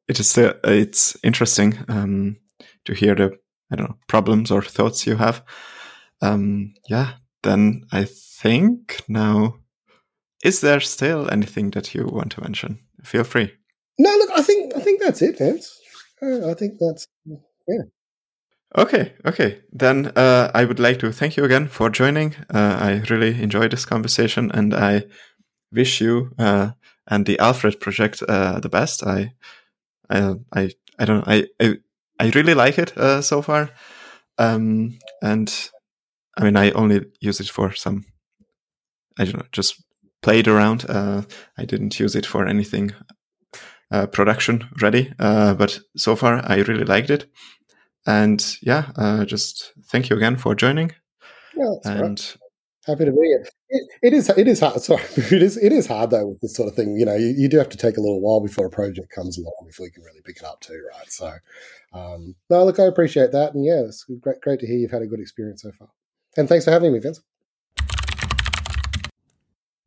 it 0.09 0.19
is 0.21 0.37
uh, 0.39 0.55
it's 0.65 1.17
interesting 1.23 1.79
um, 1.89 2.37
to 2.85 2.95
hear 2.95 3.15
the 3.15 3.37
I 3.71 3.77
don't 3.77 3.91
know 3.91 3.99
problems 4.07 4.51
or 4.51 4.63
thoughts 4.63 5.07
you 5.07 5.17
have. 5.17 5.43
Um, 6.21 6.75
yeah, 6.89 7.15
then 7.43 7.85
I 7.93 8.05
think 8.05 9.03
now 9.09 9.57
is 10.45 10.61
there 10.61 10.81
still 10.81 11.31
anything 11.31 11.71
that 11.71 11.95
you 11.95 12.07
want 12.07 12.33
to 12.33 12.41
mention? 12.41 12.79
Feel 13.05 13.25
free. 13.25 13.53
No, 13.99 14.11
look, 14.11 14.31
I 14.35 14.43
think 14.43 14.77
I 14.77 14.81
think 14.81 15.01
that's 15.01 15.23
it, 15.23 15.39
Vince. 15.39 15.79
Uh, 16.23 16.51
I 16.51 16.55
think 16.55 16.79
that's 16.81 17.07
yeah. 17.67 17.83
Okay, 18.77 19.15
okay. 19.25 19.61
Then 19.73 20.13
uh, 20.15 20.51
I 20.55 20.65
would 20.65 20.79
like 20.79 20.99
to 21.01 21.11
thank 21.11 21.37
you 21.37 21.45
again 21.45 21.69
for 21.69 21.89
joining. 21.91 22.35
Uh, 22.53 22.79
I 22.81 23.03
really 23.09 23.41
enjoyed 23.43 23.71
this 23.71 23.87
conversation, 23.87 24.51
and 24.53 24.75
I 24.75 25.05
wish 25.73 26.01
you 26.01 26.33
uh, 26.39 26.71
and 27.07 27.27
the 27.27 27.39
Alfred 27.39 27.81
project 27.81 28.23
uh, 28.29 28.61
the 28.61 28.69
best. 28.69 29.03
I 29.03 29.33
I 30.11 30.35
I 30.53 30.71
I 30.99 31.05
don't 31.05 31.19
know. 31.19 31.33
I 31.33 31.47
I, 31.61 31.77
I 32.19 32.31
really 32.35 32.55
like 32.55 32.79
it 32.79 32.97
uh, 32.97 33.23
so 33.23 33.43
far, 33.43 33.71
um, 34.39 34.99
and 35.23 35.71
I 36.37 36.45
mean 36.45 36.57
I 36.57 36.71
only 36.73 37.07
use 37.21 37.41
it 37.41 37.49
for 37.49 37.73
some. 37.73 38.05
I 39.19 39.25
don't 39.25 39.37
know, 39.37 39.47
just 39.53 39.83
played 40.23 40.49
around. 40.49 40.85
Uh, 40.89 41.23
I 41.57 41.65
didn't 41.65 41.99
use 41.99 42.15
it 42.15 42.27
for 42.27 42.47
anything 42.47 42.93
uh, 43.91 44.07
production 44.07 44.69
ready, 44.81 45.13
uh, 45.19 45.55
but 45.55 45.81
so 45.97 46.17
far 46.17 46.41
I 46.45 46.57
really 46.59 46.85
liked 46.85 47.11
it. 47.11 47.27
And 48.07 48.45
yeah, 48.63 48.91
uh, 48.97 49.25
just 49.25 49.73
thank 49.91 50.09
you 50.09 50.17
again 50.17 50.37
for 50.37 50.55
joining. 50.55 50.93
Yeah, 51.57 51.75
and 51.85 52.01
right. 52.01 52.37
Happy 52.87 53.05
to 53.05 53.13
be 53.13 53.27
here. 53.27 53.45
It, 53.71 54.15
is. 54.15 54.29
It 54.31 54.49
is 54.49 54.61
hard. 54.61 54.81
Sorry, 54.83 55.03
it 55.17 55.43
is. 55.43 55.57
It 55.57 55.73
is 55.73 55.87
hard 55.87 56.11
though 56.11 56.29
with 56.29 56.41
this 56.41 56.55
sort 56.55 56.69
of 56.69 56.75
thing. 56.75 56.97
You 56.97 57.05
know, 57.05 57.17
you, 57.17 57.35
you, 57.37 57.49
do 57.49 57.59
have 57.59 57.69
to 57.69 57.77
take 57.77 57.97
a 57.97 58.01
little 58.01 58.21
while 58.21 58.41
before 58.41 58.67
a 58.67 58.71
project 58.71 59.11
comes 59.11 59.37
along 59.37 59.53
before 59.67 59.87
you 59.87 59.93
can 59.93 60.03
really 60.05 60.23
pick 60.25 60.39
it 60.39 60.45
up 60.45 60.61
too, 60.61 60.83
right? 60.95 61.11
So, 61.11 61.35
um, 61.93 62.35
no, 62.49 62.65
look, 62.65 62.79
I 62.79 62.85
appreciate 62.85 63.33
that, 63.33 63.55
and 63.55 63.65
yeah, 63.65 63.81
it's 63.81 64.05
great. 64.21 64.41
Great 64.41 64.61
to 64.61 64.67
hear 64.67 64.79
you've 64.79 64.91
had 64.91 65.03
a 65.03 65.07
good 65.07 65.21
experience 65.21 65.63
so 65.63 65.73
far. 65.73 65.89
And 66.37 66.49
thanks 66.49 66.65
for 66.65 66.71
having 66.71 66.93
me, 66.93 66.99
Vince. 66.99 67.21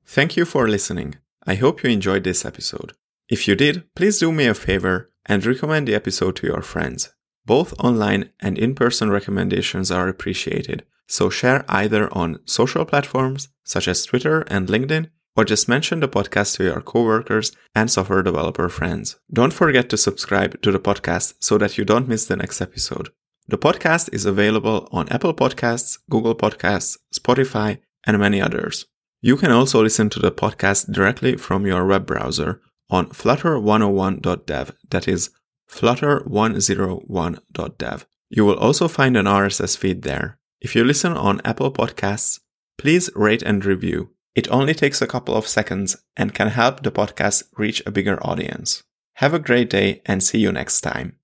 Thank 0.06 0.36
you 0.36 0.46
for 0.46 0.68
listening. 0.68 1.16
I 1.48 1.56
hope 1.56 1.84
you 1.84 1.90
enjoyed 1.90 2.24
this 2.24 2.46
episode. 2.46 2.94
If 3.30 3.48
you 3.48 3.56
did, 3.56 3.84
please 3.96 4.20
do 4.20 4.32
me 4.32 4.46
a 4.46 4.54
favor 4.54 5.10
and 5.26 5.46
recommend 5.46 5.88
the 5.88 5.96
episode 5.96 6.36
to 6.38 6.48
your 6.48 6.62
friends. 6.62 7.10
Both 7.46 7.74
online 7.80 8.30
and 8.40 8.58
in 8.58 8.76
person 8.76 9.10
recommendations 9.10 9.90
are 9.90 10.08
appreciated. 10.08 10.84
So 11.12 11.30
share 11.30 11.64
either 11.68 12.08
on 12.14 12.40
social 12.46 12.86
platforms 12.86 13.50
such 13.66 13.90
as 13.90 14.06
Twitter 14.06 14.46
and 14.48 14.70
LinkedIn, 14.70 15.10
or 15.36 15.44
just 15.44 15.68
mention 15.68 16.00
the 16.00 16.08
podcast 16.08 16.56
to 16.56 16.64
your 16.64 16.80
coworkers 16.80 17.52
and 17.76 17.92
software 17.92 18.24
developer 18.24 18.70
friends. 18.70 19.18
Don't 19.30 19.52
forget 19.52 19.90
to 19.90 19.98
subscribe 19.98 20.62
to 20.62 20.72
the 20.72 20.80
podcast 20.80 21.34
so 21.40 21.58
that 21.58 21.78
you 21.78 21.84
don't 21.84 22.08
miss 22.08 22.28
the 22.28 22.38
next 22.38 22.62
episode. 22.62 23.10
The 23.50 23.58
podcast 23.58 24.08
is 24.14 24.26
available 24.26 24.88
on 24.94 25.10
Apple 25.10 25.34
Podcasts, 25.34 25.98
Google 26.10 26.34
Podcasts, 26.34 26.98
Spotify, 27.14 27.80
and 28.08 28.18
many 28.18 28.42
others. 28.42 28.86
You 29.20 29.36
can 29.36 29.52
also 29.52 29.84
listen 29.84 30.10
to 30.12 30.20
the 30.20 30.32
podcast 30.32 30.94
directly 30.94 31.36
from 31.36 31.66
your 31.66 31.86
web 31.86 32.06
browser 32.06 32.62
on 32.90 33.08
flutter101.dev, 33.08 34.72
that 34.90 35.10
is 35.10 35.30
flutter101.dev. 35.70 38.08
You 38.30 38.46
will 38.46 38.58
also 38.58 38.88
find 38.88 39.18
an 39.18 39.26
RSS 39.26 39.78
feed 39.78 40.04
there. 40.04 40.38
If 40.62 40.76
you 40.76 40.84
listen 40.84 41.14
on 41.14 41.42
Apple 41.44 41.72
Podcasts, 41.72 42.40
please 42.78 43.10
rate 43.16 43.42
and 43.42 43.66
review. 43.66 44.12
It 44.36 44.48
only 44.52 44.76
takes 44.76 45.02
a 45.02 45.08
couple 45.08 45.36
of 45.36 45.48
seconds 45.48 45.98
and 46.16 46.36
can 46.36 46.50
help 46.50 46.84
the 46.84 46.92
podcast 46.92 47.46
reach 47.58 47.82
a 47.88 47.92
bigger 47.92 48.24
audience. 48.24 48.84
Have 49.16 49.34
a 49.34 49.40
great 49.40 49.72
day 49.72 50.04
and 50.06 50.22
see 50.22 50.38
you 50.38 50.52
next 50.52 50.82
time. 50.82 51.18